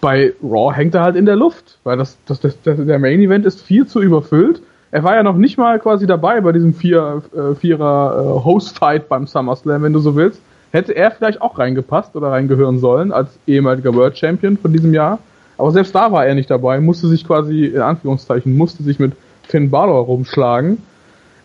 Bei 0.00 0.32
Raw 0.42 0.74
hängt 0.74 0.94
er 0.94 1.02
halt 1.02 1.16
in 1.16 1.26
der 1.26 1.36
Luft, 1.36 1.78
weil 1.84 1.96
das, 1.96 2.18
das, 2.26 2.40
das, 2.40 2.60
das 2.62 2.76
der 2.84 2.98
Main 2.98 3.20
Event 3.20 3.46
ist 3.46 3.62
viel 3.62 3.86
zu 3.86 4.00
überfüllt. 4.00 4.62
Er 4.92 5.02
war 5.02 5.16
ja 5.16 5.22
noch 5.22 5.36
nicht 5.36 5.58
mal 5.58 5.78
quasi 5.80 6.06
dabei 6.06 6.40
bei 6.40 6.52
diesem 6.52 6.74
Vier, 6.74 7.22
äh, 7.34 7.54
Vierer 7.54 8.14
äh, 8.18 8.44
Host-Fight 8.44 9.08
beim 9.08 9.26
SummerSlam, 9.26 9.82
wenn 9.82 9.92
du 9.92 9.98
so 9.98 10.14
willst. 10.14 10.40
Hätte 10.76 10.94
er 10.94 11.10
vielleicht 11.10 11.40
auch 11.40 11.58
reingepasst 11.58 12.14
oder 12.16 12.32
reingehören 12.32 12.80
sollen 12.80 13.10
als 13.10 13.30
ehemaliger 13.46 13.94
World 13.94 14.18
Champion 14.18 14.58
von 14.58 14.74
diesem 14.74 14.92
Jahr. 14.92 15.20
Aber 15.56 15.70
selbst 15.70 15.94
da 15.94 16.12
war 16.12 16.26
er 16.26 16.34
nicht 16.34 16.50
dabei, 16.50 16.80
musste 16.80 17.08
sich 17.08 17.26
quasi, 17.26 17.64
in 17.64 17.80
Anführungszeichen, 17.80 18.54
musste 18.54 18.82
sich 18.82 18.98
mit 18.98 19.12
Finn 19.48 19.70
Balor 19.70 20.04
rumschlagen. 20.04 20.82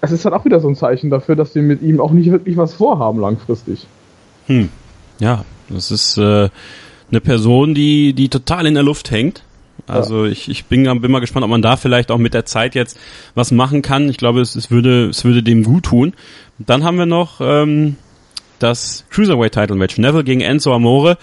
Es 0.02 0.12
ist 0.12 0.26
halt 0.26 0.36
auch 0.36 0.44
wieder 0.44 0.60
so 0.60 0.68
ein 0.68 0.76
Zeichen 0.76 1.10
dafür, 1.10 1.38
dass 1.38 1.54
sie 1.54 1.62
mit 1.62 1.82
ihm 1.82 2.02
auch 2.02 2.12
nicht 2.12 2.30
wirklich 2.30 2.58
was 2.58 2.74
vorhaben 2.74 3.22
langfristig. 3.22 3.88
Hm. 4.48 4.68
Ja, 5.20 5.46
das 5.70 5.92
ist 5.92 6.18
äh, 6.18 6.50
eine 7.10 7.22
Person, 7.22 7.74
die, 7.74 8.12
die 8.12 8.28
total 8.28 8.66
in 8.66 8.74
der 8.74 8.84
Luft 8.84 9.12
hängt. 9.12 9.44
Also 9.88 10.26
ja. 10.26 10.32
ich, 10.32 10.50
ich 10.50 10.66
bin, 10.66 10.84
bin 11.00 11.10
mal 11.10 11.20
gespannt, 11.20 11.46
ob 11.46 11.50
man 11.50 11.62
da 11.62 11.78
vielleicht 11.78 12.12
auch 12.12 12.18
mit 12.18 12.34
der 12.34 12.44
Zeit 12.44 12.76
jetzt 12.76 13.00
was 13.34 13.52
machen 13.52 13.82
kann. 13.82 14.10
Ich 14.10 14.18
glaube, 14.18 14.42
es, 14.42 14.58
es, 14.58 14.72
würde, 14.72 15.08
es 15.08 15.24
würde 15.24 15.42
dem 15.42 15.64
gut 15.64 15.86
tun. 15.86 16.16
Dann 16.60 16.84
haben 16.84 16.98
wir 16.98 17.06
noch 17.06 17.40
ähm, 17.40 17.96
das 18.64 19.06
Cruiserweight 19.10 19.54
Title 19.54 19.76
Match. 19.76 19.98
Neville 19.98 20.24
gegen 20.24 20.42
Enzo 20.42 20.74
Amore. 20.74 21.18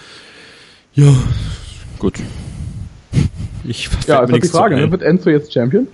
Ja, 0.93 1.13
gut. 1.97 2.15
Ich 3.63 3.89
ja, 4.07 4.21
das 4.25 4.31
ist 4.31 4.43
die 4.43 4.47
Frage, 4.49 4.75
ne? 4.75 4.91
wird 4.91 5.01
Enzo 5.01 5.29
jetzt 5.29 5.53
Champion? 5.53 5.87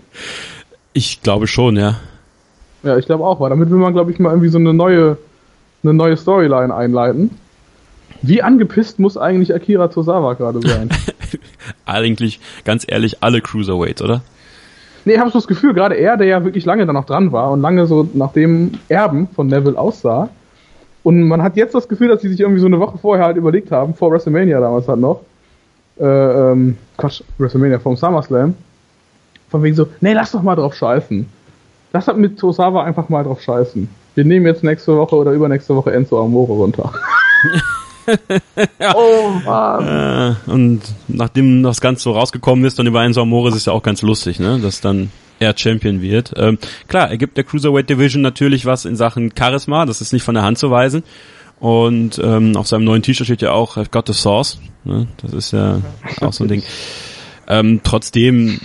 Ich 0.93 1.21
glaube 1.21 1.47
schon, 1.47 1.75
ja. 1.77 1.97
Ja, 2.83 2.97
ich 2.97 3.05
glaube 3.05 3.25
auch, 3.25 3.39
weil 3.39 3.49
damit 3.49 3.69
will 3.69 3.77
man, 3.77 3.93
glaube 3.93 4.11
ich, 4.11 4.19
mal 4.19 4.29
irgendwie 4.29 4.49
so 4.49 4.59
eine 4.59 4.73
neue, 4.73 5.17
eine 5.83 5.93
neue 5.93 6.15
Storyline 6.15 6.73
einleiten. 6.73 7.31
Wie 8.21 8.41
angepisst 8.41 8.99
muss 8.99 9.17
eigentlich 9.17 9.53
Akira 9.53 9.87
Tozawa 9.87 10.33
gerade 10.33 10.61
sein? 10.61 10.89
eigentlich, 11.85 12.39
ganz 12.63 12.85
ehrlich, 12.87 13.21
alle 13.21 13.41
Cruiserweights, 13.41 14.01
oder? 14.01 14.21
Nee, 15.03 15.13
ich 15.13 15.19
habe 15.19 15.29
so 15.29 15.37
das 15.37 15.47
Gefühl, 15.47 15.73
gerade 15.73 15.95
er, 15.95 16.17
der 16.17 16.27
ja 16.27 16.43
wirklich 16.43 16.65
lange 16.65 16.85
da 16.85 16.93
noch 16.93 17.05
dran 17.05 17.31
war 17.31 17.51
und 17.51 17.61
lange 17.61 17.85
so 17.85 18.09
nach 18.13 18.33
dem 18.33 18.71
Erben 18.89 19.27
von 19.27 19.47
Neville 19.47 19.77
aussah. 19.77 20.29
Und 21.05 21.21
man 21.21 21.43
hat 21.43 21.55
jetzt 21.55 21.75
das 21.75 21.87
Gefühl, 21.87 22.07
dass 22.07 22.23
sie 22.23 22.29
sich 22.29 22.39
irgendwie 22.39 22.59
so 22.59 22.65
eine 22.65 22.79
Woche 22.79 22.97
vorher 22.97 23.25
halt 23.25 23.37
überlegt 23.37 23.71
haben, 23.71 23.93
vor 23.93 24.11
WrestleMania 24.11 24.59
damals 24.59 24.87
halt 24.87 24.99
noch, 24.99 25.21
äh, 25.99 26.03
ähm, 26.03 26.77
Quatsch, 26.97 27.21
WrestleMania 27.37 27.77
vom 27.77 27.95
SummerSlam. 27.95 28.55
Von 29.49 29.61
wegen 29.61 29.75
so, 29.75 29.85
nee, 30.01 30.13
lass 30.13 30.31
doch 30.31 30.41
mal 30.41 30.55
drauf 30.55 30.73
scheißen. 30.73 31.27
Lass 31.93 32.07
halt 32.07 32.17
mit 32.17 32.39
Tosawa 32.39 32.85
einfach 32.85 33.07
mal 33.09 33.23
drauf 33.23 33.39
scheißen. 33.39 33.87
Wir 34.15 34.25
nehmen 34.25 34.47
jetzt 34.47 34.63
nächste 34.63 34.97
Woche 34.97 35.15
oder 35.15 35.31
übernächste 35.31 35.75
Woche 35.75 35.93
Enzo 35.93 36.19
Amore 36.19 36.53
runter. 36.53 36.91
oh 38.95 39.29
Mann. 39.45 40.35
Äh, 40.47 40.51
und 40.51 40.81
nachdem 41.07 41.61
das 41.61 41.81
Ganze 41.81 42.01
so 42.01 42.13
rausgekommen 42.13 42.65
ist, 42.65 42.79
dann 42.79 42.87
über 42.87 43.03
Enzo 43.03 43.21
Amore 43.21 43.49
ist 43.49 43.57
es 43.57 43.65
ja 43.65 43.73
auch 43.73 43.83
ganz 43.83 44.01
lustig, 44.01 44.39
ne? 44.39 44.59
Dass 44.59 44.81
dann 44.81 45.11
er 45.45 45.57
Champion 45.57 46.01
wird. 46.01 46.33
Ähm, 46.35 46.57
klar, 46.87 47.09
er 47.09 47.17
gibt 47.17 47.37
der 47.37 47.43
Cruiserweight 47.43 47.89
Division 47.89 48.21
natürlich 48.21 48.65
was 48.65 48.85
in 48.85 48.95
Sachen 48.95 49.31
Charisma, 49.37 49.85
das 49.85 50.01
ist 50.01 50.13
nicht 50.13 50.23
von 50.23 50.35
der 50.35 50.43
Hand 50.43 50.57
zu 50.57 50.71
weisen. 50.71 51.03
Und 51.59 52.19
ähm, 52.21 52.57
auf 52.57 52.67
seinem 52.67 52.83
neuen 52.83 53.01
T-Shirt 53.01 53.25
steht 53.25 53.41
ja 53.41 53.51
auch 53.51 53.77
I've 53.77 53.89
got 53.89 54.07
the 54.07 54.13
sauce. 54.13 54.59
Ne? 54.83 55.07
Das 55.21 55.33
ist 55.33 55.51
ja 55.51 55.81
auch 56.21 56.33
so 56.33 56.43
ein 56.43 56.49
Ding. 56.49 56.63
Ähm, 57.47 57.79
trotzdem 57.83 58.59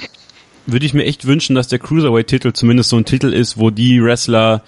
würde 0.67 0.87
ich 0.87 0.95
mir 0.95 1.05
echt 1.05 1.27
wünschen, 1.27 1.55
dass 1.55 1.69
der 1.69 1.79
Cruiserweight-Titel 1.79 2.53
zumindest 2.53 2.91
so 2.91 2.97
ein 2.97 3.05
Titel 3.05 3.33
ist, 3.33 3.59
wo 3.59 3.71
die 3.71 4.03
Wrestler 4.03 4.63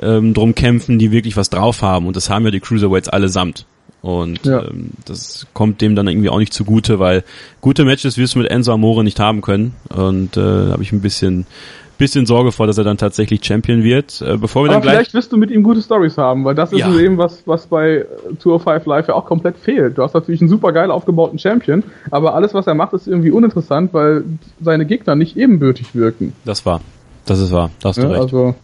ähm, 0.00 0.34
drum 0.34 0.54
kämpfen, 0.54 0.98
die 0.98 1.12
wirklich 1.12 1.36
was 1.36 1.50
drauf 1.50 1.82
haben. 1.82 2.06
Und 2.06 2.16
das 2.16 2.30
haben 2.30 2.44
ja 2.44 2.50
die 2.50 2.60
Cruiserweights 2.60 3.08
allesamt. 3.08 3.66
Und 4.02 4.44
ja. 4.44 4.64
ähm, 4.64 4.90
das 5.04 5.46
kommt 5.54 5.80
dem 5.80 5.94
dann 5.94 6.08
irgendwie 6.08 6.28
auch 6.28 6.38
nicht 6.38 6.52
zugute, 6.52 6.98
weil 6.98 7.22
gute 7.60 7.84
Matches 7.84 8.18
wirst 8.18 8.34
du 8.34 8.40
mit 8.40 8.50
Enzo 8.50 8.72
Amore 8.72 9.04
nicht 9.04 9.20
haben 9.20 9.40
können. 9.40 9.74
Und 9.88 10.36
äh, 10.36 10.40
da 10.40 10.72
habe 10.72 10.82
ich 10.82 10.92
ein 10.92 11.00
bisschen 11.00 11.46
bisschen 12.02 12.26
Sorge 12.26 12.50
vor, 12.50 12.66
dass 12.66 12.78
er 12.78 12.84
dann 12.84 12.98
tatsächlich 12.98 13.44
Champion 13.44 13.84
wird. 13.84 14.20
Äh, 14.22 14.36
bevor 14.36 14.64
wir 14.64 14.70
Aber 14.70 14.74
dann 14.74 14.82
gleich 14.82 14.94
vielleicht 14.94 15.14
wirst 15.14 15.32
du 15.32 15.36
mit 15.36 15.52
ihm 15.52 15.62
gute 15.62 15.80
Stories 15.80 16.18
haben, 16.18 16.44
weil 16.44 16.56
das 16.56 16.72
ist 16.72 16.80
ja. 16.80 16.98
eben 16.98 17.16
was, 17.16 17.46
was 17.46 17.66
bei 17.68 18.04
205 18.40 18.86
Live 18.86 19.08
ja 19.08 19.14
auch 19.14 19.24
komplett 19.24 19.56
fehlt. 19.56 19.98
Du 19.98 20.02
hast 20.02 20.12
natürlich 20.14 20.40
einen 20.40 20.50
super 20.50 20.72
geil 20.72 20.90
aufgebauten 20.90 21.38
Champion, 21.38 21.84
aber 22.10 22.34
alles, 22.34 22.54
was 22.54 22.66
er 22.66 22.74
macht, 22.74 22.92
ist 22.92 23.06
irgendwie 23.06 23.30
uninteressant, 23.30 23.94
weil 23.94 24.24
seine 24.60 24.84
Gegner 24.84 25.14
nicht 25.14 25.36
ebenbürtig 25.36 25.94
wirken. 25.94 26.32
Das 26.44 26.66
war. 26.66 26.80
Das 27.24 27.38
ist 27.38 27.52
wahr. 27.52 27.70
Da 27.80 27.90
hast 27.90 27.98
du 27.98 28.02
ja, 28.02 28.08
recht. 28.08 28.22
Also, 28.22 28.54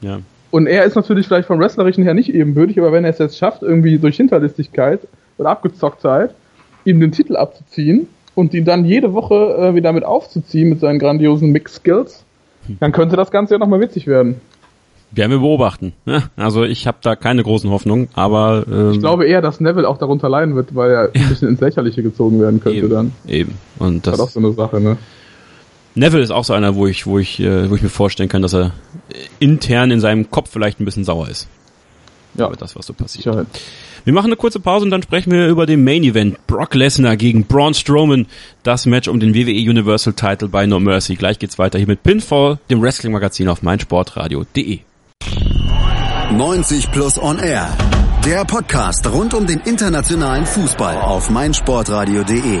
ja. 0.00 0.18
Und 0.56 0.66
er 0.66 0.84
ist 0.84 0.94
natürlich 0.94 1.26
vielleicht 1.26 1.48
vom 1.48 1.60
Wrestlerischen 1.60 2.02
her 2.02 2.14
nicht 2.14 2.32
ebenbürtig, 2.32 2.78
aber 2.78 2.90
wenn 2.90 3.04
er 3.04 3.10
es 3.10 3.18
jetzt 3.18 3.36
schafft, 3.36 3.60
irgendwie 3.60 3.98
durch 3.98 4.16
Hinterlistigkeit 4.16 5.00
oder 5.36 5.50
Abgezocktheit, 5.50 6.30
ihm 6.86 6.98
den 6.98 7.12
Titel 7.12 7.36
abzuziehen 7.36 8.08
und 8.34 8.54
ihn 8.54 8.64
dann 8.64 8.86
jede 8.86 9.12
Woche 9.12 9.34
äh, 9.34 9.74
wieder 9.74 9.92
mit 9.92 10.02
aufzuziehen 10.02 10.70
mit 10.70 10.80
seinen 10.80 10.98
grandiosen 10.98 11.52
Mix-Skills, 11.52 12.24
dann 12.80 12.92
könnte 12.92 13.16
das 13.16 13.30
Ganze 13.30 13.52
ja 13.52 13.58
nochmal 13.58 13.80
witzig 13.80 14.06
werden. 14.06 14.40
Werden 15.10 15.32
wir 15.32 15.40
beobachten. 15.40 15.92
Also 16.38 16.64
ich 16.64 16.86
habe 16.86 16.96
da 17.02 17.16
keine 17.16 17.42
großen 17.42 17.68
Hoffnungen, 17.68 18.08
aber 18.14 18.64
ähm, 18.66 18.92
ich 18.92 19.00
glaube 19.00 19.26
eher, 19.26 19.42
dass 19.42 19.60
Neville 19.60 19.86
auch 19.86 19.98
darunter 19.98 20.30
leiden 20.30 20.56
wird, 20.56 20.74
weil 20.74 20.90
er 20.90 21.10
ein 21.14 21.28
bisschen 21.28 21.48
ins 21.48 21.60
Lächerliche 21.60 22.02
gezogen 22.02 22.40
werden 22.40 22.60
könnte 22.60 22.78
eben, 22.78 22.88
dann. 22.88 23.12
Eben. 23.28 23.58
Und 23.78 24.06
das, 24.06 24.16
das 24.16 24.30
ist 24.30 24.36
auch 24.38 24.40
so 24.40 24.46
eine 24.46 24.52
Sache, 24.54 24.80
ne? 24.80 24.96
Neville 25.96 26.22
ist 26.22 26.30
auch 26.30 26.44
so 26.44 26.52
einer, 26.52 26.74
wo 26.74 26.86
ich, 26.86 27.06
wo 27.06 27.18
ich, 27.18 27.40
äh, 27.40 27.70
wo 27.70 27.74
ich 27.74 27.82
mir 27.82 27.88
vorstellen 27.88 28.28
kann, 28.28 28.42
dass 28.42 28.54
er 28.54 28.72
intern 29.38 29.90
in 29.90 30.00
seinem 30.00 30.30
Kopf 30.30 30.50
vielleicht 30.52 30.78
ein 30.78 30.84
bisschen 30.84 31.04
sauer 31.04 31.28
ist. 31.28 31.48
Ja. 32.34 32.48
Über 32.48 32.56
das, 32.56 32.76
was 32.76 32.86
so 32.86 32.92
passiert. 32.92 33.24
Sicherheit. 33.24 33.46
Wir 34.04 34.12
machen 34.12 34.26
eine 34.26 34.36
kurze 34.36 34.60
Pause 34.60 34.84
und 34.84 34.90
dann 34.90 35.02
sprechen 35.02 35.32
wir 35.32 35.48
über 35.48 35.64
den 35.64 35.82
Main 35.82 36.04
Event. 36.04 36.46
Brock 36.46 36.74
Lesnar 36.74 37.16
gegen 37.16 37.44
Braun 37.44 37.72
Strowman. 37.72 38.26
Das 38.62 38.84
Match 38.84 39.08
um 39.08 39.18
den 39.18 39.34
WWE 39.34 39.70
Universal 39.70 40.12
Title 40.12 40.48
bei 40.48 40.66
No 40.66 40.78
Mercy. 40.78 41.16
Gleich 41.16 41.38
geht's 41.38 41.58
weiter 41.58 41.78
hier 41.78 41.88
mit 41.88 42.02
Pinfall, 42.02 42.58
dem 42.68 42.82
Wrestling 42.82 43.12
Magazin 43.12 43.48
auf 43.48 43.62
meinsportradio.de. 43.62 44.80
90 46.30 46.92
Plus 46.92 47.18
On 47.18 47.38
Air. 47.38 47.74
Der 48.26 48.44
Podcast 48.44 49.10
rund 49.10 49.32
um 49.32 49.46
den 49.46 49.60
internationalen 49.60 50.44
Fußball 50.44 50.98
auf 50.98 51.30
meinsportradio.de. 51.30 52.60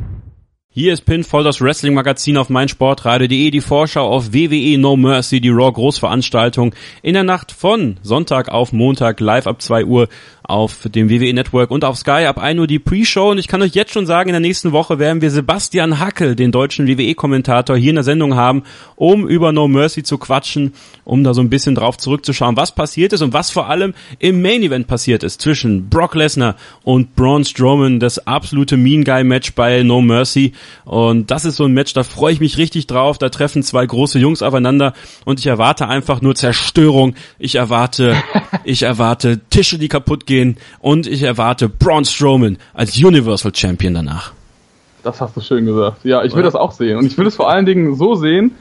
Hier 0.73 0.93
ist 0.93 1.01
Pinfall, 1.01 1.43
das 1.43 1.59
Wrestling-Magazin 1.59 2.37
auf 2.37 2.47
meinsportradio.de, 2.47 3.51
die 3.51 3.59
Vorschau 3.59 4.07
auf 4.07 4.31
WWE 4.31 4.77
No 4.77 4.95
Mercy, 4.95 5.41
die 5.41 5.49
Raw 5.49 5.69
Großveranstaltung 5.69 6.73
in 7.01 7.13
der 7.13 7.25
Nacht 7.25 7.51
von 7.51 7.97
Sonntag 8.03 8.47
auf 8.47 8.71
Montag 8.71 9.19
live 9.19 9.47
ab 9.47 9.61
2 9.61 9.83
Uhr 9.83 10.07
auf 10.51 10.89
dem 10.93 11.09
WWE 11.09 11.33
Network 11.33 11.71
und 11.71 11.85
auf 11.85 11.97
Sky 11.97 12.25
ab 12.25 12.37
1 12.37 12.59
Uhr 12.59 12.67
die 12.67 12.77
Pre-Show. 12.77 13.31
Und 13.31 13.37
ich 13.37 13.47
kann 13.47 13.61
euch 13.61 13.73
jetzt 13.73 13.93
schon 13.93 14.05
sagen, 14.05 14.29
in 14.29 14.33
der 14.33 14.41
nächsten 14.41 14.73
Woche 14.73 14.99
werden 14.99 15.21
wir 15.21 15.31
Sebastian 15.31 15.99
Hackel, 15.99 16.35
den 16.35 16.51
deutschen 16.51 16.87
WWE-Kommentator, 16.87 17.77
hier 17.77 17.91
in 17.91 17.95
der 17.95 18.03
Sendung 18.03 18.35
haben, 18.35 18.63
um 18.97 19.27
über 19.27 19.53
No 19.53 19.69
Mercy 19.69 20.03
zu 20.03 20.17
quatschen, 20.17 20.73
um 21.05 21.23
da 21.23 21.33
so 21.33 21.41
ein 21.41 21.49
bisschen 21.49 21.73
drauf 21.73 21.97
zurückzuschauen, 21.97 22.57
was 22.57 22.75
passiert 22.75 23.13
ist 23.13 23.21
und 23.21 23.31
was 23.31 23.49
vor 23.49 23.69
allem 23.69 23.93
im 24.19 24.41
Main 24.41 24.61
Event 24.61 24.87
passiert 24.87 25.23
ist 25.23 25.41
zwischen 25.41 25.89
Brock 25.89 26.15
Lesnar 26.15 26.57
und 26.83 27.15
Braun 27.15 27.45
Strowman, 27.45 28.01
das 28.01 28.27
absolute 28.27 28.75
Mean 28.75 29.05
Guy 29.05 29.23
Match 29.23 29.53
bei 29.53 29.83
No 29.83 30.01
Mercy. 30.01 30.51
Und 30.83 31.31
das 31.31 31.45
ist 31.45 31.55
so 31.55 31.63
ein 31.63 31.73
Match, 31.73 31.93
da 31.93 32.03
freue 32.03 32.33
ich 32.33 32.41
mich 32.41 32.57
richtig 32.57 32.87
drauf. 32.87 33.17
Da 33.17 33.29
treffen 33.29 33.63
zwei 33.63 33.85
große 33.85 34.19
Jungs 34.19 34.41
aufeinander 34.41 34.93
und 35.23 35.39
ich 35.39 35.47
erwarte 35.47 35.87
einfach 35.87 36.21
nur 36.21 36.35
Zerstörung. 36.35 37.15
Ich 37.39 37.55
erwarte, 37.55 38.21
ich 38.65 38.83
erwarte 38.83 39.39
Tische, 39.49 39.79
die 39.79 39.87
kaputt 39.87 40.25
gehen 40.25 40.40
gehen 40.41 40.57
und 40.79 41.07
ich 41.07 41.23
erwarte 41.23 41.69
Braun 41.69 42.05
Strowman 42.05 42.57
als 42.73 42.97
Universal 42.97 43.53
Champion 43.53 43.93
danach. 43.93 44.33
Das 45.03 45.21
hast 45.21 45.35
du 45.35 45.41
schön 45.41 45.65
gesagt. 45.65 46.03
Ja, 46.03 46.23
ich 46.23 46.33
will 46.33 46.39
Oder? 46.39 46.51
das 46.51 46.55
auch 46.55 46.71
sehen. 46.71 46.97
Und 46.97 47.05
ich 47.05 47.17
will 47.17 47.27
es 47.27 47.35
vor 47.35 47.49
allen 47.49 47.65
Dingen 47.65 47.95
so 47.95 48.15
sehen, 48.15 48.51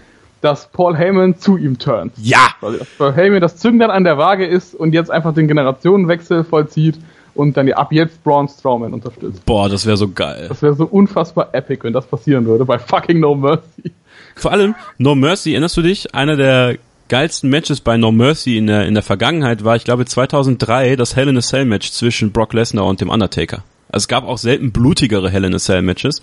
dass 0.41 0.69
Paul 0.73 0.97
Heyman 0.97 1.39
zu 1.39 1.59
ihm 1.59 1.79
turnt. 1.79 2.13
Ja! 2.17 2.49
Weil 2.61 2.81
Paul 2.97 3.13
Heyman 3.15 3.41
das 3.41 3.57
Zünglein 3.57 3.91
an 3.91 4.05
der 4.05 4.17
Waage 4.17 4.47
ist 4.47 4.75
und 4.75 4.95
jetzt 4.95 5.11
einfach 5.11 5.35
den 5.35 5.49
Generationenwechsel 5.49 6.45
vollzieht 6.45 6.99
und 7.35 7.57
dann 7.57 7.71
ab 7.73 7.93
jetzt 7.93 8.25
Braun 8.25 8.49
Strowman 8.49 8.95
unterstützt. 8.95 9.45
Boah, 9.45 9.69
das 9.69 9.85
wäre 9.85 9.99
so 9.99 10.09
geil. 10.09 10.47
Das 10.49 10.63
wäre 10.63 10.75
so 10.75 10.87
unfassbar 10.87 11.51
epic, 11.53 11.85
wenn 11.85 11.93
das 11.93 12.07
passieren 12.07 12.47
würde 12.47 12.65
bei 12.65 12.79
fucking 12.79 13.21
No 13.21 13.35
Mercy. 13.35 13.93
Vor 14.35 14.53
allem, 14.53 14.75
No 14.97 15.15
Mercy, 15.15 15.53
erinnerst 15.53 15.77
du 15.77 15.83
dich? 15.83 16.15
Einer 16.15 16.37
der 16.37 16.79
geilsten 17.11 17.51
Matches 17.51 17.83
bei 17.83 17.99
No 17.99 18.11
Mercy 18.11 18.57
in 18.57 18.67
der, 18.67 18.87
in 18.87 18.95
der 18.95 19.03
Vergangenheit 19.03 19.65
war, 19.65 19.77
ich 19.77 19.85
glaube, 19.85 20.07
2003 20.07 20.97
das 20.97 21.15
Hell 21.15 21.29
in 21.29 21.37
a 21.37 21.43
Cell 21.43 21.67
Match 21.67 21.91
zwischen 21.91 22.33
Brock 22.33 22.55
Lesnar 22.55 22.87
und 22.87 23.03
dem 23.03 23.11
Undertaker. 23.11 23.65
Also 23.91 24.05
es 24.05 24.09
gab 24.09 24.25
auch 24.25 24.39
selten 24.39 24.73
blutigere 24.73 25.29
Hell 25.29 25.45
in 25.45 25.55
a 25.55 25.59
Cell 25.59 25.83
Matches. 25.83 26.23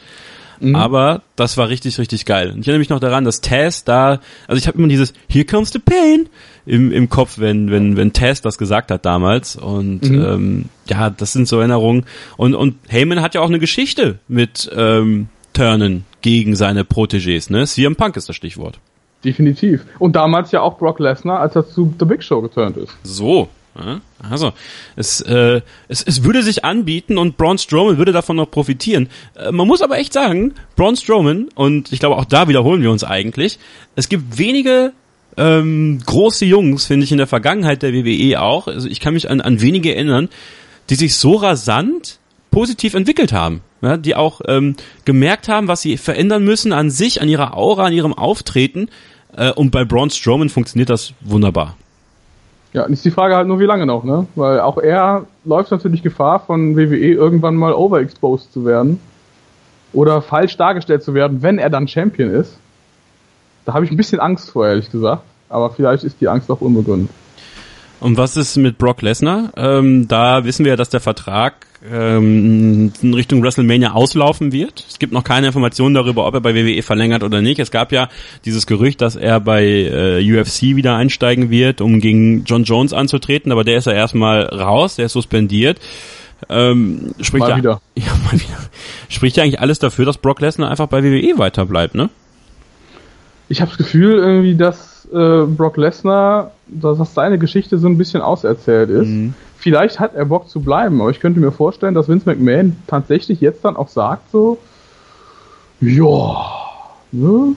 Mhm. 0.59 0.75
Aber 0.75 1.21
das 1.35 1.57
war 1.57 1.69
richtig, 1.69 1.99
richtig 1.99 2.25
geil. 2.25 2.49
Und 2.49 2.61
ich 2.61 2.67
erinnere 2.67 2.79
mich 2.79 2.89
noch 2.89 2.99
daran, 2.99 3.25
dass 3.25 3.41
Taz 3.41 3.83
da, 3.83 4.19
also 4.47 4.57
ich 4.57 4.67
habe 4.67 4.79
immer 4.79 4.87
dieses 4.87 5.13
Here 5.29 5.45
comes 5.45 5.71
the 5.71 5.77
pain 5.77 6.29
im, 6.65 6.91
im 6.91 7.09
Kopf, 7.09 7.37
wenn, 7.37 7.69
wenn, 7.69 7.95
wenn 7.95 8.13
Taz 8.13 8.41
das 8.41 8.57
gesagt 8.57 8.89
hat 8.89 9.05
damals. 9.05 9.55
Und 9.55 10.03
mhm. 10.03 10.25
ähm, 10.25 10.65
ja, 10.89 11.11
das 11.11 11.33
sind 11.33 11.47
so 11.47 11.59
Erinnerungen. 11.59 12.05
Und, 12.37 12.55
und 12.55 12.75
Heyman 12.87 13.21
hat 13.21 13.35
ja 13.35 13.41
auch 13.41 13.49
eine 13.49 13.59
Geschichte 13.59 14.17
mit 14.27 14.69
ähm, 14.75 15.27
Turnen 15.53 16.05
gegen 16.21 16.55
seine 16.55 16.83
Protégés, 16.83 17.51
ne? 17.51 17.65
CM 17.65 17.95
Punk 17.95 18.17
ist 18.17 18.29
das 18.29 18.35
Stichwort. 18.35 18.79
Definitiv. 19.23 19.85
Und 19.99 20.15
damals 20.15 20.51
ja 20.51 20.61
auch 20.61 20.77
Brock 20.77 20.99
Lesnar, 20.99 21.39
als 21.39 21.55
er 21.55 21.67
zu 21.67 21.93
The 21.99 22.05
Big 22.05 22.23
Show 22.23 22.41
geturnt 22.41 22.77
ist. 22.77 22.95
So. 23.03 23.49
Also, 24.27 24.53
es, 24.95 25.21
äh, 25.21 25.61
es, 25.87 26.01
es 26.01 26.23
würde 26.23 26.41
sich 26.41 26.65
anbieten 26.65 27.19
und 27.19 27.37
Braun 27.37 27.59
Strowman 27.59 27.99
würde 27.99 28.11
davon 28.11 28.35
noch 28.35 28.49
profitieren. 28.49 29.07
Äh, 29.35 29.51
man 29.51 29.67
muss 29.67 29.83
aber 29.83 29.99
echt 29.99 30.13
sagen, 30.13 30.55
Braun 30.75 30.95
Strowman, 30.95 31.49
und 31.53 31.91
ich 31.91 31.99
glaube 31.99 32.17
auch 32.17 32.25
da 32.25 32.47
wiederholen 32.47 32.81
wir 32.81 32.89
uns 32.89 33.03
eigentlich, 33.03 33.59
es 33.95 34.09
gibt 34.09 34.39
wenige 34.39 34.93
ähm, 35.37 35.99
große 36.03 36.45
Jungs, 36.45 36.85
finde 36.85 37.03
ich, 37.03 37.11
in 37.11 37.19
der 37.19 37.27
Vergangenheit 37.27 37.83
der 37.83 37.93
WWE 37.93 38.41
auch, 38.41 38.67
also 38.67 38.87
ich 38.87 38.99
kann 38.99 39.13
mich 39.13 39.29
an, 39.29 39.41
an 39.41 39.61
wenige 39.61 39.93
erinnern, 39.93 40.29
die 40.89 40.95
sich 40.95 41.15
so 41.15 41.35
rasant 41.35 42.17
positiv 42.51 42.93
entwickelt 42.93 43.33
haben. 43.33 43.61
Ja, 43.81 43.95
die 43.95 44.15
auch 44.15 44.41
ähm, 44.47 44.75
gemerkt 45.05 45.47
haben, 45.47 45.67
was 45.67 45.81
sie 45.81 45.97
verändern 45.97 46.43
müssen 46.43 46.73
an 46.73 46.89
sich, 46.89 47.21
an 47.21 47.29
ihrer 47.29 47.55
Aura, 47.55 47.85
an 47.85 47.93
ihrem 47.93 48.13
Auftreten. 48.13 48.89
Äh, 49.35 49.51
und 49.51 49.69
bei 49.71 49.85
Braun 49.85 50.09
Strowman 50.09 50.49
funktioniert 50.49 50.89
das 50.89 51.13
wunderbar. 51.21 51.75
Ja, 52.73 52.85
und 52.85 52.93
ist 52.93 53.05
die 53.05 53.11
Frage 53.11 53.35
halt 53.35 53.47
nur, 53.47 53.59
wie 53.59 53.65
lange 53.65 53.85
noch, 53.85 54.03
ne? 54.03 54.27
Weil 54.35 54.59
auch 54.59 54.77
er 54.77 55.25
läuft 55.45 55.71
natürlich 55.71 56.03
Gefahr, 56.03 56.39
von 56.39 56.75
WWE 56.75 56.97
irgendwann 56.97 57.55
mal 57.55 57.73
overexposed 57.73 58.51
zu 58.51 58.65
werden. 58.65 58.99
Oder 59.93 60.21
falsch 60.21 60.57
dargestellt 60.57 61.03
zu 61.03 61.13
werden, 61.13 61.41
wenn 61.41 61.59
er 61.59 61.69
dann 61.69 61.87
Champion 61.87 62.29
ist. 62.29 62.57
Da 63.65 63.73
habe 63.73 63.85
ich 63.85 63.91
ein 63.91 63.97
bisschen 63.97 64.19
Angst 64.19 64.49
vor, 64.49 64.67
ehrlich 64.67 64.91
gesagt. 64.91 65.23
Aber 65.49 65.71
vielleicht 65.71 66.03
ist 66.03 66.19
die 66.19 66.27
Angst 66.27 66.51
auch 66.51 66.61
unbegründet. 66.61 67.09
Und 67.99 68.17
was 68.17 68.37
ist 68.37 68.57
mit 68.57 68.77
Brock 68.77 69.01
Lesnar? 69.01 69.51
Ähm, 69.57 70.07
da 70.07 70.43
wissen 70.45 70.65
wir 70.65 70.73
ja, 70.73 70.75
dass 70.75 70.89
der 70.89 70.99
Vertrag 70.99 71.67
ähm, 71.91 72.91
in 73.01 73.13
Richtung 73.13 73.43
WrestleMania 73.43 73.91
auslaufen 73.93 74.51
wird. 74.51 74.85
Es 74.87 74.99
gibt 74.99 75.13
noch 75.13 75.23
keine 75.23 75.47
Informationen 75.47 75.95
darüber, 75.95 76.27
ob 76.27 76.33
er 76.33 76.41
bei 76.41 76.53
WWE 76.53 76.81
verlängert 76.83 77.23
oder 77.23 77.41
nicht. 77.41 77.59
Es 77.59 77.71
gab 77.71 77.91
ja 77.91 78.09
dieses 78.45 78.67
Gerücht, 78.67 79.01
dass 79.01 79.15
er 79.15 79.39
bei 79.39 79.63
äh, 79.63 80.39
UFC 80.39 80.75
wieder 80.75 80.95
einsteigen 80.95 81.49
wird, 81.49 81.81
um 81.81 81.99
gegen 81.99 82.43
John 82.45 82.63
Jones 82.63 82.93
anzutreten, 82.93 83.51
aber 83.51 83.63
der 83.63 83.77
ist 83.77 83.85
ja 83.85 83.93
erstmal 83.93 84.43
raus, 84.43 84.95
der 84.95 85.05
ist 85.05 85.13
suspendiert. 85.13 85.79
Ähm, 86.49 87.13
spricht 87.21 87.41
mal 87.41 87.49
ja, 87.49 87.57
wieder. 87.57 87.81
Ja, 87.95 88.11
mal 88.25 88.33
wieder. 88.33 88.57
spricht 89.09 89.37
ja 89.37 89.43
eigentlich 89.43 89.59
alles 89.59 89.79
dafür, 89.79 90.05
dass 90.05 90.19
Brock 90.19 90.39
Lesnar 90.39 90.69
einfach 90.69 90.87
bei 90.87 91.03
WWE 91.03 91.37
weiterbleibt, 91.37 91.95
ne? 91.95 92.09
Ich 93.49 93.61
habe 93.61 93.69
das 93.69 93.77
Gefühl 93.77 94.17
irgendwie, 94.17 94.55
dass 94.55 95.07
äh, 95.11 95.45
Brock 95.45 95.77
Lesnar, 95.77 96.51
dass 96.69 97.13
seine 97.13 97.37
Geschichte 97.37 97.77
so 97.77 97.87
ein 97.87 97.97
bisschen 97.97 98.21
auserzählt 98.21 98.89
ist. 98.89 99.07
Mhm. 99.07 99.33
Vielleicht 99.57 99.99
hat 99.99 100.15
er 100.15 100.25
Bock 100.25 100.49
zu 100.49 100.61
bleiben, 100.61 101.01
aber 101.01 101.09
ich 101.09 101.19
könnte 101.19 101.39
mir 101.39 101.51
vorstellen, 101.51 101.93
dass 101.93 102.07
Vince 102.07 102.29
McMahon 102.29 102.75
tatsächlich 102.87 103.41
jetzt 103.41 103.65
dann 103.65 103.75
auch 103.75 103.87
sagt 103.87 104.31
so, 104.31 104.57
ja, 105.81 106.45
ne? 107.11 107.55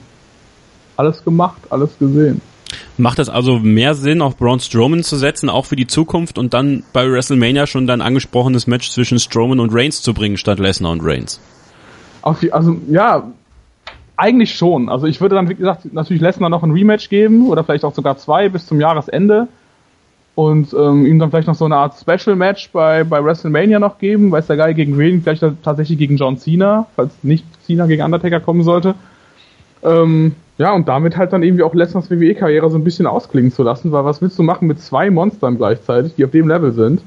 Alles 0.95 1.23
gemacht, 1.23 1.61
alles 1.69 1.97
gesehen. 1.97 2.41
Macht 2.97 3.19
es 3.19 3.29
also 3.29 3.59
mehr 3.59 3.95
Sinn, 3.95 4.21
auf 4.21 4.37
Braun 4.37 4.59
Strowman 4.59 5.03
zu 5.03 5.15
setzen, 5.17 5.49
auch 5.49 5.65
für 5.65 5.75
die 5.75 5.87
Zukunft 5.87 6.37
und 6.37 6.53
dann 6.53 6.83
bei 6.93 7.09
WrestleMania 7.09 7.67
schon 7.67 7.87
dein 7.87 8.01
angesprochenes 8.01 8.67
Match 8.67 8.91
zwischen 8.91 9.19
Strowman 9.19 9.59
und 9.59 9.73
Reigns 9.73 10.01
zu 10.01 10.13
bringen, 10.13 10.37
statt 10.37 10.59
Lesnar 10.59 10.91
und 10.91 11.01
Reigns? 11.03 11.39
Also, 12.21 12.77
ja, 12.89 13.31
eigentlich 14.21 14.53
schon. 14.53 14.87
Also 14.87 15.07
ich 15.07 15.19
würde 15.19 15.35
dann, 15.35 15.49
wie 15.49 15.55
gesagt, 15.55 15.91
natürlich 15.93 16.21
Lesnar 16.21 16.49
noch 16.49 16.61
ein 16.61 16.71
Rematch 16.71 17.09
geben 17.09 17.49
oder 17.49 17.63
vielleicht 17.63 17.83
auch 17.83 17.93
sogar 17.93 18.17
zwei 18.17 18.49
bis 18.49 18.67
zum 18.67 18.79
Jahresende 18.79 19.47
und 20.35 20.73
ähm, 20.73 21.07
ihm 21.07 21.17
dann 21.17 21.31
vielleicht 21.31 21.47
noch 21.47 21.55
so 21.55 21.65
eine 21.65 21.75
Art 21.75 21.95
Special 21.99 22.35
Match 22.35 22.69
bei, 22.71 23.03
bei 23.03 23.23
WrestleMania 23.23 23.79
noch 23.79 23.97
geben, 23.97 24.31
weiß 24.31 24.45
der 24.45 24.57
Geil 24.57 24.75
gegen 24.75 24.97
wen, 24.97 25.23
vielleicht 25.23 25.43
tatsächlich 25.63 25.97
gegen 25.97 26.17
John 26.17 26.37
Cena, 26.37 26.85
falls 26.95 27.11
nicht 27.23 27.45
Cena 27.65 27.87
gegen 27.87 28.03
Undertaker 28.03 28.39
kommen 28.39 28.63
sollte. 28.63 28.93
Ähm, 29.83 30.35
ja, 30.59 30.71
und 30.73 30.87
damit 30.87 31.17
halt 31.17 31.33
dann 31.33 31.41
irgendwie 31.41 31.63
auch 31.63 31.73
Lesners 31.73 32.11
WWE-Karriere 32.11 32.69
so 32.69 32.77
ein 32.77 32.83
bisschen 32.83 33.07
ausklingen 33.07 33.51
zu 33.51 33.63
lassen, 33.63 33.91
weil 33.91 34.05
was 34.05 34.21
willst 34.21 34.37
du 34.37 34.43
machen 34.43 34.67
mit 34.67 34.79
zwei 34.79 35.09
Monstern 35.09 35.57
gleichzeitig, 35.57 36.13
die 36.15 36.23
auf 36.23 36.31
dem 36.31 36.47
Level 36.47 36.71
sind? 36.71 37.01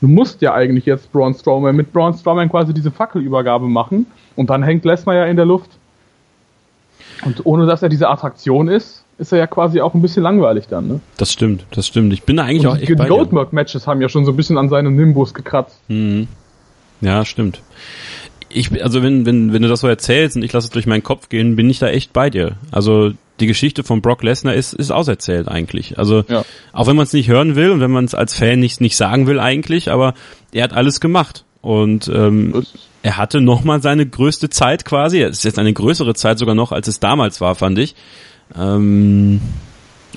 Du 0.00 0.08
musst 0.08 0.42
ja 0.42 0.54
eigentlich 0.54 0.86
jetzt 0.86 1.12
Braun 1.12 1.34
Strowman 1.34 1.76
mit 1.76 1.92
Braun 1.92 2.14
Strowman 2.14 2.48
quasi 2.48 2.74
diese 2.74 2.90
Fackelübergabe 2.90 3.66
machen 3.66 4.06
und 4.34 4.50
dann 4.50 4.64
hängt 4.64 4.84
Lesnar 4.84 5.14
ja 5.14 5.24
in 5.26 5.36
der 5.36 5.46
Luft. 5.46 5.70
Und 7.24 7.44
ohne 7.46 7.66
dass 7.66 7.82
er 7.82 7.88
diese 7.88 8.08
Attraktion 8.08 8.68
ist, 8.68 9.04
ist 9.18 9.32
er 9.32 9.38
ja 9.38 9.46
quasi 9.46 9.80
auch 9.80 9.94
ein 9.94 10.02
bisschen 10.02 10.22
langweilig 10.22 10.66
dann, 10.68 10.86
ne? 10.86 11.00
Das 11.16 11.32
stimmt, 11.32 11.64
das 11.72 11.86
stimmt. 11.86 12.12
Ich 12.12 12.22
bin 12.22 12.36
da 12.36 12.44
eigentlich 12.44 12.66
und 12.66 12.72
auch 12.72 12.76
echt 12.76 12.88
Die 12.88 12.94
Goldberg-Matches 12.94 13.86
haben 13.86 14.00
ja 14.00 14.08
schon 14.08 14.24
so 14.24 14.32
ein 14.32 14.36
bisschen 14.36 14.58
an 14.58 14.68
seinem 14.68 14.94
Nimbus 14.94 15.34
gekratzt. 15.34 15.80
Mhm. 15.88 16.28
Ja, 17.00 17.24
stimmt 17.24 17.60
ich, 18.50 18.82
also 18.82 19.02
wenn, 19.02 19.26
wenn, 19.26 19.52
wenn 19.52 19.62
du 19.62 19.68
das 19.68 19.80
so 19.80 19.88
erzählst 19.88 20.36
und 20.36 20.42
ich 20.42 20.52
lasse 20.52 20.66
es 20.66 20.70
durch 20.70 20.86
meinen 20.86 21.02
Kopf 21.02 21.28
gehen, 21.28 21.56
bin 21.56 21.68
ich 21.68 21.78
da 21.78 21.88
echt 21.88 22.12
bei 22.12 22.30
dir. 22.30 22.56
Also 22.70 23.12
die 23.40 23.46
Geschichte 23.46 23.84
von 23.84 24.00
Brock 24.00 24.22
Lesnar 24.22 24.54
ist, 24.54 24.72
ist 24.72 24.90
auserzählt 24.90 25.48
eigentlich. 25.48 25.98
Also 25.98 26.24
ja. 26.28 26.44
auch 26.72 26.86
wenn 26.86 26.96
man 26.96 27.04
es 27.04 27.12
nicht 27.12 27.28
hören 27.28 27.56
will 27.56 27.70
und 27.70 27.80
wenn 27.80 27.90
man 27.90 28.04
es 28.04 28.14
als 28.14 28.34
Fan 28.34 28.58
nicht, 28.58 28.80
nicht 28.80 28.96
sagen 28.96 29.26
will 29.26 29.38
eigentlich, 29.38 29.90
aber 29.90 30.14
er 30.52 30.64
hat 30.64 30.72
alles 30.72 31.00
gemacht. 31.00 31.44
Und 31.60 32.08
ähm, 32.08 32.64
er 33.08 33.16
hatte 33.16 33.40
nochmal 33.40 33.80
seine 33.80 34.06
größte 34.06 34.50
Zeit 34.50 34.84
quasi. 34.84 35.22
Es 35.22 35.38
ist 35.38 35.44
jetzt 35.44 35.58
eine 35.58 35.72
größere 35.72 36.12
Zeit 36.12 36.38
sogar 36.38 36.54
noch, 36.54 36.72
als 36.72 36.88
es 36.88 37.00
damals 37.00 37.40
war, 37.40 37.54
fand 37.54 37.78
ich. 37.78 37.94
Ähm, 38.54 39.40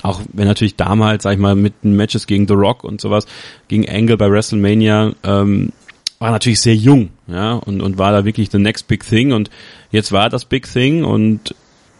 auch 0.02 0.20
wenn 0.30 0.46
natürlich 0.46 0.76
damals, 0.76 1.22
sag 1.22 1.32
ich 1.32 1.38
mal, 1.38 1.54
mit 1.54 1.72
den 1.82 1.96
Matches 1.96 2.26
gegen 2.26 2.46
The 2.46 2.52
Rock 2.52 2.84
und 2.84 3.00
sowas, 3.00 3.24
gegen 3.68 3.88
Angle 3.88 4.18
bei 4.18 4.30
WrestleMania, 4.30 5.14
ähm, 5.24 5.72
war 6.18 6.32
natürlich 6.32 6.60
sehr 6.60 6.76
jung, 6.76 7.08
ja, 7.28 7.54
und, 7.54 7.80
und 7.80 7.96
war 7.96 8.12
da 8.12 8.26
wirklich 8.26 8.50
the 8.50 8.58
next 8.58 8.88
big 8.88 9.08
thing 9.08 9.32
und 9.32 9.48
jetzt 9.90 10.12
war 10.12 10.28
das 10.28 10.44
big 10.44 10.70
thing 10.70 11.02
und 11.02 11.54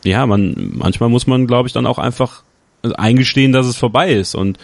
ja, 0.04 0.26
man, 0.26 0.72
manchmal 0.74 1.08
muss 1.08 1.26
man, 1.26 1.46
glaube 1.46 1.68
ich, 1.68 1.72
dann 1.72 1.86
auch 1.86 1.98
einfach 1.98 2.42
eingestehen, 2.82 3.52
dass 3.52 3.66
es 3.66 3.78
vorbei 3.78 4.12
ist 4.12 4.34
und 4.34 4.58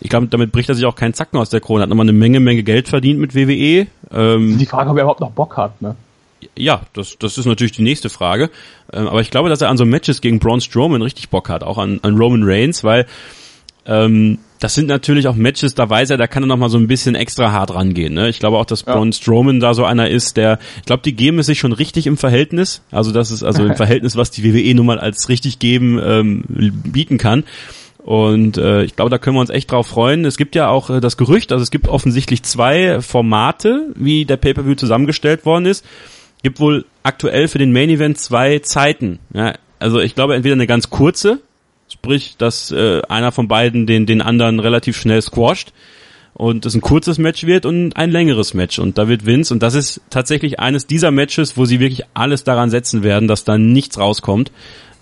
ich 0.00 0.10
glaube, 0.10 0.28
damit 0.28 0.52
bricht 0.52 0.68
er 0.68 0.74
sich 0.74 0.84
auch 0.84 0.94
keinen 0.94 1.14
Zacken 1.14 1.38
aus 1.38 1.50
der 1.50 1.60
Krone. 1.60 1.82
Hat 1.82 1.88
nochmal 1.88 2.04
eine 2.04 2.12
Menge, 2.12 2.40
Menge 2.40 2.62
Geld 2.62 2.88
verdient 2.88 3.18
mit 3.18 3.34
WWE. 3.34 3.86
Ähm, 4.12 4.58
die 4.58 4.66
Frage, 4.66 4.90
ob 4.90 4.96
er 4.96 5.02
überhaupt 5.02 5.20
noch 5.20 5.32
Bock 5.32 5.56
hat, 5.56 5.80
ne? 5.82 5.96
Ja, 6.56 6.82
das, 6.94 7.18
das 7.18 7.36
ist 7.36 7.46
natürlich 7.46 7.72
die 7.72 7.82
nächste 7.82 8.08
Frage. 8.08 8.50
Ähm, 8.92 9.08
aber 9.08 9.20
ich 9.20 9.30
glaube, 9.30 9.48
dass 9.48 9.60
er 9.60 9.68
an 9.68 9.76
so 9.76 9.84
Matches 9.84 10.20
gegen 10.20 10.38
Braun 10.38 10.60
Strowman 10.60 11.02
richtig 11.02 11.28
Bock 11.28 11.48
hat, 11.48 11.62
auch 11.62 11.78
an, 11.78 12.00
an 12.02 12.16
Roman 12.16 12.42
Reigns, 12.44 12.82
weil 12.82 13.06
ähm, 13.86 14.38
das 14.58 14.74
sind 14.74 14.88
natürlich 14.88 15.26
auch 15.26 15.34
Matches, 15.34 15.74
da 15.74 15.88
weiß 15.88 16.10
er, 16.10 16.18
da 16.18 16.26
kann 16.26 16.42
er 16.42 16.46
noch 16.46 16.58
mal 16.58 16.68
so 16.68 16.76
ein 16.76 16.86
bisschen 16.86 17.14
extra 17.14 17.50
hart 17.50 17.74
rangehen. 17.74 18.12
Ne? 18.12 18.28
Ich 18.28 18.38
glaube 18.38 18.58
auch, 18.58 18.66
dass 18.66 18.84
ja. 18.86 18.92
Braun 18.92 19.12
Strowman 19.12 19.58
da 19.58 19.72
so 19.72 19.84
einer 19.84 20.10
ist, 20.10 20.36
der, 20.36 20.58
ich 20.76 20.84
glaube, 20.84 21.02
die 21.02 21.14
geben 21.14 21.38
es 21.38 21.46
sich 21.46 21.58
schon 21.58 21.72
richtig 21.72 22.06
im 22.06 22.18
Verhältnis. 22.18 22.82
Also 22.90 23.10
das 23.10 23.30
ist 23.30 23.42
also 23.42 23.64
im 23.64 23.74
Verhältnis, 23.76 24.16
was 24.16 24.30
die 24.30 24.44
WWE 24.44 24.74
nun 24.74 24.86
mal 24.86 24.98
als 24.98 25.28
richtig 25.30 25.58
geben 25.58 25.98
ähm, 26.02 26.44
bieten 26.84 27.16
kann. 27.16 27.44
Und 28.04 28.56
äh, 28.56 28.82
ich 28.84 28.96
glaube, 28.96 29.10
da 29.10 29.18
können 29.18 29.36
wir 29.36 29.40
uns 29.40 29.50
echt 29.50 29.70
drauf 29.70 29.86
freuen. 29.86 30.24
Es 30.24 30.36
gibt 30.36 30.54
ja 30.54 30.68
auch 30.68 30.90
äh, 30.90 31.00
das 31.00 31.16
Gerücht, 31.16 31.52
also 31.52 31.62
es 31.62 31.70
gibt 31.70 31.88
offensichtlich 31.88 32.42
zwei 32.42 33.00
Formate, 33.00 33.92
wie 33.94 34.24
der 34.24 34.36
Pay-per-View 34.36 34.74
zusammengestellt 34.74 35.44
worden 35.44 35.66
ist. 35.66 35.84
Gibt 36.42 36.60
wohl 36.60 36.86
aktuell 37.02 37.48
für 37.48 37.58
den 37.58 37.72
Main 37.72 37.90
Event 37.90 38.18
zwei 38.18 38.58
Zeiten. 38.60 39.18
Ja, 39.34 39.54
also 39.78 40.00
ich 40.00 40.14
glaube 40.14 40.34
entweder 40.34 40.54
eine 40.54 40.66
ganz 40.66 40.90
kurze, 40.90 41.40
Sprich, 41.92 42.36
dass 42.38 42.70
äh, 42.70 43.02
einer 43.08 43.32
von 43.32 43.48
beiden 43.48 43.86
den, 43.86 44.06
den 44.06 44.22
anderen 44.22 44.60
relativ 44.60 44.96
schnell 44.96 45.20
squasht 45.20 45.72
und 46.40 46.64
es 46.64 46.74
ein 46.74 46.80
kurzes 46.80 47.18
Match 47.18 47.44
wird 47.44 47.66
und 47.66 47.94
ein 47.98 48.10
längeres 48.10 48.54
Match. 48.54 48.78
Und 48.78 48.96
da 48.96 49.08
wird 49.08 49.26
Vince, 49.26 49.52
und 49.52 49.62
das 49.62 49.74
ist 49.74 50.00
tatsächlich 50.08 50.58
eines 50.58 50.86
dieser 50.86 51.10
Matches, 51.10 51.58
wo 51.58 51.66
sie 51.66 51.80
wirklich 51.80 52.04
alles 52.14 52.44
daran 52.44 52.70
setzen 52.70 53.02
werden, 53.02 53.28
dass 53.28 53.44
da 53.44 53.58
nichts 53.58 53.98
rauskommt. 53.98 54.50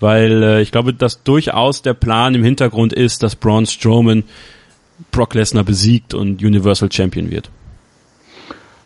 Weil 0.01 0.43
äh, 0.43 0.61
ich 0.61 0.73
glaube, 0.73 0.93
dass 0.93 1.23
durchaus 1.23 1.81
der 1.81 1.93
Plan 1.93 2.35
im 2.35 2.43
Hintergrund 2.43 2.91
ist, 2.91 3.23
dass 3.23 3.37
Braun 3.37 3.65
Strowman 3.65 4.25
Brock 5.11 5.33
Lesnar 5.33 5.63
besiegt 5.63 6.13
und 6.13 6.43
Universal 6.43 6.91
Champion 6.91 7.31
wird. 7.31 7.49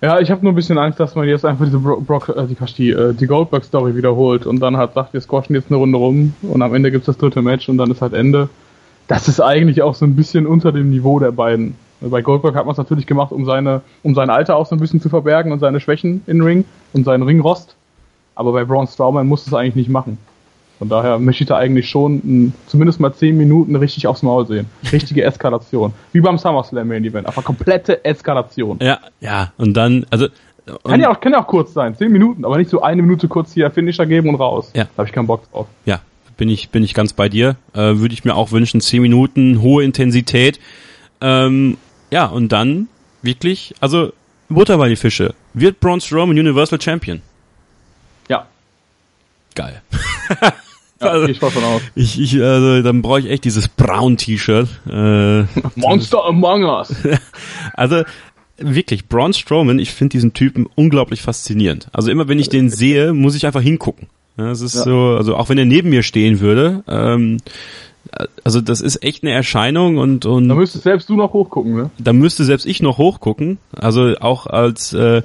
Ja, 0.01 0.19
ich 0.19 0.29
habe 0.29 0.43
nur 0.43 0.51
ein 0.51 0.55
bisschen 0.55 0.77
Angst, 0.77 0.99
dass 0.99 1.15
man 1.15 1.27
jetzt 1.27 1.45
einfach 1.45 1.65
diese 1.65 1.79
Brock, 1.79 2.29
äh, 2.29 2.45
die, 2.45 2.55
die, 2.77 2.91
äh, 2.91 3.15
die 3.15 3.25
Goldberg-Story 3.25 3.95
wiederholt 3.95 4.45
und 4.45 4.59
dann 4.59 4.77
halt 4.77 4.93
sagt, 4.93 5.13
wir 5.13 5.21
squashen 5.21 5.55
jetzt 5.55 5.71
eine 5.71 5.77
Runde 5.77 5.97
rum 5.97 6.33
und 6.43 6.61
am 6.61 6.75
Ende 6.75 6.91
gibt's 6.91 7.07
das 7.07 7.17
dritte 7.17 7.41
Match 7.41 7.67
und 7.67 7.79
dann 7.79 7.89
ist 7.89 8.03
halt 8.03 8.13
Ende. 8.13 8.49
Das 9.07 9.27
ist 9.27 9.39
eigentlich 9.39 9.81
auch 9.81 9.95
so 9.95 10.05
ein 10.05 10.15
bisschen 10.15 10.45
unter 10.45 10.71
dem 10.71 10.91
Niveau 10.91 11.19
der 11.19 11.31
beiden. 11.31 11.75
Bei 12.09 12.21
Goldberg 12.21 12.55
hat 12.55 12.65
man 12.65 12.73
es 12.73 12.77
natürlich 12.77 13.07
gemacht, 13.07 13.31
um 13.31 13.45
seine, 13.45 13.81
um 14.03 14.13
sein 14.15 14.29
Alter 14.29 14.55
auch 14.55 14.65
so 14.65 14.75
ein 14.75 14.79
bisschen 14.79 15.01
zu 15.01 15.09
verbergen 15.09 15.51
und 15.51 15.59
seine 15.59 15.79
Schwächen 15.79 16.21
in 16.27 16.41
Ring 16.41 16.65
und 16.91 17.05
seinen 17.05 17.23
Ringrost. 17.23 17.75
Aber 18.35 18.51
bei 18.51 18.65
Braun 18.65 18.87
Strowman 18.87 19.27
muss 19.27 19.47
es 19.47 19.53
eigentlich 19.53 19.75
nicht 19.75 19.89
machen. 19.89 20.17
Von 20.79 20.89
daher 20.89 21.19
möchte 21.19 21.43
ich 21.43 21.47
da 21.47 21.55
eigentlich 21.57 21.89
schon 21.89 22.21
m, 22.23 22.53
zumindest 22.67 22.99
mal 22.99 23.13
10 23.13 23.37
Minuten 23.37 23.75
richtig 23.75 24.07
aufs 24.07 24.23
Maul 24.23 24.47
sehen. 24.47 24.65
Richtige 24.91 25.23
Eskalation. 25.23 25.93
Wie 26.11 26.19
beim 26.19 26.37
SummerSlam 26.37 26.87
Main 26.87 27.05
Event. 27.05 27.27
Einfach 27.27 27.43
komplette 27.43 28.03
Eskalation. 28.03 28.79
Ja, 28.81 28.99
ja. 29.21 29.53
Und 29.57 29.75
dann, 29.75 30.05
also. 30.09 30.27
Und 30.65 30.83
kann 30.83 30.99
ja 30.99 31.11
auch, 31.11 31.21
kann 31.21 31.31
ja 31.31 31.41
auch 31.41 31.47
kurz 31.47 31.73
sein. 31.73 31.95
10 31.95 32.11
Minuten, 32.11 32.43
aber 32.43 32.57
nicht 32.57 32.69
so 32.69 32.81
eine 32.81 33.01
Minute 33.01 33.27
kurz 33.27 33.53
hier 33.53 33.69
Finisher 33.69 34.05
geben 34.05 34.29
und 34.29 34.35
raus. 34.35 34.71
Ja. 34.73 34.85
Da 34.85 34.89
habe 34.97 35.07
ich 35.07 35.13
keinen 35.13 35.27
Bock 35.27 35.49
drauf. 35.51 35.67
Ja, 35.85 35.99
bin 36.37 36.49
ich, 36.49 36.69
bin 36.69 36.83
ich 36.83 36.93
ganz 36.93 37.13
bei 37.13 37.29
dir. 37.29 37.55
Äh, 37.73 37.79
Würde 37.99 38.13
ich 38.13 38.25
mir 38.25 38.35
auch 38.35 38.51
wünschen. 38.51 38.81
10 38.81 39.01
Minuten, 39.01 39.61
hohe 39.61 39.83
Intensität. 39.83 40.59
Ähm, 41.21 41.77
ja, 42.13 42.27
und 42.27 42.51
dann 42.51 42.89
wirklich, 43.23 43.73
also 43.79 44.13
Butter 44.47 44.77
bei 44.77 44.87
die 44.87 44.95
Fische. 44.95 45.33
Wird 45.55 45.79
Braun 45.79 45.99
Strowman 45.99 46.37
Universal 46.37 46.79
Champion? 46.79 47.23
Ja. 48.29 48.47
Geil. 49.55 49.81
Ja, 51.01 51.09
also, 51.09 51.27
ich 51.27 51.39
von 51.39 51.51
aus. 51.65 51.81
Ich, 51.95 52.17
ich, 52.17 52.41
also, 52.41 52.81
dann 52.81 53.01
brauche 53.01 53.19
ich 53.19 53.29
echt 53.29 53.43
dieses 53.43 53.67
Brown-T-Shirt. 53.67 54.69
Äh, 54.89 55.41
Monster 55.75 56.23
Among 56.23 56.63
Us. 56.63 56.95
also, 57.73 58.03
wirklich, 58.55 59.09
Braun 59.09 59.33
Strowman, 59.33 59.79
ich 59.79 59.91
finde 59.91 60.13
diesen 60.13 60.31
Typen 60.31 60.65
unglaublich 60.75 61.21
faszinierend. 61.21 61.89
Also 61.91 62.09
immer 62.09 62.29
wenn 62.29 62.39
ich 62.39 62.47
den 62.47 62.69
sehe, 62.69 63.11
muss 63.11 63.35
ich 63.35 63.45
einfach 63.45 63.61
hingucken. 63.61 64.07
Ja, 64.37 64.51
es 64.51 64.61
ist 64.61 64.75
ja. 64.75 64.83
so, 64.83 65.15
also 65.17 65.35
auch 65.35 65.49
wenn 65.49 65.57
er 65.57 65.65
neben 65.65 65.89
mir 65.89 66.03
stehen 66.03 66.39
würde, 66.39 66.85
ähm, 66.87 67.39
also 68.43 68.61
das 68.61 68.81
ist 68.81 69.03
echt 69.03 69.23
eine 69.23 69.33
Erscheinung 69.33 69.97
und 69.97 70.25
und 70.25 70.49
da 70.49 70.55
müsstest 70.55 70.83
selbst 70.83 71.09
du 71.09 71.15
noch 71.15 71.33
hochgucken, 71.33 71.75
ne? 71.75 71.89
Da 71.97 72.13
müsste 72.13 72.43
selbst 72.43 72.65
ich 72.65 72.81
noch 72.81 72.97
hochgucken. 72.97 73.57
Also 73.75 74.15
auch 74.19 74.47
als 74.47 74.93
äh, 74.93 75.21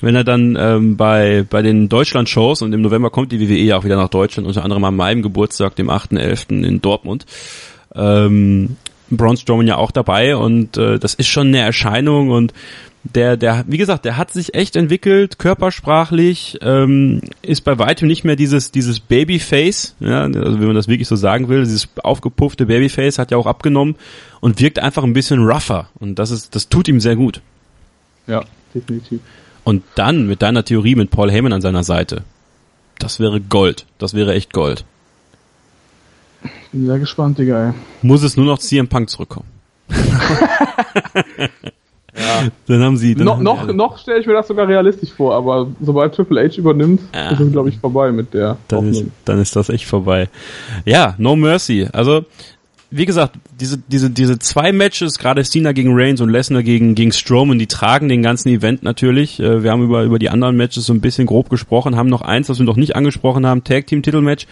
wenn 0.00 0.14
er 0.14 0.24
dann 0.24 0.56
ähm, 0.58 0.96
bei 0.96 1.44
bei 1.48 1.62
den 1.62 1.88
Deutschland-Shows 1.88 2.62
und 2.62 2.72
im 2.72 2.82
November 2.82 3.10
kommt 3.10 3.32
die 3.32 3.40
WWE 3.40 3.58
ja 3.58 3.78
auch 3.78 3.84
wieder 3.84 3.96
nach 3.96 4.08
Deutschland, 4.08 4.46
unter 4.46 4.64
anderem 4.64 4.84
an 4.84 4.96
meinem 4.96 5.22
Geburtstag, 5.22 5.76
dem 5.76 5.90
8.11. 5.90 6.64
in 6.64 6.80
Dortmund. 6.80 7.26
Ähm, 7.94 8.76
Braun 9.10 9.36
Strowman 9.36 9.66
ja 9.66 9.76
auch 9.76 9.90
dabei 9.90 10.36
und 10.36 10.76
äh, 10.76 10.98
das 10.98 11.14
ist 11.14 11.28
schon 11.28 11.48
eine 11.48 11.60
Erscheinung 11.60 12.30
und 12.30 12.52
der, 13.02 13.36
der, 13.36 13.64
wie 13.66 13.78
gesagt, 13.78 14.04
der 14.04 14.16
hat 14.16 14.30
sich 14.30 14.54
echt 14.54 14.76
entwickelt, 14.76 15.38
körpersprachlich, 15.38 16.58
ähm, 16.60 17.22
ist 17.40 17.62
bei 17.62 17.78
weitem 17.78 18.08
nicht 18.08 18.24
mehr 18.24 18.36
dieses, 18.36 18.72
dieses 18.72 19.00
Babyface, 19.00 19.96
ja, 20.00 20.22
also 20.22 20.60
wenn 20.60 20.66
man 20.66 20.74
das 20.74 20.88
wirklich 20.88 21.08
so 21.08 21.16
sagen 21.16 21.48
will, 21.48 21.60
dieses 21.60 21.88
aufgepuffte 22.02 22.66
Babyface 22.66 23.18
hat 23.18 23.30
ja 23.30 23.38
auch 23.38 23.46
abgenommen 23.46 23.96
und 24.40 24.60
wirkt 24.60 24.78
einfach 24.78 25.02
ein 25.02 25.14
bisschen 25.14 25.42
rougher 25.46 25.88
und 25.98 26.18
das 26.18 26.30
ist, 26.30 26.54
das 26.54 26.68
tut 26.68 26.88
ihm 26.88 27.00
sehr 27.00 27.16
gut. 27.16 27.40
Ja, 28.26 28.44
definitiv. 28.74 29.20
Und 29.64 29.82
dann 29.94 30.26
mit 30.26 30.42
deiner 30.42 30.64
Theorie 30.64 30.94
mit 30.94 31.10
Paul 31.10 31.30
Heyman 31.30 31.52
an 31.52 31.62
seiner 31.62 31.84
Seite, 31.84 32.22
das 32.98 33.18
wäre 33.18 33.40
Gold, 33.40 33.86
das 33.98 34.14
wäre 34.14 34.34
echt 34.34 34.52
Gold. 34.52 34.84
Bin 36.72 36.86
sehr 36.86 36.98
gespannt, 36.98 37.38
Digga, 37.38 37.68
ey. 37.68 37.74
Muss 38.02 38.22
es 38.22 38.36
nur 38.36 38.46
noch 38.46 38.58
CM 38.58 38.88
Punk 38.88 39.10
zurückkommen. 39.10 39.46
Ja. 42.16 42.48
Dann 42.66 42.82
haben 42.82 42.96
sie. 42.96 43.14
Dann 43.14 43.24
no, 43.24 43.36
haben 43.36 43.42
noch 43.42 43.72
noch 43.72 43.98
stelle 43.98 44.20
ich 44.20 44.26
mir 44.26 44.32
das 44.32 44.48
sogar 44.48 44.66
realistisch 44.68 45.12
vor, 45.12 45.34
aber 45.34 45.68
sobald 45.80 46.14
Triple 46.14 46.42
H 46.42 46.56
übernimmt, 46.56 47.00
ja. 47.14 47.30
ist 47.30 47.40
es, 47.40 47.52
glaube 47.52 47.68
ich, 47.68 47.78
vorbei 47.78 48.12
mit 48.12 48.34
der. 48.34 48.56
Dann 48.68 48.88
ist, 48.88 49.04
dann 49.24 49.40
ist 49.40 49.54
das 49.56 49.68
echt 49.68 49.86
vorbei. 49.86 50.28
Ja, 50.84 51.14
No 51.18 51.36
Mercy. 51.36 51.88
Also, 51.92 52.24
wie 52.92 53.06
gesagt, 53.06 53.36
diese, 53.60 53.78
diese, 53.78 54.10
diese 54.10 54.38
zwei 54.40 54.72
Matches, 54.72 55.18
gerade 55.18 55.44
Cena 55.44 55.70
gegen 55.72 55.90
Reigns 55.92 56.20
und 56.20 56.28
Lesnar 56.28 56.64
gegen, 56.64 56.96
gegen 56.96 57.12
Strowman, 57.12 57.58
die 57.58 57.68
tragen 57.68 58.08
den 58.08 58.22
ganzen 58.22 58.48
Event 58.48 58.82
natürlich. 58.82 59.38
Äh, 59.38 59.62
wir 59.62 59.70
haben 59.70 59.84
über, 59.84 60.02
über 60.02 60.18
die 60.18 60.28
anderen 60.28 60.56
Matches 60.56 60.86
so 60.86 60.92
ein 60.92 61.00
bisschen 61.00 61.26
grob 61.26 61.50
gesprochen, 61.50 61.96
haben 61.96 62.08
noch 62.08 62.22
eins, 62.22 62.48
was 62.48 62.58
wir 62.58 62.66
noch 62.66 62.76
nicht 62.76 62.96
angesprochen 62.96 63.46
haben, 63.46 63.62
Tag 63.62 63.86
Team 63.86 64.02
Titelmatch. 64.02 64.46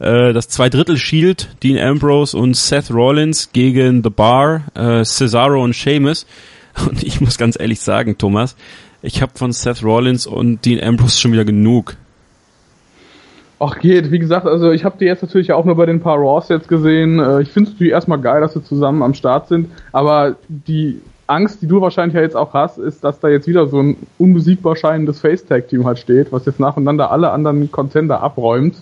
Äh, 0.00 0.32
das 0.32 0.48
Zweidrittel 0.48 0.96
Shield, 0.96 1.48
Dean 1.62 1.78
Ambrose 1.78 2.36
und 2.36 2.56
Seth 2.56 2.90
Rollins 2.90 3.50
gegen 3.52 4.02
The 4.02 4.10
Bar, 4.10 4.64
äh, 4.74 5.04
Cesaro 5.04 5.62
und 5.62 5.74
Sheamus. 5.74 6.26
Und 6.88 7.04
ich 7.04 7.20
muss 7.20 7.38
ganz 7.38 7.56
ehrlich 7.56 7.78
sagen, 7.78 8.18
Thomas, 8.18 8.56
ich 9.00 9.22
habe 9.22 9.30
von 9.36 9.52
Seth 9.52 9.84
Rollins 9.84 10.26
und 10.26 10.64
Dean 10.64 10.82
Ambrose 10.82 11.20
schon 11.20 11.30
wieder 11.30 11.44
genug. 11.44 11.96
Ach 13.60 13.78
geht, 13.78 14.10
wie 14.10 14.18
gesagt, 14.18 14.46
also 14.46 14.72
ich 14.72 14.84
habe 14.84 14.96
die 14.98 15.04
jetzt 15.04 15.22
natürlich 15.22 15.52
auch 15.52 15.64
nur 15.64 15.76
bei 15.76 15.86
den 15.86 16.00
paar 16.00 16.18
Raws 16.18 16.48
jetzt 16.48 16.68
gesehen. 16.68 17.20
Äh, 17.20 17.42
ich 17.42 17.50
finde 17.50 17.70
es 17.70 17.80
erstmal 17.80 18.18
geil, 18.18 18.40
dass 18.40 18.54
sie 18.54 18.64
zusammen 18.64 19.02
am 19.02 19.14
Start 19.14 19.48
sind, 19.48 19.70
aber 19.92 20.36
die 20.48 21.00
Angst, 21.26 21.62
die 21.62 21.66
du 21.66 21.80
wahrscheinlich 21.80 22.14
ja 22.14 22.20
jetzt 22.20 22.36
auch 22.36 22.52
hast, 22.52 22.78
ist, 22.78 23.02
dass 23.02 23.20
da 23.20 23.28
jetzt 23.28 23.46
wieder 23.46 23.66
so 23.66 23.80
ein 23.80 23.96
unbesiegbar 24.18 24.76
scheinendes 24.76 25.20
Face-Tag-Team 25.20 25.86
halt 25.86 25.98
steht, 25.98 26.32
was 26.32 26.44
jetzt 26.46 26.60
nacheinander 26.60 27.10
alle 27.10 27.30
anderen 27.30 27.70
Contender 27.70 28.22
abräumt 28.22 28.76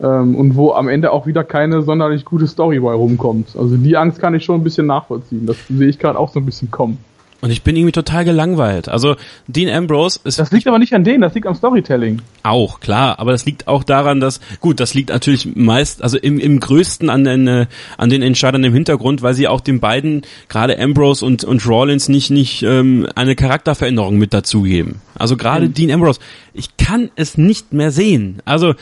ähm, 0.00 0.36
und 0.36 0.56
wo 0.56 0.72
am 0.72 0.88
Ende 0.88 1.10
auch 1.12 1.26
wieder 1.26 1.44
keine 1.44 1.82
sonderlich 1.82 2.24
gute 2.24 2.46
Story 2.46 2.80
bei 2.80 2.92
rumkommt. 2.92 3.56
Also 3.56 3.76
die 3.76 3.96
Angst 3.96 4.20
kann 4.20 4.34
ich 4.34 4.44
schon 4.44 4.60
ein 4.60 4.64
bisschen 4.64 4.86
nachvollziehen. 4.86 5.46
Das 5.46 5.56
sehe 5.68 5.88
ich 5.88 5.98
gerade 5.98 6.18
auch 6.18 6.28
so 6.28 6.40
ein 6.40 6.46
bisschen 6.46 6.70
kommen. 6.70 6.98
Und 7.40 7.52
ich 7.52 7.62
bin 7.62 7.76
irgendwie 7.76 7.92
total 7.92 8.24
gelangweilt. 8.24 8.88
Also 8.88 9.14
Dean 9.46 9.72
Ambrose 9.72 10.18
ist. 10.24 10.40
Das 10.40 10.50
liegt 10.50 10.66
aber 10.66 10.80
nicht 10.80 10.92
an 10.92 11.04
denen, 11.04 11.20
das 11.20 11.34
liegt 11.34 11.46
am 11.46 11.54
Storytelling. 11.54 12.20
Auch, 12.42 12.80
klar, 12.80 13.20
aber 13.20 13.30
das 13.30 13.46
liegt 13.46 13.68
auch 13.68 13.84
daran, 13.84 14.18
dass, 14.18 14.40
gut, 14.58 14.80
das 14.80 14.94
liegt 14.94 15.10
natürlich 15.10 15.54
meist, 15.54 16.02
also 16.02 16.18
im, 16.18 16.40
im 16.40 16.58
größten 16.58 17.08
an 17.08 17.22
den, 17.22 17.46
äh, 17.46 17.66
an 17.96 18.10
den 18.10 18.22
Entscheidern 18.22 18.64
im 18.64 18.72
Hintergrund, 18.72 19.22
weil 19.22 19.34
sie 19.34 19.46
auch 19.46 19.60
den 19.60 19.78
beiden, 19.78 20.22
gerade 20.48 20.80
Ambrose 20.80 21.24
und, 21.24 21.44
und 21.44 21.64
Rollins, 21.64 22.08
nicht, 22.08 22.30
nicht 22.30 22.64
ähm, 22.64 23.06
eine 23.14 23.36
Charakterveränderung 23.36 24.18
mit 24.18 24.34
dazugeben. 24.34 25.00
Also 25.16 25.36
gerade 25.36 25.68
mhm. 25.68 25.74
Dean 25.74 25.92
Ambrose, 25.92 26.18
ich 26.54 26.76
kann 26.76 27.10
es 27.14 27.38
nicht 27.38 27.72
mehr 27.72 27.92
sehen. 27.92 28.42
Also 28.46 28.74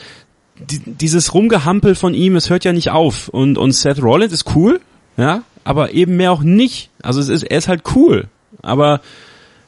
die, 0.57 0.79
dieses 0.79 1.35
Rumgehampel 1.35 1.93
von 1.93 2.15
ihm, 2.15 2.35
es 2.35 2.49
hört 2.49 2.65
ja 2.65 2.73
nicht 2.73 2.89
auf. 2.89 3.29
Und, 3.29 3.59
und 3.59 3.73
Seth 3.73 4.01
Rollins 4.01 4.33
ist 4.33 4.55
cool, 4.55 4.79
ja, 5.15 5.43
aber 5.63 5.91
eben 5.91 6.17
mehr 6.17 6.31
auch 6.31 6.41
nicht. 6.41 6.89
Also 7.03 7.19
es 7.19 7.29
ist, 7.29 7.43
er 7.43 7.59
ist 7.59 7.67
halt 7.67 7.83
cool 7.93 8.27
aber 8.61 9.01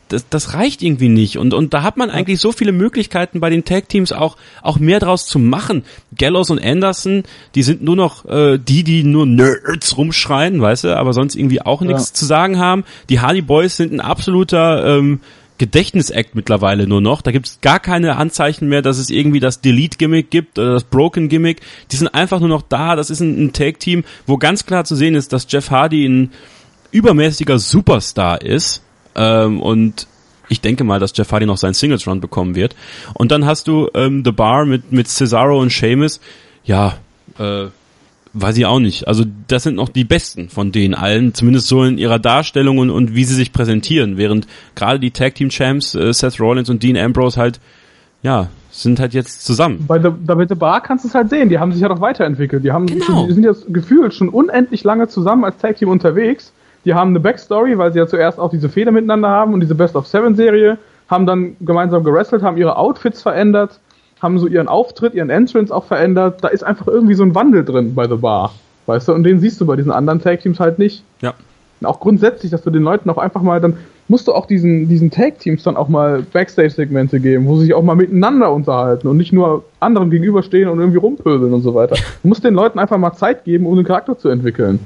das, 0.09 0.27
das 0.27 0.53
reicht 0.55 0.81
irgendwie 0.81 1.07
nicht. 1.07 1.37
Und, 1.37 1.53
und 1.53 1.73
da 1.73 1.83
hat 1.83 1.95
man 1.95 2.09
eigentlich 2.09 2.39
so 2.39 2.51
viele 2.51 2.71
Möglichkeiten 2.71 3.39
bei 3.39 3.49
den 3.49 3.63
Tag-Teams 3.63 4.11
auch, 4.11 4.37
auch 4.61 4.79
mehr 4.79 4.99
draus 4.99 5.27
zu 5.27 5.39
machen. 5.39 5.83
Gallows 6.17 6.49
und 6.49 6.63
Anderson, 6.63 7.23
die 7.55 7.63
sind 7.63 7.83
nur 7.83 7.95
noch 7.95 8.25
äh, 8.25 8.57
die, 8.57 8.83
die 8.83 9.03
nur 9.03 9.25
Nerds 9.25 9.97
rumschreien, 9.97 10.59
weißt 10.59 10.85
du, 10.85 10.97
aber 10.97 11.13
sonst 11.13 11.35
irgendwie 11.35 11.61
auch 11.61 11.81
nichts 11.81 12.09
ja. 12.09 12.13
zu 12.15 12.25
sagen 12.25 12.57
haben. 12.57 12.83
Die 13.09 13.19
Hardy 13.19 13.41
Boys 13.41 13.77
sind 13.77 13.93
ein 13.93 14.01
absoluter 14.01 14.97
ähm, 14.97 15.21
Gedächtnisakt 15.59 16.35
mittlerweile 16.35 16.87
nur 16.87 17.01
noch. 17.01 17.21
Da 17.21 17.31
gibt 17.31 17.45
es 17.45 17.61
gar 17.61 17.79
keine 17.79 18.15
Anzeichen 18.15 18.67
mehr, 18.67 18.81
dass 18.81 18.97
es 18.97 19.09
irgendwie 19.09 19.39
das 19.39 19.61
Delete-Gimmick 19.61 20.31
gibt 20.31 20.57
oder 20.57 20.73
das 20.73 20.85
Broken-Gimmick. 20.85 21.61
Die 21.91 21.97
sind 21.97 22.07
einfach 22.07 22.39
nur 22.39 22.49
noch 22.49 22.63
da. 22.63 22.95
Das 22.95 23.09
ist 23.09 23.19
ein, 23.19 23.45
ein 23.45 23.53
Tag-Team, 23.53 24.05
wo 24.25 24.37
ganz 24.37 24.65
klar 24.65 24.85
zu 24.85 24.95
sehen 24.95 25.15
ist, 25.15 25.33
dass 25.33 25.45
Jeff 25.49 25.69
Hardy 25.69 26.05
ein 26.07 26.31
übermäßiger 26.91 27.59
Superstar 27.59 28.41
ist 28.41 28.81
ähm, 29.15 29.61
und 29.61 30.07
ich 30.49 30.61
denke 30.61 30.83
mal, 30.83 30.99
dass 30.99 31.15
Jeff 31.15 31.31
Hardy 31.31 31.45
noch 31.45 31.57
seinen 31.57 31.73
Singles 31.73 32.07
Run 32.07 32.21
bekommen 32.21 32.55
wird. 32.55 32.75
Und 33.13 33.31
dann 33.31 33.45
hast 33.45 33.67
du 33.67 33.87
ähm, 33.93 34.23
The 34.25 34.31
Bar 34.31 34.65
mit 34.65 34.91
mit 34.91 35.07
Cesaro 35.07 35.61
und 35.61 35.71
Sheamus. 35.71 36.19
Ja, 36.63 36.95
äh, 37.37 37.67
weiß 38.33 38.57
ich 38.57 38.65
auch 38.65 38.79
nicht. 38.79 39.07
Also 39.07 39.25
das 39.47 39.63
sind 39.63 39.75
noch 39.75 39.89
die 39.89 40.03
besten 40.03 40.49
von 40.49 40.71
denen 40.71 40.93
allen, 40.93 41.33
zumindest 41.33 41.67
so 41.67 41.83
in 41.83 41.97
ihrer 41.97 42.19
Darstellung 42.19 42.79
und, 42.79 42.89
und 42.89 43.15
wie 43.15 43.23
sie 43.23 43.35
sich 43.35 43.53
präsentieren, 43.53 44.17
während 44.17 44.47
gerade 44.75 44.99
die 44.99 45.11
Tag 45.11 45.35
Team 45.35 45.49
Champs 45.49 45.95
äh, 45.95 46.11
Seth 46.13 46.39
Rollins 46.39 46.69
und 46.69 46.83
Dean 46.83 46.97
Ambrose 46.97 47.39
halt 47.39 47.59
ja 48.21 48.49
sind 48.71 48.99
halt 48.99 49.13
jetzt 49.13 49.45
zusammen. 49.45 49.85
Bei 49.87 49.99
The, 49.99 50.09
bei 50.09 50.45
The 50.47 50.55
Bar 50.55 50.81
kannst 50.81 51.03
du 51.03 51.09
es 51.09 51.15
halt 51.15 51.29
sehen, 51.29 51.49
die 51.49 51.59
haben 51.59 51.71
sich 51.71 51.81
ja 51.81 51.89
doch 51.89 52.01
weiterentwickelt. 52.01 52.63
Die 52.63 52.71
haben 52.71 52.85
genau. 52.85 53.05
schon, 53.05 53.27
die 53.27 53.33
sind 53.33 53.43
jetzt 53.43 53.65
gefühlt 53.73 54.13
schon 54.13 54.29
unendlich 54.29 54.83
lange 54.83 55.07
zusammen 55.07 55.43
als 55.43 55.57
Tag 55.57 55.77
Team 55.77 55.89
unterwegs 55.89 56.53
die 56.85 56.93
haben 56.93 57.09
eine 57.09 57.19
Backstory, 57.19 57.77
weil 57.77 57.91
sie 57.91 57.99
ja 57.99 58.07
zuerst 58.07 58.39
auch 58.39 58.49
diese 58.49 58.69
Fehler 58.69 58.91
miteinander 58.91 59.29
haben 59.29 59.53
und 59.53 59.59
diese 59.59 59.75
Best 59.75 59.95
of 59.95 60.07
Seven 60.07 60.35
Serie, 60.35 60.77
haben 61.09 61.25
dann 61.25 61.55
gemeinsam 61.59 62.03
gewrestelt, 62.03 62.43
haben 62.43 62.57
ihre 62.57 62.77
Outfits 62.77 63.21
verändert, 63.21 63.79
haben 64.21 64.37
so 64.37 64.47
ihren 64.47 64.67
Auftritt, 64.67 65.13
ihren 65.15 65.29
Entrance 65.29 65.73
auch 65.73 65.85
verändert. 65.85 66.43
Da 66.43 66.49
ist 66.49 66.63
einfach 66.63 66.87
irgendwie 66.87 67.15
so 67.15 67.23
ein 67.23 67.33
Wandel 67.33 67.65
drin 67.65 67.95
bei 67.95 68.07
The 68.07 68.15
Bar. 68.15 68.53
Weißt 68.85 69.07
du, 69.07 69.13
und 69.13 69.23
den 69.23 69.39
siehst 69.39 69.59
du 69.59 69.65
bei 69.65 69.75
diesen 69.75 69.91
anderen 69.91 70.21
Tag 70.21 70.41
Teams 70.41 70.59
halt 70.59 70.77
nicht. 70.79 71.03
Ja. 71.21 71.33
Und 71.81 71.87
auch 71.87 71.99
grundsätzlich, 71.99 72.51
dass 72.51 72.61
du 72.61 72.69
den 72.69 72.83
Leuten 72.83 73.09
auch 73.09 73.17
einfach 73.17 73.41
mal 73.41 73.59
dann 73.59 73.77
musst 74.09 74.27
du 74.27 74.33
auch 74.33 74.47
diesen, 74.47 74.89
diesen 74.89 75.11
Tag-Teams 75.11 75.63
dann 75.63 75.77
auch 75.77 75.87
mal 75.87 76.23
Backstage-Segmente 76.33 77.19
geben, 77.19 77.45
wo 77.45 77.57
sie 77.57 77.65
sich 77.65 77.73
auch 77.75 77.83
mal 77.83 77.95
miteinander 77.95 78.51
unterhalten 78.51 79.07
und 79.07 79.17
nicht 79.17 79.31
nur 79.31 79.63
anderen 79.79 80.09
gegenüberstehen 80.09 80.67
und 80.67 80.79
irgendwie 80.79 80.97
rumpöbeln 80.97 81.53
und 81.53 81.61
so 81.61 81.75
weiter. 81.75 81.95
Du 82.23 82.27
musst 82.27 82.43
den 82.43 82.55
Leuten 82.55 82.79
einfach 82.79 82.97
mal 82.97 83.13
Zeit 83.13 83.45
geben, 83.45 83.67
um 83.67 83.75
den 83.75 83.85
Charakter 83.85 84.17
zu 84.17 84.29
entwickeln. 84.29 84.79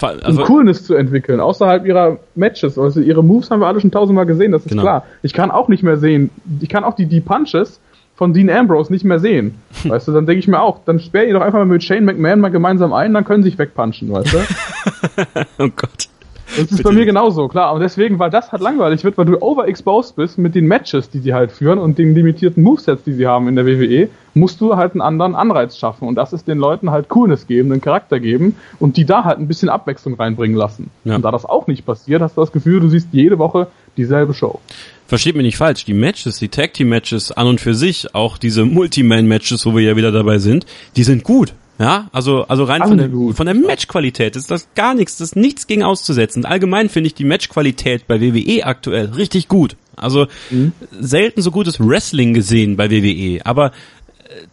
Also, 0.00 0.40
um 0.40 0.46
Coolness 0.46 0.84
zu 0.84 0.94
entwickeln, 0.94 1.40
außerhalb 1.40 1.86
ihrer 1.86 2.18
Matches. 2.34 2.78
Also 2.78 3.00
ihre 3.00 3.22
Moves 3.22 3.50
haben 3.50 3.60
wir 3.60 3.66
alle 3.66 3.80
schon 3.80 3.90
tausendmal 3.90 4.26
gesehen, 4.26 4.52
das 4.52 4.62
ist 4.62 4.70
genau. 4.70 4.82
klar. 4.82 5.04
Ich 5.22 5.32
kann 5.32 5.50
auch 5.50 5.68
nicht 5.68 5.82
mehr 5.82 5.98
sehen, 5.98 6.30
ich 6.60 6.68
kann 6.68 6.84
auch 6.84 6.94
die, 6.94 7.06
die 7.06 7.20
Punches 7.20 7.80
von 8.14 8.32
Dean 8.32 8.50
Ambrose 8.50 8.92
nicht 8.92 9.04
mehr 9.04 9.18
sehen. 9.18 9.56
Weißt 9.84 10.08
du, 10.08 10.12
dann 10.12 10.26
denke 10.26 10.40
ich 10.40 10.48
mir 10.48 10.60
auch, 10.60 10.80
dann 10.84 11.00
sperr 11.00 11.24
ihr 11.24 11.34
doch 11.34 11.40
einfach 11.40 11.58
mal 11.58 11.66
mit 11.66 11.82
Shane 11.82 12.04
McMahon 12.04 12.40
mal 12.40 12.50
gemeinsam 12.50 12.92
ein, 12.92 13.12
dann 13.14 13.24
können 13.24 13.42
sie 13.42 13.50
sich 13.50 13.58
wegpunchen, 13.58 14.12
weißt 14.12 14.32
du? 14.32 14.38
oh 15.58 15.68
Gott. 15.76 16.08
Das 16.56 16.64
ist 16.64 16.70
Bitte. 16.70 16.82
bei 16.82 16.92
mir 16.92 17.06
genauso, 17.06 17.48
klar. 17.48 17.72
Und 17.72 17.80
deswegen, 17.80 18.18
weil 18.18 18.30
das 18.30 18.52
halt 18.52 18.62
langweilig 18.62 19.04
wird, 19.04 19.16
weil 19.16 19.24
du 19.24 19.40
overexposed 19.40 20.16
bist 20.16 20.38
mit 20.38 20.54
den 20.54 20.66
Matches, 20.66 21.08
die 21.08 21.18
sie 21.18 21.32
halt 21.32 21.50
führen 21.50 21.78
und 21.78 21.98
den 21.98 22.14
limitierten 22.14 22.62
Movesets, 22.62 23.04
die 23.04 23.14
sie 23.14 23.26
haben 23.26 23.48
in 23.48 23.56
der 23.56 23.66
WWE, 23.66 24.08
musst 24.34 24.60
du 24.60 24.76
halt 24.76 24.92
einen 24.92 25.00
anderen 25.00 25.34
Anreiz 25.34 25.76
schaffen. 25.76 26.06
Und 26.06 26.14
das 26.16 26.32
ist 26.32 26.48
den 26.48 26.58
Leuten 26.58 26.90
halt 26.90 27.08
Coolness 27.08 27.46
geben, 27.46 27.72
einen 27.72 27.80
Charakter 27.80 28.20
geben 28.20 28.56
und 28.78 28.96
die 28.96 29.04
da 29.04 29.24
halt 29.24 29.38
ein 29.38 29.48
bisschen 29.48 29.68
Abwechslung 29.68 30.14
reinbringen 30.14 30.56
lassen. 30.56 30.90
Ja. 31.04 31.16
Und 31.16 31.22
da 31.22 31.30
das 31.30 31.44
auch 31.44 31.66
nicht 31.66 31.86
passiert, 31.86 32.22
hast 32.22 32.36
du 32.36 32.42
das 32.42 32.52
Gefühl, 32.52 32.80
du 32.80 32.88
siehst 32.88 33.08
jede 33.12 33.38
Woche 33.38 33.68
dieselbe 33.96 34.34
Show. 34.34 34.60
Versteht 35.06 35.34
mich 35.34 35.44
nicht 35.44 35.58
falsch, 35.58 35.84
die 35.84 35.94
Matches, 35.94 36.38
die 36.38 36.48
Tag 36.48 36.72
Team 36.74 36.88
Matches 36.88 37.32
an 37.32 37.46
und 37.46 37.60
für 37.60 37.74
sich, 37.74 38.14
auch 38.14 38.38
diese 38.38 38.64
Multi-Man 38.64 39.26
Matches, 39.26 39.66
wo 39.66 39.74
wir 39.74 39.82
ja 39.82 39.96
wieder 39.96 40.10
dabei 40.12 40.38
sind, 40.38 40.64
die 40.96 41.02
sind 41.02 41.24
gut. 41.24 41.54
Ja, 41.82 42.08
also, 42.12 42.44
also 42.44 42.62
rein 42.62 42.80
von 42.80 42.96
der, 42.96 43.10
von 43.34 43.44
der 43.44 43.56
Matchqualität 43.56 44.36
ist 44.36 44.52
das 44.52 44.68
gar 44.76 44.94
nichts, 44.94 45.16
das 45.16 45.30
ist 45.30 45.36
nichts 45.36 45.66
gegen 45.66 45.82
auszusetzen. 45.82 46.44
Allgemein 46.44 46.88
finde 46.88 47.08
ich 47.08 47.14
die 47.14 47.24
Matchqualität 47.24 48.06
bei 48.06 48.20
WWE 48.20 48.64
aktuell 48.64 49.06
richtig 49.06 49.48
gut. 49.48 49.74
Also 49.96 50.28
mhm. 50.50 50.70
selten 50.92 51.42
so 51.42 51.50
gutes 51.50 51.80
Wrestling 51.80 52.34
gesehen 52.34 52.76
bei 52.76 52.88
WWE, 52.88 53.44
aber 53.44 53.72
äh, 53.72 53.72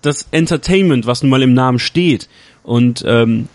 das 0.02 0.26
Entertainment, 0.32 1.06
was 1.06 1.22
nun 1.22 1.30
mal 1.30 1.44
im 1.44 1.54
Namen 1.54 1.78
steht 1.78 2.28
und 2.64 3.04
ähm, 3.06 3.48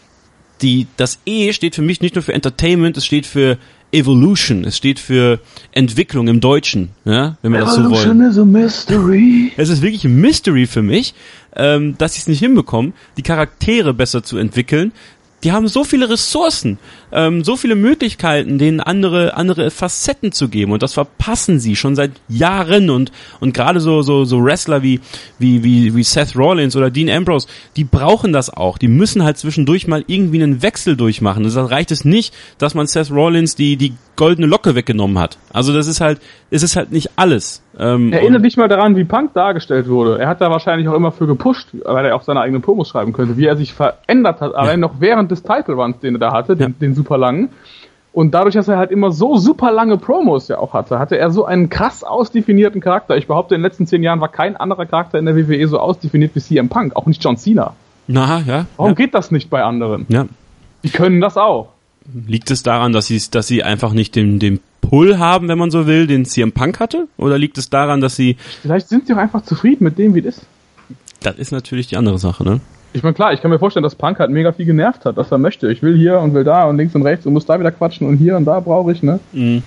die, 0.62 0.86
das 0.96 1.18
E 1.26 1.52
steht 1.52 1.74
für 1.74 1.82
mich 1.82 2.00
nicht 2.00 2.14
nur 2.14 2.22
für 2.22 2.32
Entertainment, 2.32 2.96
es 2.96 3.04
steht 3.04 3.26
für 3.26 3.58
Evolution, 3.94 4.64
es 4.64 4.76
steht 4.76 4.98
für 4.98 5.40
Entwicklung 5.72 6.28
im 6.28 6.40
Deutschen, 6.40 6.90
ja, 7.04 7.36
wenn 7.42 7.52
wir 7.52 7.60
Evolution 7.60 7.90
das 7.90 7.94
so 7.94 8.08
wollen. 8.08 8.20
Is 8.30 8.38
a 8.38 8.44
mystery. 8.44 9.52
Es 9.56 9.68
ist 9.68 9.82
wirklich 9.82 10.04
ein 10.04 10.20
Mystery 10.20 10.66
für 10.66 10.82
mich, 10.82 11.14
ähm, 11.56 11.96
dass 11.98 12.14
sie 12.14 12.20
es 12.20 12.26
nicht 12.26 12.40
hinbekommen, 12.40 12.92
die 13.16 13.22
Charaktere 13.22 13.94
besser 13.94 14.22
zu 14.22 14.36
entwickeln, 14.36 14.92
die 15.44 15.52
haben 15.52 15.68
so 15.68 15.84
viele 15.84 16.08
Ressourcen, 16.08 16.78
ähm, 17.14 17.44
so 17.44 17.56
viele 17.56 17.76
Möglichkeiten, 17.76 18.58
denen 18.58 18.80
andere 18.80 19.36
andere 19.36 19.70
Facetten 19.70 20.32
zu 20.32 20.48
geben 20.48 20.72
und 20.72 20.82
das 20.82 20.92
verpassen 20.92 21.60
sie 21.60 21.76
schon 21.76 21.94
seit 21.94 22.10
Jahren 22.28 22.90
und 22.90 23.12
und 23.40 23.54
gerade 23.54 23.80
so 23.80 24.02
so 24.02 24.24
so 24.24 24.44
Wrestler 24.44 24.82
wie 24.82 25.00
wie 25.38 25.62
wie 25.62 25.94
wie 25.94 26.02
Seth 26.02 26.36
Rollins 26.36 26.76
oder 26.76 26.90
Dean 26.90 27.08
Ambrose, 27.08 27.46
die 27.76 27.84
brauchen 27.84 28.32
das 28.32 28.50
auch. 28.50 28.78
Die 28.78 28.88
müssen 28.88 29.22
halt 29.22 29.38
zwischendurch 29.38 29.86
mal 29.86 30.04
irgendwie 30.06 30.42
einen 30.42 30.62
Wechsel 30.62 30.96
durchmachen. 30.96 31.44
Das 31.44 31.56
reicht 31.56 31.92
es 31.92 32.04
nicht, 32.04 32.34
dass 32.58 32.74
man 32.74 32.86
Seth 32.86 33.10
Rollins 33.10 33.54
die 33.54 33.76
die 33.76 33.94
goldene 34.16 34.46
Locke 34.46 34.74
weggenommen 34.74 35.18
hat. 35.18 35.38
Also 35.52 35.72
das 35.72 35.86
ist 35.86 36.00
halt, 36.00 36.20
es 36.50 36.62
ist 36.62 36.76
halt 36.76 36.92
nicht 36.92 37.10
alles. 37.16 37.62
Ähm, 37.78 38.12
Erinnere 38.12 38.42
dich 38.42 38.56
mal 38.56 38.68
daran, 38.68 38.96
wie 38.96 39.04
Punk 39.04 39.34
dargestellt 39.34 39.88
wurde. 39.88 40.18
Er 40.18 40.28
hat 40.28 40.40
da 40.40 40.50
wahrscheinlich 40.50 40.88
auch 40.88 40.94
immer 40.94 41.10
für 41.10 41.26
gepusht, 41.26 41.68
weil 41.84 42.06
er 42.06 42.14
auch 42.14 42.22
seine 42.22 42.40
eigenen 42.40 42.62
Promos 42.62 42.88
schreiben 42.88 43.12
könnte, 43.12 43.36
wie 43.36 43.46
er 43.46 43.56
sich 43.56 43.74
verändert 43.74 44.40
hat, 44.40 44.54
allein 44.54 44.80
noch 44.80 45.00
während 45.00 45.30
des 45.30 45.42
Title 45.42 45.74
Runs, 45.74 45.98
den 45.98 46.16
er 46.16 46.18
da 46.20 46.32
hatte, 46.32 46.56
den, 46.56 46.70
ja. 46.70 46.74
den 46.80 46.94
super 47.04 47.18
langen. 47.18 47.50
Und 48.12 48.32
dadurch, 48.32 48.54
dass 48.54 48.68
er 48.68 48.78
halt 48.78 48.92
immer 48.92 49.10
so 49.10 49.36
super 49.36 49.72
lange 49.72 49.98
Promos 49.98 50.46
ja 50.46 50.58
auch 50.58 50.72
hatte, 50.72 51.00
hatte 51.00 51.18
er 51.18 51.30
so 51.30 51.44
einen 51.44 51.68
krass 51.68 52.04
ausdefinierten 52.04 52.80
Charakter. 52.80 53.16
Ich 53.16 53.26
behaupte, 53.26 53.56
in 53.56 53.60
den 53.60 53.66
letzten 53.66 53.88
zehn 53.88 54.04
Jahren 54.04 54.20
war 54.20 54.28
kein 54.28 54.56
anderer 54.56 54.86
Charakter 54.86 55.18
in 55.18 55.26
der 55.26 55.36
WWE 55.36 55.66
so 55.66 55.80
ausdefiniert 55.80 56.30
wie 56.34 56.40
CM 56.40 56.68
Punk, 56.68 56.94
auch 56.94 57.06
nicht 57.06 57.22
John 57.22 57.36
Cena. 57.36 57.74
Na, 58.06 58.40
ja. 58.46 58.66
Warum 58.76 58.92
ja. 58.92 58.94
geht 58.94 59.14
das 59.14 59.32
nicht 59.32 59.50
bei 59.50 59.64
anderen? 59.64 60.06
Ja. 60.08 60.26
Die 60.84 60.90
können 60.90 61.20
das 61.20 61.36
auch. 61.36 61.70
Liegt 62.26 62.50
es 62.52 62.62
daran, 62.62 62.92
dass 62.92 63.06
sie, 63.06 63.20
dass 63.30 63.48
sie 63.48 63.64
einfach 63.64 63.92
nicht 63.92 64.14
den, 64.14 64.38
den 64.38 64.60
Pull 64.80 65.18
haben, 65.18 65.48
wenn 65.48 65.58
man 65.58 65.72
so 65.72 65.88
will, 65.88 66.06
den 66.06 66.24
CM 66.24 66.52
Punk 66.52 66.78
hatte? 66.78 67.08
Oder 67.16 67.36
liegt 67.36 67.58
es 67.58 67.68
daran, 67.68 68.00
dass 68.00 68.14
sie. 68.14 68.36
Vielleicht 68.62 68.88
sind 68.88 69.06
sie 69.06 69.14
auch 69.14 69.18
einfach 69.18 69.42
zufrieden 69.42 69.82
mit 69.84 69.98
dem, 69.98 70.14
wie 70.14 70.20
es 70.20 70.38
ist. 70.38 70.46
Das 71.20 71.36
ist 71.36 71.50
natürlich 71.50 71.88
die 71.88 71.96
andere 71.96 72.18
Sache, 72.18 72.44
ne? 72.44 72.60
Ich 72.94 73.02
meine, 73.02 73.14
klar, 73.14 73.32
ich 73.32 73.42
kann 73.42 73.50
mir 73.50 73.58
vorstellen, 73.58 73.82
dass 73.82 73.96
Punk 73.96 74.20
halt 74.20 74.30
mega 74.30 74.52
viel 74.52 74.66
genervt 74.66 75.04
hat, 75.04 75.18
dass 75.18 75.30
er 75.32 75.38
möchte. 75.38 75.70
Ich 75.70 75.82
will 75.82 75.96
hier 75.96 76.20
und 76.20 76.32
will 76.32 76.44
da 76.44 76.64
und 76.64 76.76
links 76.76 76.94
und 76.94 77.02
rechts 77.02 77.26
und 77.26 77.32
muss 77.32 77.44
da 77.44 77.58
wieder 77.58 77.72
quatschen 77.72 78.06
und 78.06 78.16
hier 78.16 78.36
und 78.36 78.44
da 78.44 78.60
brauche 78.60 78.92
ich, 78.92 79.02
ne? 79.02 79.18
Mhm. 79.32 79.62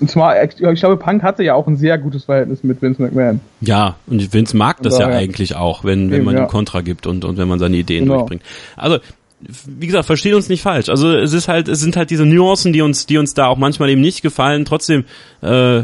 Und 0.00 0.10
zwar, 0.10 0.42
ich 0.42 0.56
glaube, 0.56 0.96
Punk 0.96 1.22
hatte 1.22 1.42
ja 1.42 1.54
auch 1.54 1.66
ein 1.66 1.76
sehr 1.76 1.98
gutes 1.98 2.24
Verhältnis 2.24 2.64
mit 2.64 2.80
Vince 2.80 3.02
McMahon. 3.02 3.40
Ja, 3.60 3.96
und 4.06 4.32
Vince 4.32 4.56
mag 4.56 4.82
das 4.82 4.98
ja, 4.98 5.10
ja, 5.10 5.16
eigentlich 5.16 5.56
auch, 5.56 5.84
wenn, 5.84 6.10
wenn 6.10 6.24
man 6.24 6.36
ja. 6.36 6.44
ihm 6.44 6.48
Kontra 6.48 6.80
gibt 6.80 7.06
und, 7.06 7.26
und 7.26 7.36
wenn 7.36 7.48
man 7.48 7.58
seine 7.58 7.76
Ideen 7.76 8.04
genau. 8.04 8.14
durchbringt. 8.16 8.42
Also, 8.78 8.98
wie 9.40 9.86
gesagt, 9.86 10.06
versteht 10.06 10.32
uns 10.32 10.48
nicht 10.48 10.62
falsch. 10.62 10.88
Also 10.88 11.14
es 11.14 11.34
ist 11.34 11.48
halt, 11.48 11.68
es 11.68 11.80
sind 11.80 11.96
halt 11.96 12.08
diese 12.08 12.24
Nuancen, 12.24 12.72
die 12.72 12.80
uns, 12.80 13.04
die 13.04 13.18
uns 13.18 13.34
da 13.34 13.46
auch 13.46 13.58
manchmal 13.58 13.90
eben 13.90 14.00
nicht 14.00 14.22
gefallen. 14.22 14.64
Trotzdem, 14.64 15.04
äh, 15.42 15.82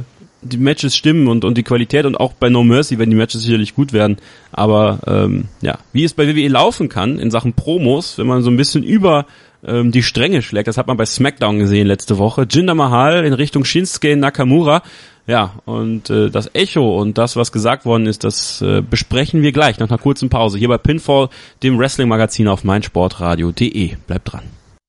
die 0.48 0.58
Matches 0.58 0.96
stimmen 0.96 1.28
und, 1.28 1.44
und 1.44 1.58
die 1.58 1.62
Qualität 1.62 2.06
und 2.06 2.16
auch 2.16 2.32
bei 2.32 2.48
No 2.48 2.64
Mercy 2.64 2.98
werden 2.98 3.10
die 3.10 3.16
Matches 3.16 3.42
sicherlich 3.42 3.74
gut 3.74 3.92
werden. 3.92 4.16
Aber 4.52 5.00
ähm, 5.06 5.44
ja, 5.60 5.78
wie 5.92 6.04
es 6.04 6.14
bei 6.14 6.26
WWE 6.26 6.48
laufen 6.48 6.88
kann 6.88 7.18
in 7.18 7.30
Sachen 7.30 7.52
Promos, 7.52 8.18
wenn 8.18 8.26
man 8.26 8.42
so 8.42 8.50
ein 8.50 8.56
bisschen 8.56 8.82
über 8.82 9.26
ähm, 9.64 9.92
die 9.92 10.02
Stränge 10.02 10.42
schlägt, 10.42 10.68
das 10.68 10.78
hat 10.78 10.86
man 10.86 10.96
bei 10.96 11.06
SmackDown 11.06 11.58
gesehen 11.58 11.86
letzte 11.86 12.18
Woche. 12.18 12.46
Jinder 12.48 12.74
Mahal 12.74 13.24
in 13.24 13.32
Richtung 13.32 13.64
Shinsuke 13.64 14.16
Nakamura. 14.16 14.82
Ja, 15.26 15.54
und 15.64 16.08
äh, 16.08 16.30
das 16.30 16.50
Echo 16.54 17.00
und 17.00 17.18
das, 17.18 17.34
was 17.34 17.50
gesagt 17.50 17.84
worden 17.84 18.06
ist, 18.06 18.22
das 18.22 18.62
äh, 18.62 18.80
besprechen 18.80 19.42
wir 19.42 19.50
gleich 19.50 19.78
nach 19.80 19.88
einer 19.88 19.98
kurzen 19.98 20.28
Pause 20.28 20.56
hier 20.56 20.68
bei 20.68 20.78
Pinfall, 20.78 21.30
dem 21.64 21.78
Wrestling-Magazin 21.78 22.46
auf 22.46 22.62
meinsportradio.de. 22.62 23.96
Bleibt 24.06 24.32
dran. 24.32 24.44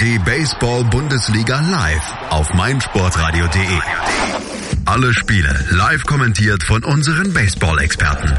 Die 0.00 0.18
Baseball-Bundesliga 0.18 1.60
live 1.60 2.14
auf 2.30 2.52
meinsportradio.de. 2.52 3.78
Alle 4.86 5.14
Spiele 5.14 5.54
live 5.70 6.04
kommentiert 6.04 6.64
von 6.64 6.82
unseren 6.82 7.32
Baseball-Experten. 7.32 8.34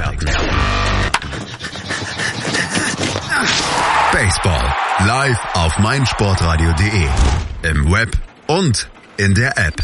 Baseball 4.12 4.76
live 5.08 5.40
auf 5.54 5.80
meinsportradio.de. 5.80 7.08
Im 7.72 7.90
Web 7.90 8.18
und 8.48 8.90
in 9.16 9.34
der 9.34 9.58
App. 9.58 9.76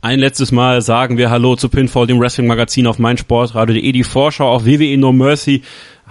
Ein 0.00 0.20
letztes 0.20 0.52
Mal 0.52 0.82
sagen 0.82 1.16
wir 1.16 1.30
Hallo 1.30 1.56
zu 1.56 1.68
Pinfall, 1.70 2.06
dem 2.06 2.20
Wrestling-Magazin 2.20 2.86
auf 2.86 2.98
meinsportradio.de. 2.98 3.92
Die 3.92 4.04
Vorschau 4.04 4.52
auf 4.52 4.66
WWE 4.66 4.98
No 4.98 5.12
Mercy 5.12 5.62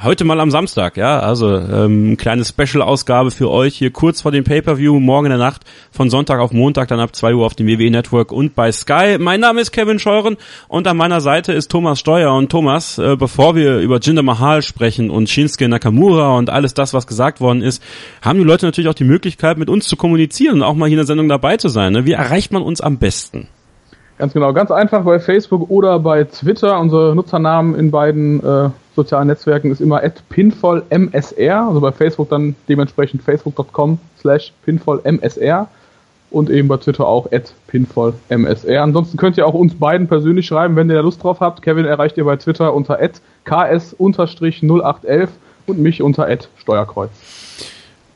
Heute 0.03 0.25
mal 0.25 0.39
am 0.39 0.51
Samstag, 0.51 0.95
ja, 0.95 1.21
also 1.21 1.57
ähm, 1.57 2.17
kleine 2.17 2.45
Special-Ausgabe 2.45 3.31
für 3.31 3.49
euch 3.49 3.75
hier 3.75 3.89
kurz 3.89 4.21
vor 4.21 4.31
dem 4.31 4.43
Pay-Per-View, 4.43 4.99
morgen 4.99 5.25
in 5.25 5.31
der 5.31 5.39
Nacht 5.39 5.63
von 5.89 6.11
Sonntag 6.11 6.39
auf 6.39 6.51
Montag, 6.51 6.89
dann 6.89 6.99
ab 6.99 7.15
zwei 7.15 7.33
Uhr 7.33 7.43
auf 7.43 7.55
dem 7.55 7.65
WWE 7.65 7.89
Network 7.89 8.31
und 8.31 8.53
bei 8.53 8.71
Sky. 8.71 9.17
Mein 9.19 9.39
Name 9.39 9.59
ist 9.59 9.71
Kevin 9.71 9.97
Scheuren 9.97 10.37
und 10.67 10.87
an 10.87 10.97
meiner 10.97 11.19
Seite 11.19 11.51
ist 11.51 11.71
Thomas 11.71 11.99
Steuer. 11.99 12.31
Und 12.35 12.51
Thomas, 12.51 12.99
äh, 12.99 13.15
bevor 13.15 13.55
wir 13.55 13.79
über 13.79 13.97
Jinder 13.97 14.21
Mahal 14.21 14.61
sprechen 14.61 15.09
und 15.09 15.29
Shinsuke 15.29 15.67
Nakamura 15.67 16.37
und 16.37 16.51
alles 16.51 16.75
das, 16.75 16.93
was 16.93 17.07
gesagt 17.07 17.41
worden 17.41 17.63
ist, 17.63 17.81
haben 18.21 18.37
die 18.37 18.45
Leute 18.45 18.67
natürlich 18.67 18.89
auch 18.89 18.93
die 18.93 19.03
Möglichkeit, 19.03 19.57
mit 19.57 19.67
uns 19.67 19.87
zu 19.87 19.95
kommunizieren 19.95 20.57
und 20.57 20.63
auch 20.63 20.75
mal 20.75 20.85
hier 20.85 20.97
in 20.97 20.99
der 20.99 21.07
Sendung 21.07 21.27
dabei 21.27 21.57
zu 21.57 21.69
sein. 21.69 21.93
Ne? 21.93 22.05
Wie 22.05 22.11
erreicht 22.11 22.51
man 22.51 22.61
uns 22.61 22.81
am 22.81 22.99
besten? 22.99 23.47
Ganz 24.19 24.33
genau, 24.33 24.53
ganz 24.53 24.69
einfach 24.69 25.03
bei 25.03 25.17
Facebook 25.19 25.71
oder 25.71 25.97
bei 25.97 26.23
Twitter. 26.23 26.79
Unsere 26.79 27.15
Nutzernamen 27.15 27.73
in 27.73 27.89
beiden 27.89 28.43
äh, 28.43 28.69
sozialen 28.97 29.27
Netzwerken 29.27 29.71
ist 29.71 29.79
immer 29.79 30.01
pinfallmsr, 30.27 31.67
also 31.67 31.79
bei 31.79 31.91
Facebook 31.93 32.29
dann 32.29 32.55
dementsprechend 32.67 33.21
facebook.com 33.21 33.99
slash 34.19 34.51
pinfallmsr 34.65 35.67
und 36.31 36.49
eben 36.49 36.67
bei 36.67 36.77
Twitter 36.77 37.07
auch 37.07 37.31
pinfallmsr. 37.67 38.81
Ansonsten 38.81 39.17
könnt 39.17 39.37
ihr 39.37 39.47
auch 39.47 39.53
uns 39.53 39.75
beiden 39.75 40.07
persönlich 40.07 40.47
schreiben, 40.47 40.75
wenn 40.75 40.89
ihr 40.89 40.95
da 40.95 41.01
Lust 41.01 41.23
drauf 41.23 41.39
habt. 41.39 41.61
Kevin 41.61 41.85
erreicht 41.85 42.17
ihr 42.17 42.25
bei 42.25 42.35
Twitter 42.35 42.73
unter 42.73 42.97
ks-0811 43.45 45.29
und 45.67 45.79
mich 45.79 46.01
unter 46.01 46.27
Steuerkreuz. 46.57 47.11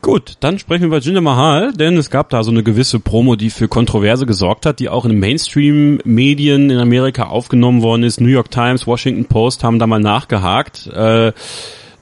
Gut, 0.02 0.38
dann 0.40 0.58
sprechen 0.58 0.82
wir 0.82 0.88
über 0.88 0.98
Jinder 0.98 1.22
Mahal, 1.22 1.74
denn 1.74 1.96
es 1.96 2.10
gab 2.10 2.30
da 2.30 2.44
so 2.44 2.50
eine 2.50 2.64
gewisse 2.64 3.00
Promo, 3.00 3.36
die 3.36 3.52
für 3.52 3.68
Kontroverse 3.68 4.26
gesorgt 4.26 4.66
hat, 4.66 4.80
die 4.80 4.90
auch 4.90 5.06
in 5.06 5.20
Mainstream-Medien 5.20 6.72
in 6.72 6.80
Amerika 6.80 7.28
aufgenommen 7.28 7.84
worden 7.84 8.02
ist. 8.02 8.20
New 8.20 8.28
York 8.30 8.50
Times, 8.50 8.88
Washington 8.88 9.26
Post 9.26 9.64
haben 9.64 9.78
da 9.78 9.86
mal 9.86 10.00
nachgehakt. 10.00 10.88
Äh, 10.88 11.34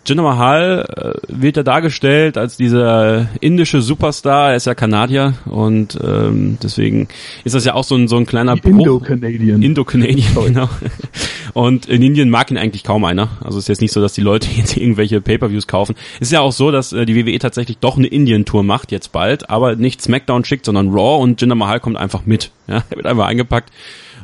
Jinder 0.06 0.24
Mahal 0.24 0.86
äh, 0.96 1.22
wird 1.28 1.58
ja 1.58 1.64
dargestellt 1.64 2.38
als 2.38 2.58
dieser 2.58 3.28
indische 3.42 3.82
Superstar. 3.82 4.52
Er 4.52 4.56
ist 4.56 4.66
ja 4.66 4.74
Kanadier 4.74 5.34
und 5.46 6.00
ähm, 6.04 6.58
deswegen 6.64 7.08
ist 7.44 7.54
das 7.56 7.66
ja 7.66 7.74
auch 7.74 7.84
so 7.84 7.96
ein, 7.96 8.08
so 8.08 8.18
ein 8.18 8.26
kleiner 8.26 8.56
Indo-Canadian. 8.64 9.62
Indo-Canadian, 9.62 10.46
genau. 10.46 10.70
Und 11.54 11.88
in 11.88 12.02
Indien 12.02 12.30
mag 12.30 12.50
ihn 12.52 12.58
eigentlich 12.58 12.84
kaum 12.84 13.04
einer. 13.04 13.30
Also 13.44 13.58
es 13.58 13.66
ist 13.66 13.68
jetzt 13.68 13.82
nicht 13.82 13.92
so, 13.92 14.02
dass 14.02 14.14
die 14.14 14.22
Leute 14.22 14.48
jetzt 14.56 14.78
irgendwelche 14.78 15.22
Pay-Per-Views 15.22 15.68
kaufen. 15.68 15.96
Es 16.16 16.28
ist 16.28 16.32
ja 16.32 16.42
auch 16.42 16.54
so, 16.54 16.72
dass 16.72 16.94
äh, 16.94 17.06
die 17.06 17.16
WWE 17.16 17.38
tatsächlich 17.40 17.78
doch 17.78 17.98
eine 17.98 18.08
Indien-Tour 18.08 18.64
macht 18.64 18.92
jetzt 18.92 19.12
bald, 19.12 19.50
aber 19.50 19.76
nicht 19.76 20.02
SmackDown 20.02 20.46
schickt, 20.46 20.66
sondern 20.66 20.90
Raw 20.90 21.22
und 21.22 21.40
Jinder 21.40 21.56
Mahal 21.56 21.80
kommt 21.80 21.98
einfach 21.98 22.26
mit. 22.26 22.52
Ja, 22.68 22.84
er 22.90 22.98
wird 22.98 23.06
einfach 23.06 23.28
eingepackt 23.28 23.72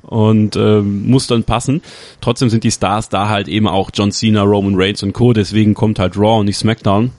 und 0.07 0.55
äh, 0.55 0.81
muss 0.81 1.27
dann 1.27 1.43
passen. 1.43 1.81
Trotzdem 2.21 2.49
sind 2.49 2.63
die 2.63 2.71
Stars 2.71 3.09
da 3.09 3.29
halt 3.29 3.47
eben 3.47 3.67
auch 3.67 3.89
John 3.93 4.11
Cena, 4.11 4.43
Roman 4.43 4.75
Reigns 4.75 5.03
und 5.03 5.13
Co. 5.13 5.33
Deswegen 5.33 5.73
kommt 5.73 5.99
halt 5.99 6.17
Raw 6.17 6.39
und 6.39 6.45
nicht 6.45 6.57
SmackDown. 6.57 7.11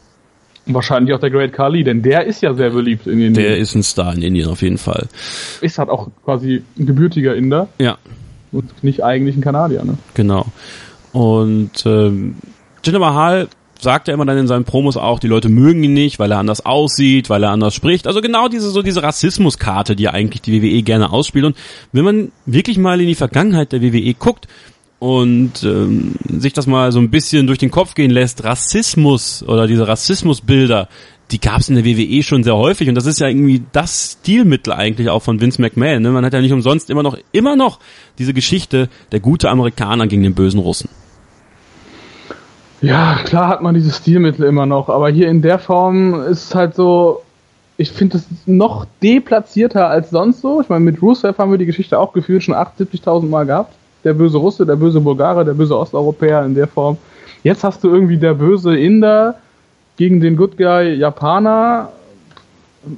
Wahrscheinlich 0.66 1.14
auch 1.14 1.20
der 1.20 1.30
Great 1.30 1.52
Khali, 1.52 1.84
denn 1.84 2.02
der 2.02 2.26
ist 2.26 2.42
ja 2.42 2.52
sehr 2.54 2.70
beliebt 2.70 3.06
in 3.06 3.20
Indien. 3.20 3.34
Der 3.34 3.56
ist 3.56 3.76
ein 3.76 3.84
Star 3.84 4.12
in 4.14 4.22
Indien 4.22 4.48
auf 4.48 4.62
jeden 4.62 4.78
Fall. 4.78 5.06
Ist 5.60 5.78
halt 5.78 5.88
auch 5.88 6.08
quasi 6.24 6.64
ein 6.76 6.86
gebürtiger 6.86 7.36
Inder. 7.36 7.68
Ja. 7.78 7.98
Und 8.50 8.82
nicht 8.82 9.04
eigentlich 9.04 9.36
ein 9.36 9.42
Kanadier, 9.42 9.84
ne? 9.84 9.96
Genau. 10.14 10.46
Und 11.12 11.86
ähm, 11.86 12.36
Jinder 12.84 12.98
Mahal 12.98 13.48
sagt 13.80 14.08
er 14.08 14.14
immer 14.14 14.24
dann 14.24 14.38
in 14.38 14.46
seinen 14.46 14.64
Promos 14.64 14.96
auch, 14.96 15.18
die 15.18 15.28
Leute 15.28 15.48
mögen 15.48 15.82
ihn 15.84 15.94
nicht, 15.94 16.18
weil 16.18 16.32
er 16.32 16.38
anders 16.38 16.64
aussieht, 16.64 17.30
weil 17.30 17.42
er 17.42 17.50
anders 17.50 17.74
spricht. 17.74 18.06
Also 18.06 18.20
genau 18.20 18.48
diese 18.48 18.70
so 18.70 18.82
diese 18.82 19.02
Rassismuskarte, 19.02 19.96
die 19.96 20.08
eigentlich 20.08 20.42
die 20.42 20.62
WWE 20.62 20.82
gerne 20.82 21.12
ausspielt. 21.12 21.44
Und 21.44 21.56
wenn 21.92 22.04
man 22.04 22.32
wirklich 22.46 22.78
mal 22.78 23.00
in 23.00 23.06
die 23.06 23.14
Vergangenheit 23.14 23.72
der 23.72 23.82
WWE 23.82 24.14
guckt 24.14 24.48
und 24.98 25.62
ähm, 25.62 26.14
sich 26.26 26.52
das 26.52 26.66
mal 26.66 26.92
so 26.92 26.98
ein 26.98 27.10
bisschen 27.10 27.46
durch 27.46 27.58
den 27.58 27.70
Kopf 27.70 27.94
gehen 27.94 28.10
lässt, 28.10 28.44
Rassismus 28.44 29.42
oder 29.46 29.66
diese 29.66 29.86
Rassismusbilder, 29.86 30.88
die 31.30 31.40
gab 31.40 31.60
es 31.60 31.68
in 31.68 31.74
der 31.74 31.84
WWE 31.84 32.22
schon 32.22 32.44
sehr 32.44 32.56
häufig 32.56 32.88
und 32.88 32.94
das 32.94 33.06
ist 33.06 33.18
ja 33.18 33.28
irgendwie 33.28 33.62
das 33.72 34.18
Stilmittel 34.20 34.72
eigentlich 34.72 35.10
auch 35.10 35.22
von 35.22 35.40
Vince 35.40 35.60
McMahon. 35.60 36.02
Ne? 36.02 36.10
Man 36.10 36.24
hat 36.24 36.32
ja 36.32 36.40
nicht 36.40 36.52
umsonst 36.52 36.88
immer 36.88 37.02
noch 37.02 37.18
immer 37.32 37.56
noch 37.56 37.80
diese 38.18 38.32
Geschichte 38.32 38.88
der 39.12 39.20
gute 39.20 39.50
Amerikaner 39.50 40.06
gegen 40.06 40.22
den 40.22 40.34
bösen 40.34 40.60
Russen. 40.60 40.88
Ja, 42.82 43.18
klar 43.24 43.48
hat 43.48 43.62
man 43.62 43.74
diese 43.74 43.92
Stilmittel 43.92 44.44
immer 44.44 44.66
noch, 44.66 44.88
aber 44.88 45.08
hier 45.08 45.28
in 45.28 45.42
der 45.42 45.58
Form 45.58 46.14
ist 46.22 46.44
es 46.44 46.54
halt 46.54 46.74
so, 46.74 47.22
ich 47.78 47.90
finde 47.90 48.18
es 48.18 48.26
noch 48.46 48.86
deplatzierter 49.02 49.88
als 49.88 50.10
sonst 50.10 50.40
so. 50.40 50.60
Ich 50.60 50.68
meine, 50.68 50.84
mit 50.84 51.00
Rusev 51.02 51.38
haben 51.38 51.50
wir 51.50 51.58
die 51.58 51.66
Geschichte 51.66 51.98
auch 51.98 52.12
gefühlt 52.12 52.42
schon 52.42 52.54
78.000 52.54 53.28
Mal 53.28 53.46
gehabt. 53.46 53.74
Der 54.04 54.14
böse 54.14 54.38
Russe, 54.38 54.64
der 54.64 54.76
böse 54.76 55.00
Bulgare, 55.00 55.44
der 55.44 55.54
böse 55.54 55.76
Osteuropäer 55.76 56.44
in 56.44 56.54
der 56.54 56.68
Form. 56.68 56.96
Jetzt 57.42 57.64
hast 57.64 57.82
du 57.82 57.88
irgendwie 57.88 58.16
der 58.16 58.34
böse 58.34 58.76
Inder 58.76 59.36
gegen 59.96 60.20
den 60.20 60.36
Good 60.36 60.56
Guy 60.56 60.94
Japaner. 60.94 61.90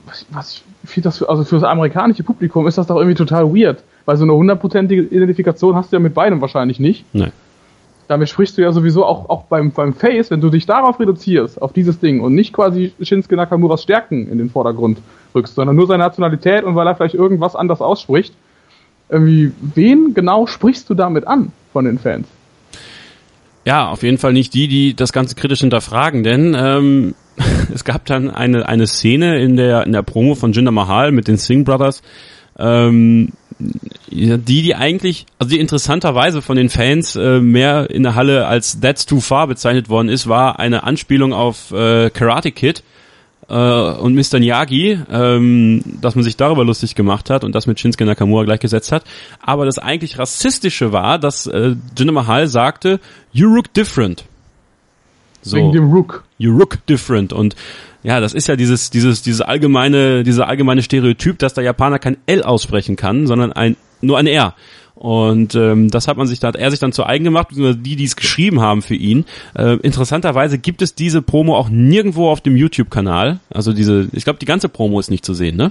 Was, 0.06 0.26
was 0.30 0.62
ich 0.82 0.90
finde 0.90 1.08
das 1.08 1.18
für, 1.18 1.28
also 1.28 1.44
für 1.44 1.56
das 1.56 1.64
amerikanische 1.64 2.22
Publikum 2.22 2.66
ist 2.66 2.78
das 2.78 2.86
doch 2.86 2.96
irgendwie 2.96 3.14
total 3.14 3.52
weird, 3.54 3.82
weil 4.04 4.16
so 4.16 4.24
eine 4.24 4.34
hundertprozentige 4.34 5.02
Identifikation 5.02 5.74
hast 5.74 5.92
du 5.92 5.96
ja 5.96 6.00
mit 6.00 6.14
beidem 6.14 6.40
wahrscheinlich 6.40 6.78
nicht. 6.78 7.04
Nein 7.14 7.32
damit 8.08 8.30
sprichst 8.30 8.56
du 8.56 8.62
ja 8.62 8.72
sowieso 8.72 9.04
auch, 9.04 9.28
auch 9.28 9.44
beim, 9.44 9.70
beim 9.70 9.92
Face, 9.92 10.30
wenn 10.30 10.40
du 10.40 10.48
dich 10.48 10.66
darauf 10.66 10.98
reduzierst, 10.98 11.60
auf 11.60 11.72
dieses 11.72 12.00
Ding 12.00 12.20
und 12.20 12.34
nicht 12.34 12.52
quasi 12.52 12.92
Shinsuke 13.00 13.36
Nakamuras 13.36 13.82
Stärken 13.82 14.28
in 14.28 14.38
den 14.38 14.50
Vordergrund 14.50 14.98
rückst, 15.34 15.54
sondern 15.54 15.76
nur 15.76 15.86
seine 15.86 16.02
Nationalität 16.02 16.64
und 16.64 16.74
weil 16.74 16.86
er 16.86 16.96
vielleicht 16.96 17.14
irgendwas 17.14 17.54
anders 17.54 17.80
ausspricht. 17.80 18.34
Irgendwie, 19.10 19.52
wen 19.74 20.14
genau 20.14 20.46
sprichst 20.46 20.88
du 20.90 20.94
damit 20.94 21.26
an 21.26 21.52
von 21.72 21.84
den 21.84 21.98
Fans? 21.98 22.26
Ja, 23.64 23.90
auf 23.90 24.02
jeden 24.02 24.16
Fall 24.16 24.32
nicht 24.32 24.54
die, 24.54 24.68
die 24.68 24.94
das 24.94 25.12
Ganze 25.12 25.34
kritisch 25.34 25.60
hinterfragen, 25.60 26.22
denn 26.22 26.56
ähm, 26.58 27.14
es 27.74 27.84
gab 27.84 28.06
dann 28.06 28.30
eine, 28.30 28.66
eine 28.66 28.86
Szene 28.86 29.38
in 29.42 29.56
der, 29.56 29.84
in 29.84 29.92
der 29.92 30.02
Promo 30.02 30.34
von 30.34 30.52
Jinder 30.52 30.72
Mahal 30.72 31.12
mit 31.12 31.28
den 31.28 31.36
Singh 31.36 31.64
Brothers, 31.64 32.02
ähm, 32.58 33.32
die, 33.58 34.62
die 34.62 34.74
eigentlich, 34.74 35.26
also 35.38 35.50
die 35.50 35.60
interessanterweise 35.60 36.42
von 36.42 36.56
den 36.56 36.68
Fans 36.68 37.16
äh, 37.16 37.40
mehr 37.40 37.90
in 37.90 38.02
der 38.02 38.14
Halle 38.14 38.46
als 38.46 38.80
That's 38.80 39.06
Too 39.06 39.20
Far 39.20 39.46
bezeichnet 39.46 39.88
worden 39.88 40.08
ist, 40.08 40.28
war 40.28 40.58
eine 40.58 40.84
Anspielung 40.84 41.32
auf 41.32 41.70
äh, 41.72 42.10
Karate 42.10 42.52
Kid 42.52 42.82
äh, 43.48 43.54
und 43.54 44.14
Mr. 44.14 44.38
Miyagi, 44.38 44.98
ähm, 45.10 45.82
dass 46.00 46.14
man 46.14 46.24
sich 46.24 46.36
darüber 46.36 46.64
lustig 46.64 46.94
gemacht 46.94 47.30
hat 47.30 47.44
und 47.44 47.54
das 47.54 47.66
mit 47.66 47.80
Shinsuke 47.80 48.04
Nakamura 48.04 48.44
gleichgesetzt 48.44 48.92
hat. 48.92 49.04
Aber 49.40 49.64
das 49.64 49.78
eigentlich 49.78 50.18
rassistische 50.18 50.92
war, 50.92 51.18
dass 51.18 51.46
äh, 51.46 51.74
Jinder 51.96 52.12
Mahal 52.12 52.46
sagte, 52.46 53.00
you 53.32 53.48
look 53.48 53.72
different. 53.74 54.24
So, 55.42 55.56
Wegen 55.56 55.72
dem 55.72 55.92
Rook. 55.92 56.24
You 56.38 56.56
look 56.56 56.84
different 56.86 57.32
und 57.32 57.56
ja, 58.02 58.20
das 58.20 58.32
ist 58.32 58.46
ja 58.46 58.56
dieses, 58.56 58.90
dieses, 58.90 59.22
dieses 59.22 59.40
allgemeine, 59.40 60.22
dieser 60.22 60.48
allgemeine 60.48 60.82
Stereotyp, 60.82 61.38
dass 61.38 61.54
der 61.54 61.64
Japaner 61.64 61.98
kein 61.98 62.16
L 62.26 62.42
aussprechen 62.42 62.96
kann, 62.96 63.26
sondern 63.26 63.52
ein, 63.52 63.76
nur 64.00 64.18
ein 64.18 64.26
R. 64.26 64.54
Und 64.94 65.54
ähm, 65.54 65.90
das 65.90 66.08
hat 66.08 66.16
man 66.16 66.26
sich, 66.26 66.40
da 66.40 66.48
hat 66.48 66.56
er 66.56 66.70
sich 66.70 66.80
dann 66.80 66.92
zu 66.92 67.04
eigen 67.04 67.24
gemacht, 67.24 67.48
beziehungsweise 67.48 67.78
die, 67.78 67.94
die 67.94 68.04
es 68.04 68.16
geschrieben 68.16 68.60
haben 68.60 68.82
für 68.82 68.96
ihn. 68.96 69.26
Äh, 69.54 69.76
interessanterweise 69.76 70.58
gibt 70.58 70.82
es 70.82 70.94
diese 70.96 71.22
Promo 71.22 71.56
auch 71.56 71.68
nirgendwo 71.68 72.28
auf 72.28 72.40
dem 72.40 72.56
YouTube-Kanal. 72.56 73.38
Also 73.50 73.72
diese, 73.72 74.08
ich 74.12 74.24
glaube, 74.24 74.40
die 74.40 74.46
ganze 74.46 74.68
Promo 74.68 74.98
ist 74.98 75.10
nicht 75.10 75.24
zu 75.24 75.34
sehen, 75.34 75.56
ne? 75.56 75.70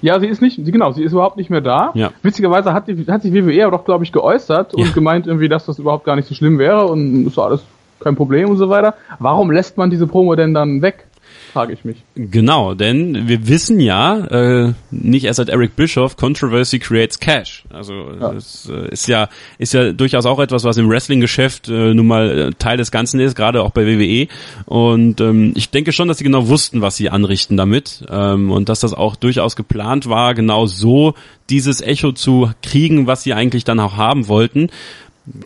Ja, 0.00 0.18
sie 0.18 0.26
ist 0.26 0.42
nicht, 0.42 0.56
genau, 0.64 0.92
sie 0.92 1.02
ist 1.02 1.12
überhaupt 1.12 1.36
nicht 1.36 1.50
mehr 1.50 1.60
da. 1.60 1.92
Ja. 1.94 2.12
Witzigerweise 2.22 2.72
hat, 2.72 2.88
die, 2.88 3.06
hat 3.06 3.22
sich 3.22 3.32
WWE 3.32 3.66
aber 3.66 3.76
doch, 3.76 3.84
glaube 3.84 4.04
ich, 4.04 4.10
geäußert 4.10 4.72
ja. 4.76 4.84
und 4.84 4.94
gemeint 4.94 5.26
irgendwie, 5.26 5.48
dass 5.48 5.66
das 5.66 5.78
überhaupt 5.78 6.04
gar 6.04 6.16
nicht 6.16 6.26
so 6.26 6.34
schlimm 6.34 6.58
wäre 6.58 6.86
und 6.86 7.26
ist 7.26 7.38
alles 7.38 7.62
kein 8.04 8.16
Problem 8.16 8.50
und 8.50 8.56
so 8.56 8.68
weiter. 8.68 8.94
Warum 9.18 9.50
lässt 9.50 9.76
man 9.76 9.90
diese 9.90 10.06
Promo 10.06 10.36
denn 10.36 10.54
dann 10.54 10.82
weg? 10.82 11.06
frage 11.54 11.72
ich 11.72 11.84
mich. 11.84 12.02
Genau, 12.16 12.74
denn 12.74 13.28
wir 13.28 13.46
wissen 13.46 13.78
ja, 13.78 14.18
äh, 14.26 14.72
nicht 14.90 15.24
erst 15.24 15.36
seit 15.36 15.48
Eric 15.48 15.76
Bischoff, 15.76 16.16
Controversy 16.16 16.80
creates 16.80 17.20
Cash. 17.20 17.64
Also 17.70 17.92
ja. 18.20 18.32
das 18.32 18.68
äh, 18.68 18.88
ist 18.88 19.06
ja 19.06 19.28
ist 19.58 19.72
ja 19.72 19.92
durchaus 19.92 20.26
auch 20.26 20.40
etwas, 20.40 20.64
was 20.64 20.76
im 20.78 20.90
Wrestling-Geschäft 20.90 21.68
äh, 21.68 21.94
nun 21.94 22.08
mal 22.08 22.38
äh, 22.38 22.50
Teil 22.58 22.76
des 22.76 22.90
Ganzen 22.90 23.20
ist, 23.20 23.36
gerade 23.36 23.62
auch 23.62 23.70
bei 23.70 23.86
WWE. 23.86 24.26
Und 24.66 25.20
ähm, 25.20 25.52
ich 25.54 25.70
denke 25.70 25.92
schon, 25.92 26.08
dass 26.08 26.18
sie 26.18 26.24
genau 26.24 26.48
wussten, 26.48 26.80
was 26.80 26.96
sie 26.96 27.08
anrichten 27.08 27.56
damit 27.56 28.04
ähm, 28.10 28.50
und 28.50 28.68
dass 28.68 28.80
das 28.80 28.92
auch 28.92 29.14
durchaus 29.14 29.54
geplant 29.54 30.08
war, 30.08 30.34
genau 30.34 30.66
so 30.66 31.14
dieses 31.50 31.80
Echo 31.80 32.10
zu 32.10 32.50
kriegen, 32.62 33.06
was 33.06 33.22
sie 33.22 33.32
eigentlich 33.32 33.62
dann 33.62 33.78
auch 33.78 33.96
haben 33.96 34.26
wollten. 34.26 34.70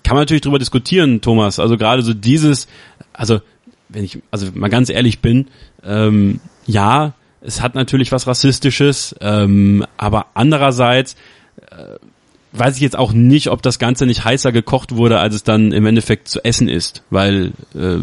Kann 0.02 0.16
man 0.16 0.22
natürlich 0.22 0.42
drüber 0.42 0.58
diskutieren, 0.58 1.20
Thomas. 1.20 1.58
Also 1.60 1.76
gerade 1.76 2.02
so 2.02 2.12
dieses, 2.14 2.66
also 3.12 3.40
wenn 3.88 4.04
ich 4.04 4.18
also 4.30 4.48
mal 4.54 4.68
ganz 4.68 4.90
ehrlich 4.90 5.20
bin, 5.20 5.46
ähm, 5.84 6.40
ja, 6.66 7.14
es 7.40 7.62
hat 7.62 7.74
natürlich 7.74 8.10
was 8.10 8.26
Rassistisches, 8.26 9.14
ähm, 9.20 9.84
aber 9.96 10.26
andererseits 10.34 11.14
äh, 11.70 11.96
weiß 12.52 12.76
ich 12.76 12.82
jetzt 12.82 12.98
auch 12.98 13.12
nicht, 13.12 13.48
ob 13.48 13.62
das 13.62 13.78
Ganze 13.78 14.06
nicht 14.06 14.24
heißer 14.24 14.50
gekocht 14.52 14.96
wurde, 14.96 15.20
als 15.20 15.34
es 15.34 15.44
dann 15.44 15.72
im 15.72 15.86
Endeffekt 15.86 16.28
zu 16.28 16.44
essen 16.44 16.68
ist, 16.68 17.04
weil 17.10 17.52
äh, 17.74 17.98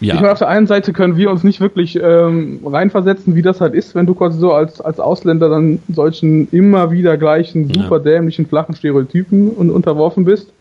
ja. 0.00 0.14
Ich 0.14 0.20
meine, 0.20 0.32
auf 0.32 0.38
der 0.38 0.48
einen 0.48 0.68
Seite 0.68 0.92
können 0.92 1.16
wir 1.16 1.28
uns 1.28 1.42
nicht 1.42 1.60
wirklich 1.60 1.98
ähm, 2.00 2.60
reinversetzen, 2.64 3.34
wie 3.34 3.42
das 3.42 3.60
halt 3.60 3.74
ist, 3.74 3.96
wenn 3.96 4.06
du 4.06 4.14
quasi 4.14 4.38
so 4.38 4.52
als, 4.52 4.80
als 4.80 5.00
Ausländer 5.00 5.48
dann 5.48 5.80
solchen 5.88 6.48
immer 6.52 6.92
wieder 6.92 7.16
gleichen, 7.16 7.72
super 7.72 7.98
dämlichen, 7.98 8.46
flachen 8.46 8.76
Stereotypen 8.76 9.50
unterworfen 9.50 10.24
bist 10.24 10.52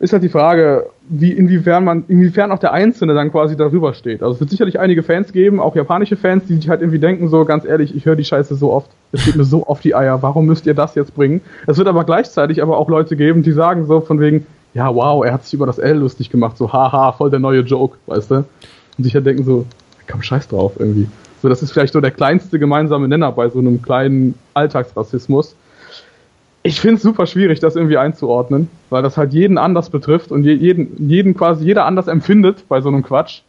ist 0.00 0.12
halt 0.12 0.22
die 0.22 0.28
Frage, 0.28 0.86
wie, 1.08 1.32
inwiefern 1.32 1.84
man, 1.84 2.04
inwiefern 2.08 2.50
auch 2.50 2.58
der 2.58 2.72
Einzelne 2.72 3.14
dann 3.14 3.30
quasi 3.30 3.56
darüber 3.56 3.94
steht. 3.94 4.22
Also 4.22 4.34
es 4.34 4.40
wird 4.40 4.50
sicherlich 4.50 4.80
einige 4.80 5.02
Fans 5.02 5.32
geben, 5.32 5.60
auch 5.60 5.76
japanische 5.76 6.16
Fans, 6.16 6.44
die 6.46 6.56
sich 6.56 6.68
halt 6.68 6.80
irgendwie 6.80 6.98
denken, 6.98 7.28
so 7.28 7.44
ganz 7.44 7.64
ehrlich, 7.64 7.94
ich 7.94 8.04
höre 8.04 8.16
die 8.16 8.24
Scheiße 8.24 8.54
so 8.56 8.72
oft, 8.72 8.90
es 9.12 9.24
geht 9.24 9.36
mir 9.36 9.44
so 9.44 9.66
auf 9.66 9.80
die 9.80 9.94
Eier, 9.94 10.22
warum 10.22 10.46
müsst 10.46 10.66
ihr 10.66 10.74
das 10.74 10.94
jetzt 10.94 11.14
bringen? 11.14 11.40
Es 11.66 11.78
wird 11.78 11.88
aber 11.88 12.04
gleichzeitig 12.04 12.62
aber 12.62 12.76
auch 12.78 12.88
Leute 12.88 13.16
geben, 13.16 13.42
die 13.42 13.52
sagen 13.52 13.86
so 13.86 14.00
von 14.00 14.20
wegen, 14.20 14.46
ja 14.74 14.92
wow, 14.94 15.24
er 15.24 15.32
hat 15.32 15.44
sich 15.44 15.54
über 15.54 15.66
das 15.66 15.78
L 15.78 15.98
lustig 15.98 16.30
gemacht, 16.30 16.56
so 16.56 16.72
haha, 16.72 17.12
voll 17.12 17.30
der 17.30 17.40
neue 17.40 17.60
Joke, 17.60 17.96
weißt 18.06 18.30
du? 18.30 18.44
Und 18.98 19.04
sich 19.04 19.14
halt 19.14 19.26
denken 19.26 19.44
so, 19.44 19.64
komm 20.10 20.22
scheiß 20.22 20.48
drauf 20.48 20.72
irgendwie. 20.78 21.08
So, 21.40 21.48
das 21.48 21.62
ist 21.62 21.72
vielleicht 21.72 21.92
so 21.92 22.00
der 22.00 22.10
kleinste 22.10 22.58
gemeinsame 22.58 23.06
Nenner 23.06 23.30
bei 23.30 23.48
so 23.48 23.58
einem 23.58 23.82
kleinen 23.82 24.34
Alltagsrassismus 24.54 25.54
ich 26.66 26.80
finde 26.80 26.96
es 26.96 27.02
super 27.02 27.26
schwierig, 27.26 27.60
das 27.60 27.76
irgendwie 27.76 27.98
einzuordnen, 27.98 28.68
weil 28.88 29.02
das 29.02 29.18
halt 29.18 29.34
jeden 29.34 29.58
anders 29.58 29.90
betrifft 29.90 30.32
und 30.32 30.44
jeden, 30.44 31.08
jeden 31.08 31.34
quasi 31.34 31.64
jeder 31.64 31.84
anders 31.84 32.08
empfindet 32.08 32.66
bei 32.68 32.80
so 32.80 32.88
einem 32.88 33.02
Quatsch. 33.02 33.42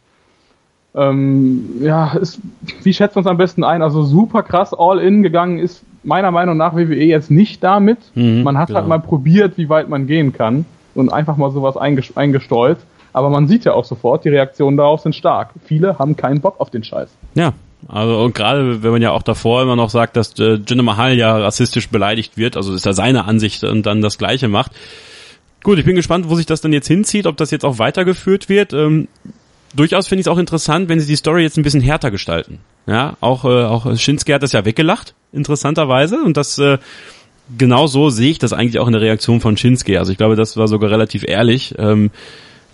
Ähm, 0.94 1.64
ja, 1.80 2.12
ist, 2.12 2.40
wie 2.82 2.92
schätzt 2.92 3.16
man 3.16 3.24
es 3.24 3.30
am 3.30 3.38
besten 3.38 3.64
ein? 3.64 3.80
Also 3.80 4.02
super 4.02 4.42
krass 4.42 4.74
all 4.74 4.98
in 4.98 5.22
gegangen 5.22 5.58
ist 5.58 5.82
meiner 6.04 6.30
Meinung 6.30 6.58
nach 6.58 6.76
WWE 6.76 6.94
jetzt 6.94 7.30
nicht 7.30 7.64
damit. 7.64 7.98
Mhm, 8.14 8.42
man 8.42 8.56
hat 8.56 8.68
halt 8.68 8.68
genau. 8.68 8.80
halt 8.80 8.88
mal 8.88 8.98
probiert, 9.00 9.56
wie 9.56 9.70
weit 9.70 9.88
man 9.88 10.06
gehen 10.06 10.34
kann 10.34 10.66
und 10.94 11.10
einfach 11.10 11.38
mal 11.38 11.50
sowas 11.50 11.76
eingestreut. 11.78 12.78
Aber 13.14 13.30
man 13.30 13.48
sieht 13.48 13.64
ja 13.64 13.72
auch 13.72 13.86
sofort, 13.86 14.26
die 14.26 14.28
Reaktionen 14.28 14.76
darauf 14.76 15.00
sind 15.00 15.14
stark. 15.14 15.50
Viele 15.64 15.98
haben 15.98 16.16
keinen 16.16 16.42
Bock 16.42 16.60
auf 16.60 16.68
den 16.68 16.84
Scheiß. 16.84 17.08
Ja, 17.34 17.54
also 17.88 18.20
und 18.20 18.34
gerade 18.34 18.82
wenn 18.82 18.90
man 18.90 19.02
ja 19.02 19.12
auch 19.12 19.22
davor 19.22 19.62
immer 19.62 19.76
noch 19.76 19.90
sagt, 19.90 20.16
dass 20.16 20.38
äh, 20.38 20.54
Jinder 20.54 20.82
Mahal 20.82 21.16
ja 21.16 21.36
rassistisch 21.36 21.88
beleidigt 21.88 22.36
wird, 22.36 22.56
also 22.56 22.74
ist 22.74 22.86
ja 22.86 22.92
seine 22.92 23.24
Ansicht 23.26 23.62
und 23.64 23.86
dann 23.86 24.00
das 24.00 24.18
Gleiche 24.18 24.48
macht. 24.48 24.72
Gut, 25.62 25.78
ich 25.78 25.84
bin 25.84 25.96
gespannt, 25.96 26.28
wo 26.28 26.34
sich 26.34 26.46
das 26.46 26.60
dann 26.60 26.72
jetzt 26.72 26.88
hinzieht, 26.88 27.26
ob 27.26 27.36
das 27.36 27.50
jetzt 27.50 27.64
auch 27.64 27.78
weitergeführt 27.78 28.48
wird. 28.48 28.72
Ähm, 28.72 29.08
durchaus 29.74 30.08
finde 30.08 30.20
ich 30.20 30.26
es 30.26 30.32
auch 30.32 30.38
interessant, 30.38 30.88
wenn 30.88 31.00
sie 31.00 31.06
die 31.06 31.16
Story 31.16 31.42
jetzt 31.42 31.58
ein 31.58 31.62
bisschen 31.62 31.80
härter 31.80 32.10
gestalten. 32.10 32.60
Ja, 32.86 33.16
auch 33.20 33.44
äh, 33.44 33.64
auch 33.64 33.96
Shinsuke 33.96 34.34
hat 34.34 34.42
das 34.42 34.52
ja 34.52 34.64
weggelacht, 34.64 35.14
interessanterweise, 35.32 36.22
und 36.22 36.36
das 36.36 36.58
äh, 36.58 36.78
genau 37.58 37.86
so 37.86 38.10
sehe 38.10 38.30
ich 38.30 38.38
das 38.38 38.52
eigentlich 38.52 38.78
auch 38.78 38.86
in 38.86 38.92
der 38.92 39.02
Reaktion 39.02 39.40
von 39.40 39.56
Shinsuke. 39.56 39.98
Also 39.98 40.12
ich 40.12 40.18
glaube, 40.18 40.36
das 40.36 40.56
war 40.56 40.68
sogar 40.68 40.90
relativ 40.90 41.24
ehrlich. 41.26 41.74
Ähm, 41.78 42.10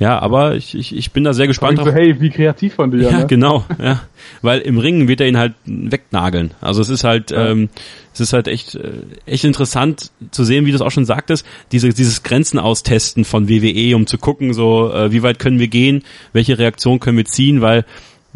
ja, 0.03 0.19
aber 0.19 0.57
ich, 0.57 0.75
ich, 0.75 0.97
ich 0.97 1.13
bin 1.13 1.23
da 1.23 1.33
sehr 1.33 1.47
gespannt. 1.47 1.79
So, 1.79 1.93
hey, 1.93 2.21
wie 2.21 2.31
kreativ 2.31 2.75
von 2.75 2.91
dir. 2.91 3.03
Ja, 3.03 3.19
ne? 3.19 3.27
genau. 3.27 3.65
Ja, 3.83 4.03
weil 4.43 4.61
im 4.61 4.79
Ringen 4.79 5.07
wird 5.07 5.21
er 5.21 5.29
ihn 5.29 5.39
halt 5.39 5.55
wegnageln. 5.65 6.53
Also 6.61 6.83
es 6.83 6.89
ist 6.89 7.05
halt, 7.05 7.31
ja. 7.31 7.51
ähm, 7.51 7.69
es 8.13 8.21
ist 8.21 8.33
halt 8.33 8.49
echt, 8.49 8.75
äh, 8.75 8.91
echt 9.27 9.45
interessant 9.45 10.11
zu 10.33 10.43
sehen, 10.43 10.67
wie 10.67 10.71
du 10.71 10.77
es 10.77 10.83
auch 10.83 10.91
schon 10.91 11.05
sagtest, 11.05 11.47
diese, 11.71 11.91
dieses 11.91 12.23
Grenzen 12.25 12.59
austesten 12.59 13.25
von 13.25 13.49
WWE, 13.49 13.95
um 13.95 14.07
zu 14.09 14.19
gucken, 14.19 14.55
so 14.55 14.93
äh, 14.93 15.13
wie 15.13 15.23
weit 15.23 15.39
können 15.39 15.61
wir 15.61 15.69
gehen, 15.69 16.03
welche 16.33 16.59
Reaktion 16.59 16.99
können 16.99 17.17
wir 17.17 17.25
ziehen, 17.25 17.61
weil 17.61 17.85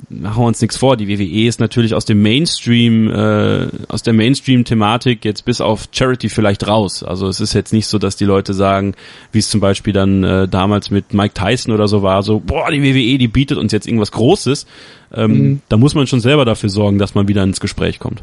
machen 0.08 0.42
wir 0.42 0.46
uns 0.46 0.60
nichts 0.60 0.76
vor, 0.76 0.96
die 0.96 1.08
WWE 1.08 1.46
ist 1.46 1.58
natürlich 1.58 1.94
aus 1.94 2.04
dem 2.04 2.22
Mainstream, 2.22 3.10
äh, 3.10 3.68
aus 3.88 4.02
der 4.02 4.12
Mainstream-Thematik 4.12 5.24
jetzt 5.24 5.44
bis 5.44 5.60
auf 5.60 5.88
Charity 5.90 6.28
vielleicht 6.28 6.66
raus. 6.68 7.02
Also 7.02 7.26
es 7.28 7.40
ist 7.40 7.54
jetzt 7.54 7.72
nicht 7.72 7.86
so, 7.86 7.98
dass 7.98 8.16
die 8.16 8.24
Leute 8.24 8.54
sagen, 8.54 8.94
wie 9.32 9.38
es 9.38 9.48
zum 9.48 9.60
Beispiel 9.60 9.92
dann 9.92 10.22
äh, 10.22 10.48
damals 10.48 10.90
mit 10.90 11.14
Mike 11.14 11.34
Tyson 11.34 11.72
oder 11.72 11.88
so 11.88 12.02
war, 12.02 12.22
so, 12.22 12.40
boah, 12.40 12.70
die 12.70 12.82
WWE, 12.82 13.18
die 13.18 13.28
bietet 13.28 13.58
uns 13.58 13.72
jetzt 13.72 13.86
irgendwas 13.86 14.12
Großes. 14.12 14.66
Ähm, 15.14 15.30
mhm. 15.30 15.60
Da 15.68 15.76
muss 15.76 15.94
man 15.94 16.06
schon 16.06 16.20
selber 16.20 16.44
dafür 16.44 16.68
sorgen, 16.68 16.98
dass 16.98 17.14
man 17.14 17.28
wieder 17.28 17.42
ins 17.42 17.60
Gespräch 17.60 17.98
kommt. 17.98 18.22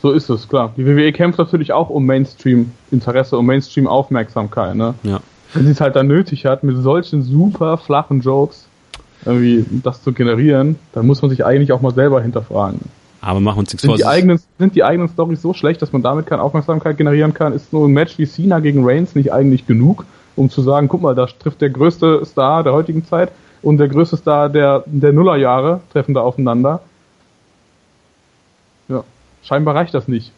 So 0.00 0.12
ist 0.12 0.28
es, 0.28 0.48
klar. 0.48 0.72
Die 0.76 0.86
WWE 0.86 1.12
kämpft 1.12 1.38
natürlich 1.38 1.72
auch 1.72 1.90
um 1.90 2.04
Mainstream-Interesse, 2.06 3.38
um 3.38 3.46
Mainstream-Aufmerksamkeit, 3.46 4.76
ne? 4.76 4.94
Ja. 5.02 5.20
Wenn 5.54 5.64
sie 5.64 5.70
es 5.70 5.80
halt 5.80 5.96
dann 5.96 6.08
nötig 6.08 6.46
hat, 6.46 6.62
mit 6.62 6.76
solchen 6.76 7.22
super 7.22 7.78
flachen 7.78 8.20
Jokes 8.20 8.63
irgendwie 9.24 9.64
das 9.82 10.02
zu 10.02 10.12
generieren, 10.12 10.76
dann 10.92 11.06
muss 11.06 11.22
man 11.22 11.30
sich 11.30 11.44
eigentlich 11.44 11.72
auch 11.72 11.80
mal 11.80 11.94
selber 11.94 12.20
hinterfragen. 12.22 12.80
Aber 13.20 13.40
machen 13.40 13.60
uns 13.60 13.72
nichts 13.72 13.82
sind 13.82 13.90
vor. 13.90 13.96
Die 13.96 14.04
eigenen, 14.04 14.38
sind 14.58 14.74
die 14.74 14.84
eigenen 14.84 15.08
Storys 15.08 15.40
so 15.40 15.54
schlecht, 15.54 15.80
dass 15.80 15.92
man 15.92 16.02
damit 16.02 16.26
keine 16.26 16.42
Aufmerksamkeit 16.42 16.98
generieren 16.98 17.32
kann? 17.32 17.54
Ist 17.54 17.70
so 17.70 17.86
ein 17.86 17.92
Match 17.92 18.18
wie 18.18 18.26
Cena 18.26 18.60
gegen 18.60 18.84
Reigns 18.84 19.14
nicht 19.14 19.32
eigentlich 19.32 19.66
genug, 19.66 20.04
um 20.36 20.50
zu 20.50 20.60
sagen, 20.60 20.88
guck 20.88 21.00
mal, 21.00 21.14
da 21.14 21.26
trifft 21.26 21.62
der 21.62 21.70
größte 21.70 22.22
Star 22.26 22.62
der 22.62 22.74
heutigen 22.74 23.06
Zeit 23.06 23.32
und 23.62 23.78
der 23.78 23.88
größte 23.88 24.18
Star 24.18 24.50
der, 24.50 24.84
der 24.86 25.12
Nullerjahre 25.12 25.80
treffen 25.92 26.12
da 26.12 26.20
aufeinander? 26.20 26.82
Ja, 28.88 29.04
scheinbar 29.42 29.74
reicht 29.74 29.94
das 29.94 30.06
nicht. 30.06 30.30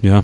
Ja, 0.00 0.22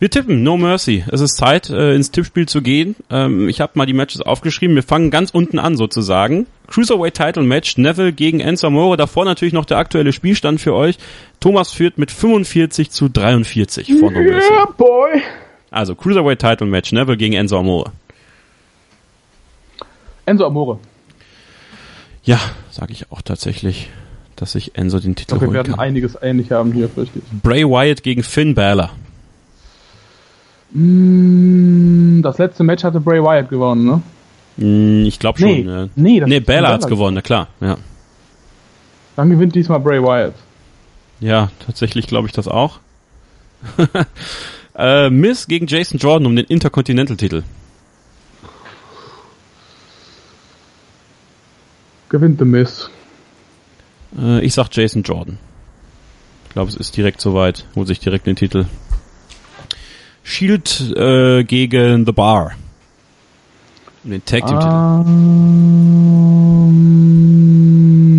wir 0.00 0.10
tippen, 0.10 0.42
No 0.42 0.56
Mercy. 0.56 1.04
Es 1.10 1.20
ist 1.20 1.36
Zeit, 1.36 1.70
äh, 1.70 1.94
ins 1.94 2.10
Tippspiel 2.10 2.46
zu 2.46 2.62
gehen. 2.62 2.96
Ähm, 3.10 3.48
ich 3.48 3.60
habe 3.60 3.72
mal 3.74 3.86
die 3.86 3.92
Matches 3.92 4.20
aufgeschrieben. 4.20 4.74
Wir 4.74 4.82
fangen 4.82 5.10
ganz 5.10 5.30
unten 5.30 5.58
an 5.58 5.76
sozusagen. 5.76 6.46
Cruiserweight 6.66 7.14
Title 7.14 7.44
Match, 7.44 7.76
Neville 7.76 8.12
gegen 8.12 8.40
Enzo 8.40 8.66
Amore. 8.66 8.96
Davor 8.96 9.24
natürlich 9.24 9.54
noch 9.54 9.64
der 9.64 9.78
aktuelle 9.78 10.12
Spielstand 10.12 10.60
für 10.60 10.74
euch. 10.74 10.98
Thomas 11.40 11.72
führt 11.72 11.98
mit 11.98 12.10
45 12.10 12.90
zu 12.90 13.08
43 13.08 13.98
vor 14.00 14.10
No 14.10 14.20
Mercy. 14.20 14.48
Boy. 14.76 15.22
Also 15.70 15.94
Cruiserweight 15.94 16.40
Title 16.40 16.66
Match, 16.66 16.92
Neville 16.92 17.16
gegen 17.16 17.34
Enzo 17.34 17.58
Amore. 17.58 17.92
Enzo 20.26 20.46
Amore. 20.46 20.78
Ja, 22.24 22.40
sage 22.70 22.92
ich 22.92 23.12
auch 23.12 23.22
tatsächlich, 23.22 23.90
dass 24.36 24.52
sich 24.52 24.76
Enzo 24.76 24.98
den 24.98 25.14
Titel 25.14 25.34
ich 25.34 25.40
glaub, 25.40 25.52
wir 25.52 25.54
werden 25.54 25.78
einiges 25.78 26.16
ähnlich 26.20 26.50
haben 26.50 26.72
hier, 26.72 26.88
fürchte 26.88 27.18
ich. 27.18 27.42
Bray 27.42 27.64
Wyatt 27.64 28.02
gegen 28.02 28.22
Finn 28.22 28.54
Balor. 28.54 28.90
Mm, 30.74 32.20
das 32.22 32.38
letzte 32.38 32.64
Match 32.64 32.82
hatte 32.82 33.00
Bray 33.00 33.22
Wyatt 33.22 33.48
gewonnen, 33.48 33.84
ne? 33.86 34.02
Hm, 34.58 35.06
ich 35.06 35.18
glaube 35.18 35.38
schon. 35.38 35.48
Nee, 35.48 35.62
ja. 35.62 35.88
nee, 35.94 36.22
nee 36.26 36.40
Bella 36.40 36.68
hat's 36.68 36.86
gewonnen, 36.86 37.14
na 37.14 37.22
klar, 37.22 37.48
ja. 37.60 37.78
Dann 39.16 39.30
gewinnt 39.30 39.54
diesmal 39.54 39.78
Bray 39.78 40.02
Wyatt. 40.02 40.34
Ja, 41.20 41.50
tatsächlich 41.64 42.08
glaube 42.08 42.26
ich 42.26 42.32
das 42.32 42.48
auch. 42.48 42.80
äh, 44.76 45.10
Miss 45.10 45.46
gegen 45.46 45.66
Jason 45.68 45.98
Jordan 45.98 46.26
um 46.26 46.36
den 46.36 46.46
Intercontinental-Titel. 46.46 47.44
Gewinnt 52.08 52.38
The 52.40 52.44
Miss. 52.44 52.90
Äh, 54.18 54.44
ich 54.44 54.54
sag 54.54 54.68
Jason 54.72 55.02
Jordan. 55.02 55.38
Ich 56.46 56.50
glaube, 56.52 56.68
es 56.70 56.76
ist 56.76 56.96
direkt 56.96 57.20
soweit. 57.20 57.64
Holt 57.74 57.88
sich 57.88 58.00
direkt 58.00 58.26
den 58.26 58.36
Titel. 58.36 58.66
Shield 60.24 60.92
äh, 60.96 61.44
gegen 61.44 62.06
The 62.06 62.12
Bar. 62.12 62.52
Um 64.02 64.10
den 64.10 64.24
Tag 64.24 64.46
Team 64.46 64.58
Titel. 64.58 64.70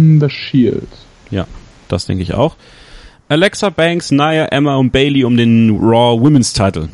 Um, 0.08 0.20
the 0.22 0.30
Shield. 0.30 0.88
Ja, 1.32 1.48
das 1.88 2.06
denke 2.06 2.24
ich 2.24 2.34
auch. 2.34 2.56
Alexa 3.28 3.72
Banks, 3.72 4.12
Nia, 4.12 4.46
Emma 4.46 4.76
und 4.76 4.92
Bailey 4.92 5.26
um 5.26 5.36
den 5.36 5.72
Raw 5.80 6.22
Women's 6.22 6.54
Title. 6.54 6.90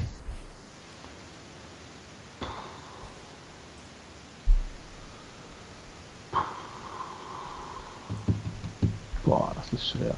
Boah, 9.26 9.52
das 9.56 9.74
ist 9.74 9.90
schwer. 9.90 10.16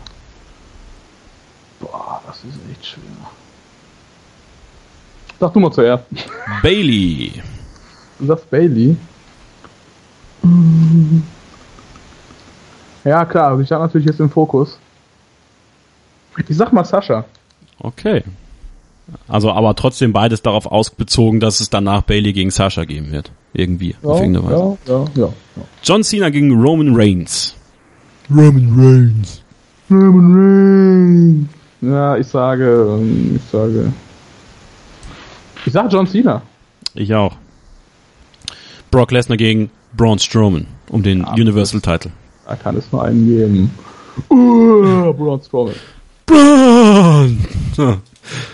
Boah, 1.80 2.22
das 2.28 2.44
ist 2.44 2.60
echt 2.72 2.86
schwer. 2.86 3.02
Sag 5.44 5.52
du 5.52 5.60
mal 5.60 5.74
zuerst. 5.74 6.06
Bailey. 6.62 7.34
Du 8.18 8.28
sagst 8.28 8.50
Bailey? 8.50 8.96
Ja, 13.04 13.26
klar, 13.26 13.60
ich 13.60 13.66
stand 13.66 13.82
natürlich 13.82 14.08
jetzt 14.08 14.22
im 14.22 14.30
Fokus. 14.30 14.80
Ich 16.38 16.56
sag 16.56 16.72
mal 16.72 16.86
Sascha. 16.86 17.26
Okay. 17.80 18.24
Also, 19.28 19.52
aber 19.52 19.76
trotzdem 19.76 20.14
beides 20.14 20.42
darauf 20.44 20.66
ausbezogen, 20.66 21.42
dass 21.42 21.60
es 21.60 21.70
danach 21.70 22.04
Bailey 22.04 22.32
gegen 22.32 22.50
Sascha 22.50 22.86
geben 22.86 23.12
wird. 23.12 23.34
Irgendwie. 23.52 23.98
Ja, 24.02 24.10
auf 24.12 24.22
irgendeine 24.22 24.46
Weise. 24.46 24.78
Ja, 24.86 24.94
ja, 24.94 25.06
ja, 25.16 25.26
ja. 25.58 25.64
John 25.84 26.06
Cena 26.06 26.30
gegen 26.30 26.54
Roman 26.54 26.96
Reigns. 26.96 27.54
Roman 28.30 28.80
Reigns. 28.80 29.42
Roman 29.92 30.34
Reigns. 30.34 31.50
Ja, 31.82 32.16
ich 32.16 32.28
sage, 32.28 32.98
ich 33.36 33.42
sage. 33.52 33.92
Ich 35.66 35.74
sage 35.74 35.90
John 35.90 36.08
Cena. 36.08 36.42
Ich 36.94 37.14
auch. 37.14 37.36
Brock 38.92 39.12
Lesnar 39.12 39.38
gegen 39.38 39.72
Braun 39.96 40.20
Strowman 40.20 40.68
um 40.90 41.04
den 41.04 41.22
ja, 41.22 41.34
Universal 41.34 41.82
Title. 41.82 42.12
Da 42.46 42.56
kann 42.56 42.78
es 42.78 42.92
nur 42.92 43.04
einen 43.04 43.26
geben. 43.26 43.72
Uh, 44.30 45.14
Braun 45.14 45.42
Strowman. 45.42 45.76
Braun! 46.26 47.46
So, 47.76 47.84
haben 47.86 48.02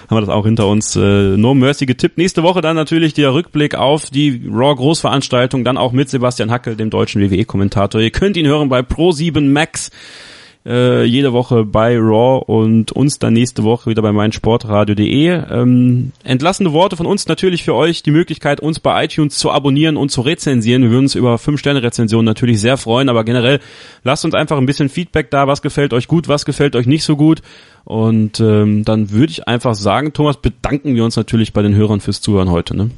wir 0.10 0.22
das 0.22 0.30
auch 0.30 0.46
hinter 0.46 0.68
uns. 0.68 0.96
Äh, 0.96 1.38
no 1.38 1.54
Mercy 1.54 1.86
getippt. 1.86 2.18
Nächste 2.18 2.44
Woche 2.44 2.62
dann 2.62 2.76
natürlich 2.76 3.14
der 3.14 3.34
Rückblick 3.34 3.76
auf 3.76 4.10
die 4.10 4.50
Raw 4.50 4.76
Großveranstaltung, 4.76 5.64
dann 5.64 5.78
auch 5.78 5.92
mit 5.92 6.10
Sebastian 6.10 6.52
Hackel, 6.52 6.76
dem 6.76 6.90
deutschen 6.90 7.22
WWE-Kommentator. 7.22 8.02
Ihr 8.02 8.12
könnt 8.12 8.38
ihn 8.38 8.48
hören 8.48 8.70
bei 8.70 8.80
Pro7 8.80 9.42
Max 9.42 9.92
äh, 10.66 11.04
jede 11.04 11.34
Woche 11.34 11.64
bei 11.64 11.98
Raw 11.98 12.44
und 12.46 12.92
uns 12.92 13.18
dann 13.18 13.34
nächste 13.34 13.64
Woche 13.64 13.90
wieder 13.90 14.02
bei 14.02 14.12
meinsportradio.de. 14.12 15.28
Ähm, 15.50 16.12
entlassene 16.24 16.74
Worte 16.74 16.98
von 16.98 17.06
uns 17.06 17.28
natürlich 17.28 17.64
für 17.64 17.74
euch, 17.74 18.04
die 18.04 18.12
Möglichkeit, 18.12 18.60
uns 18.60 18.80
bei 18.80 19.06
iTunes 19.06 19.38
zu 19.38 19.52
abonnieren 19.52 19.98
und 19.98 20.10
zu 20.10 20.22
rezensieren. 20.22 20.84
Wir 20.84 20.92
würden 20.92 21.06
uns 21.06 21.16
über 21.16 21.36
5-Sterne-Rezensionen 21.36 22.26
natürlich 22.26 22.60
sehr 22.60 22.78
freuen, 22.78 23.10
aber 23.10 23.24
generell 23.24 23.60
lasst 24.04 24.26
uns 24.26 24.34
einfach 24.34 24.58
ein 24.58 24.66
bisschen 24.66 24.90
Feedback 24.90 25.32
da, 25.32 25.48
was 25.48 25.62
gefällt 25.62 25.94
euch 25.94 26.08
gut, 26.08 26.28
was 26.28 26.46
gefällt 26.46 26.76
euch 26.76 26.88
nicht 26.88 27.04
so 27.04 27.16
gut. 27.16 27.42
Und 27.86 28.40
ähm, 28.40 28.84
dann 28.84 29.12
würde 29.12 29.32
ich 29.32 29.48
einfach 29.48 29.76
sagen, 29.76 30.14
Thomas, 30.14 30.38
bedanken 30.38 30.96
wir 30.96 31.06
uns 31.06 31.16
natürlich 31.16 31.54
bei 31.54 31.62
den 31.62 31.76
Hörern 31.76 32.02
fürs 32.02 32.22
Zuhören 32.22 32.52
heute. 32.52 32.76
Ne? 32.76 32.92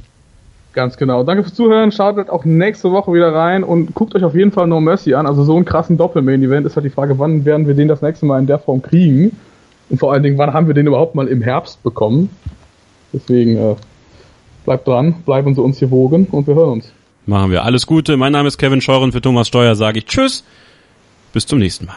Ganz 0.72 0.96
genau. 0.96 1.22
Danke 1.22 1.42
fürs 1.42 1.54
Zuhören. 1.54 1.92
Schaltet 1.92 2.30
auch 2.30 2.44
nächste 2.44 2.90
Woche 2.92 3.12
wieder 3.12 3.34
rein 3.34 3.62
und 3.62 3.94
guckt 3.94 4.14
euch 4.14 4.24
auf 4.24 4.34
jeden 4.34 4.52
Fall 4.52 4.66
No 4.66 4.80
Mercy 4.80 5.14
an. 5.14 5.26
Also 5.26 5.44
so 5.44 5.54
einen 5.56 5.66
krassen 5.66 5.98
Doppel-Main-Event 5.98 6.66
ist 6.66 6.76
halt 6.76 6.86
die 6.86 6.90
Frage, 6.90 7.18
wann 7.18 7.44
werden 7.44 7.66
wir 7.66 7.74
den 7.74 7.88
das 7.88 8.00
nächste 8.00 8.24
Mal 8.24 8.38
in 8.38 8.46
der 8.46 8.58
Form 8.58 8.80
kriegen? 8.80 9.36
Und 9.90 9.98
vor 9.98 10.12
allen 10.12 10.22
Dingen, 10.22 10.38
wann 10.38 10.54
haben 10.54 10.66
wir 10.66 10.74
den 10.74 10.86
überhaupt 10.86 11.14
mal 11.14 11.28
im 11.28 11.42
Herbst 11.42 11.82
bekommen? 11.82 12.30
Deswegen 13.12 13.56
äh, 13.56 13.76
bleibt 14.64 14.88
dran, 14.88 15.16
bleiben 15.26 15.54
Sie 15.54 15.60
uns 15.60 15.78
hier 15.78 15.90
wogen 15.90 16.26
und 16.30 16.46
wir 16.46 16.54
hören 16.54 16.70
uns. 16.70 16.92
Machen 17.26 17.50
wir. 17.50 17.64
Alles 17.64 17.86
Gute. 17.86 18.16
Mein 18.16 18.32
Name 18.32 18.48
ist 18.48 18.56
Kevin 18.56 18.80
Scheuren. 18.80 19.12
Für 19.12 19.20
Thomas 19.20 19.48
Steuer 19.48 19.74
sage 19.74 19.98
ich 19.98 20.06
Tschüss. 20.06 20.44
Bis 21.34 21.46
zum 21.46 21.58
nächsten 21.58 21.86
Mal. 21.86 21.96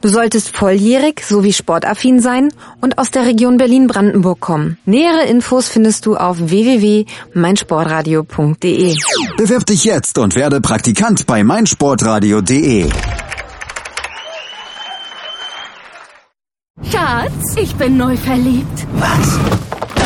Du 0.00 0.08
solltest 0.08 0.56
volljährig 0.56 1.22
sowie 1.24 1.52
sportaffin 1.52 2.20
sein 2.20 2.52
und 2.80 2.98
aus 2.98 3.10
der 3.10 3.26
Region 3.26 3.56
Berlin-Brandenburg 3.56 4.38
kommen. 4.40 4.78
Nähere 4.84 5.24
Infos 5.26 5.68
findest 5.68 6.06
du 6.06 6.16
auf 6.16 6.38
www.meinsportradio.de. 6.38 8.96
Bewirb 9.36 9.66
dich 9.66 9.84
jetzt 9.84 10.18
und 10.18 10.34
werde 10.34 10.60
Praktikant 10.60 11.26
bei 11.26 11.44
meinsportradio.de. 11.44 12.90
Schatz, 16.90 17.56
ich 17.56 17.74
bin 17.76 17.96
neu 17.96 18.16
verliebt. 18.16 18.86
Was? 18.94 19.38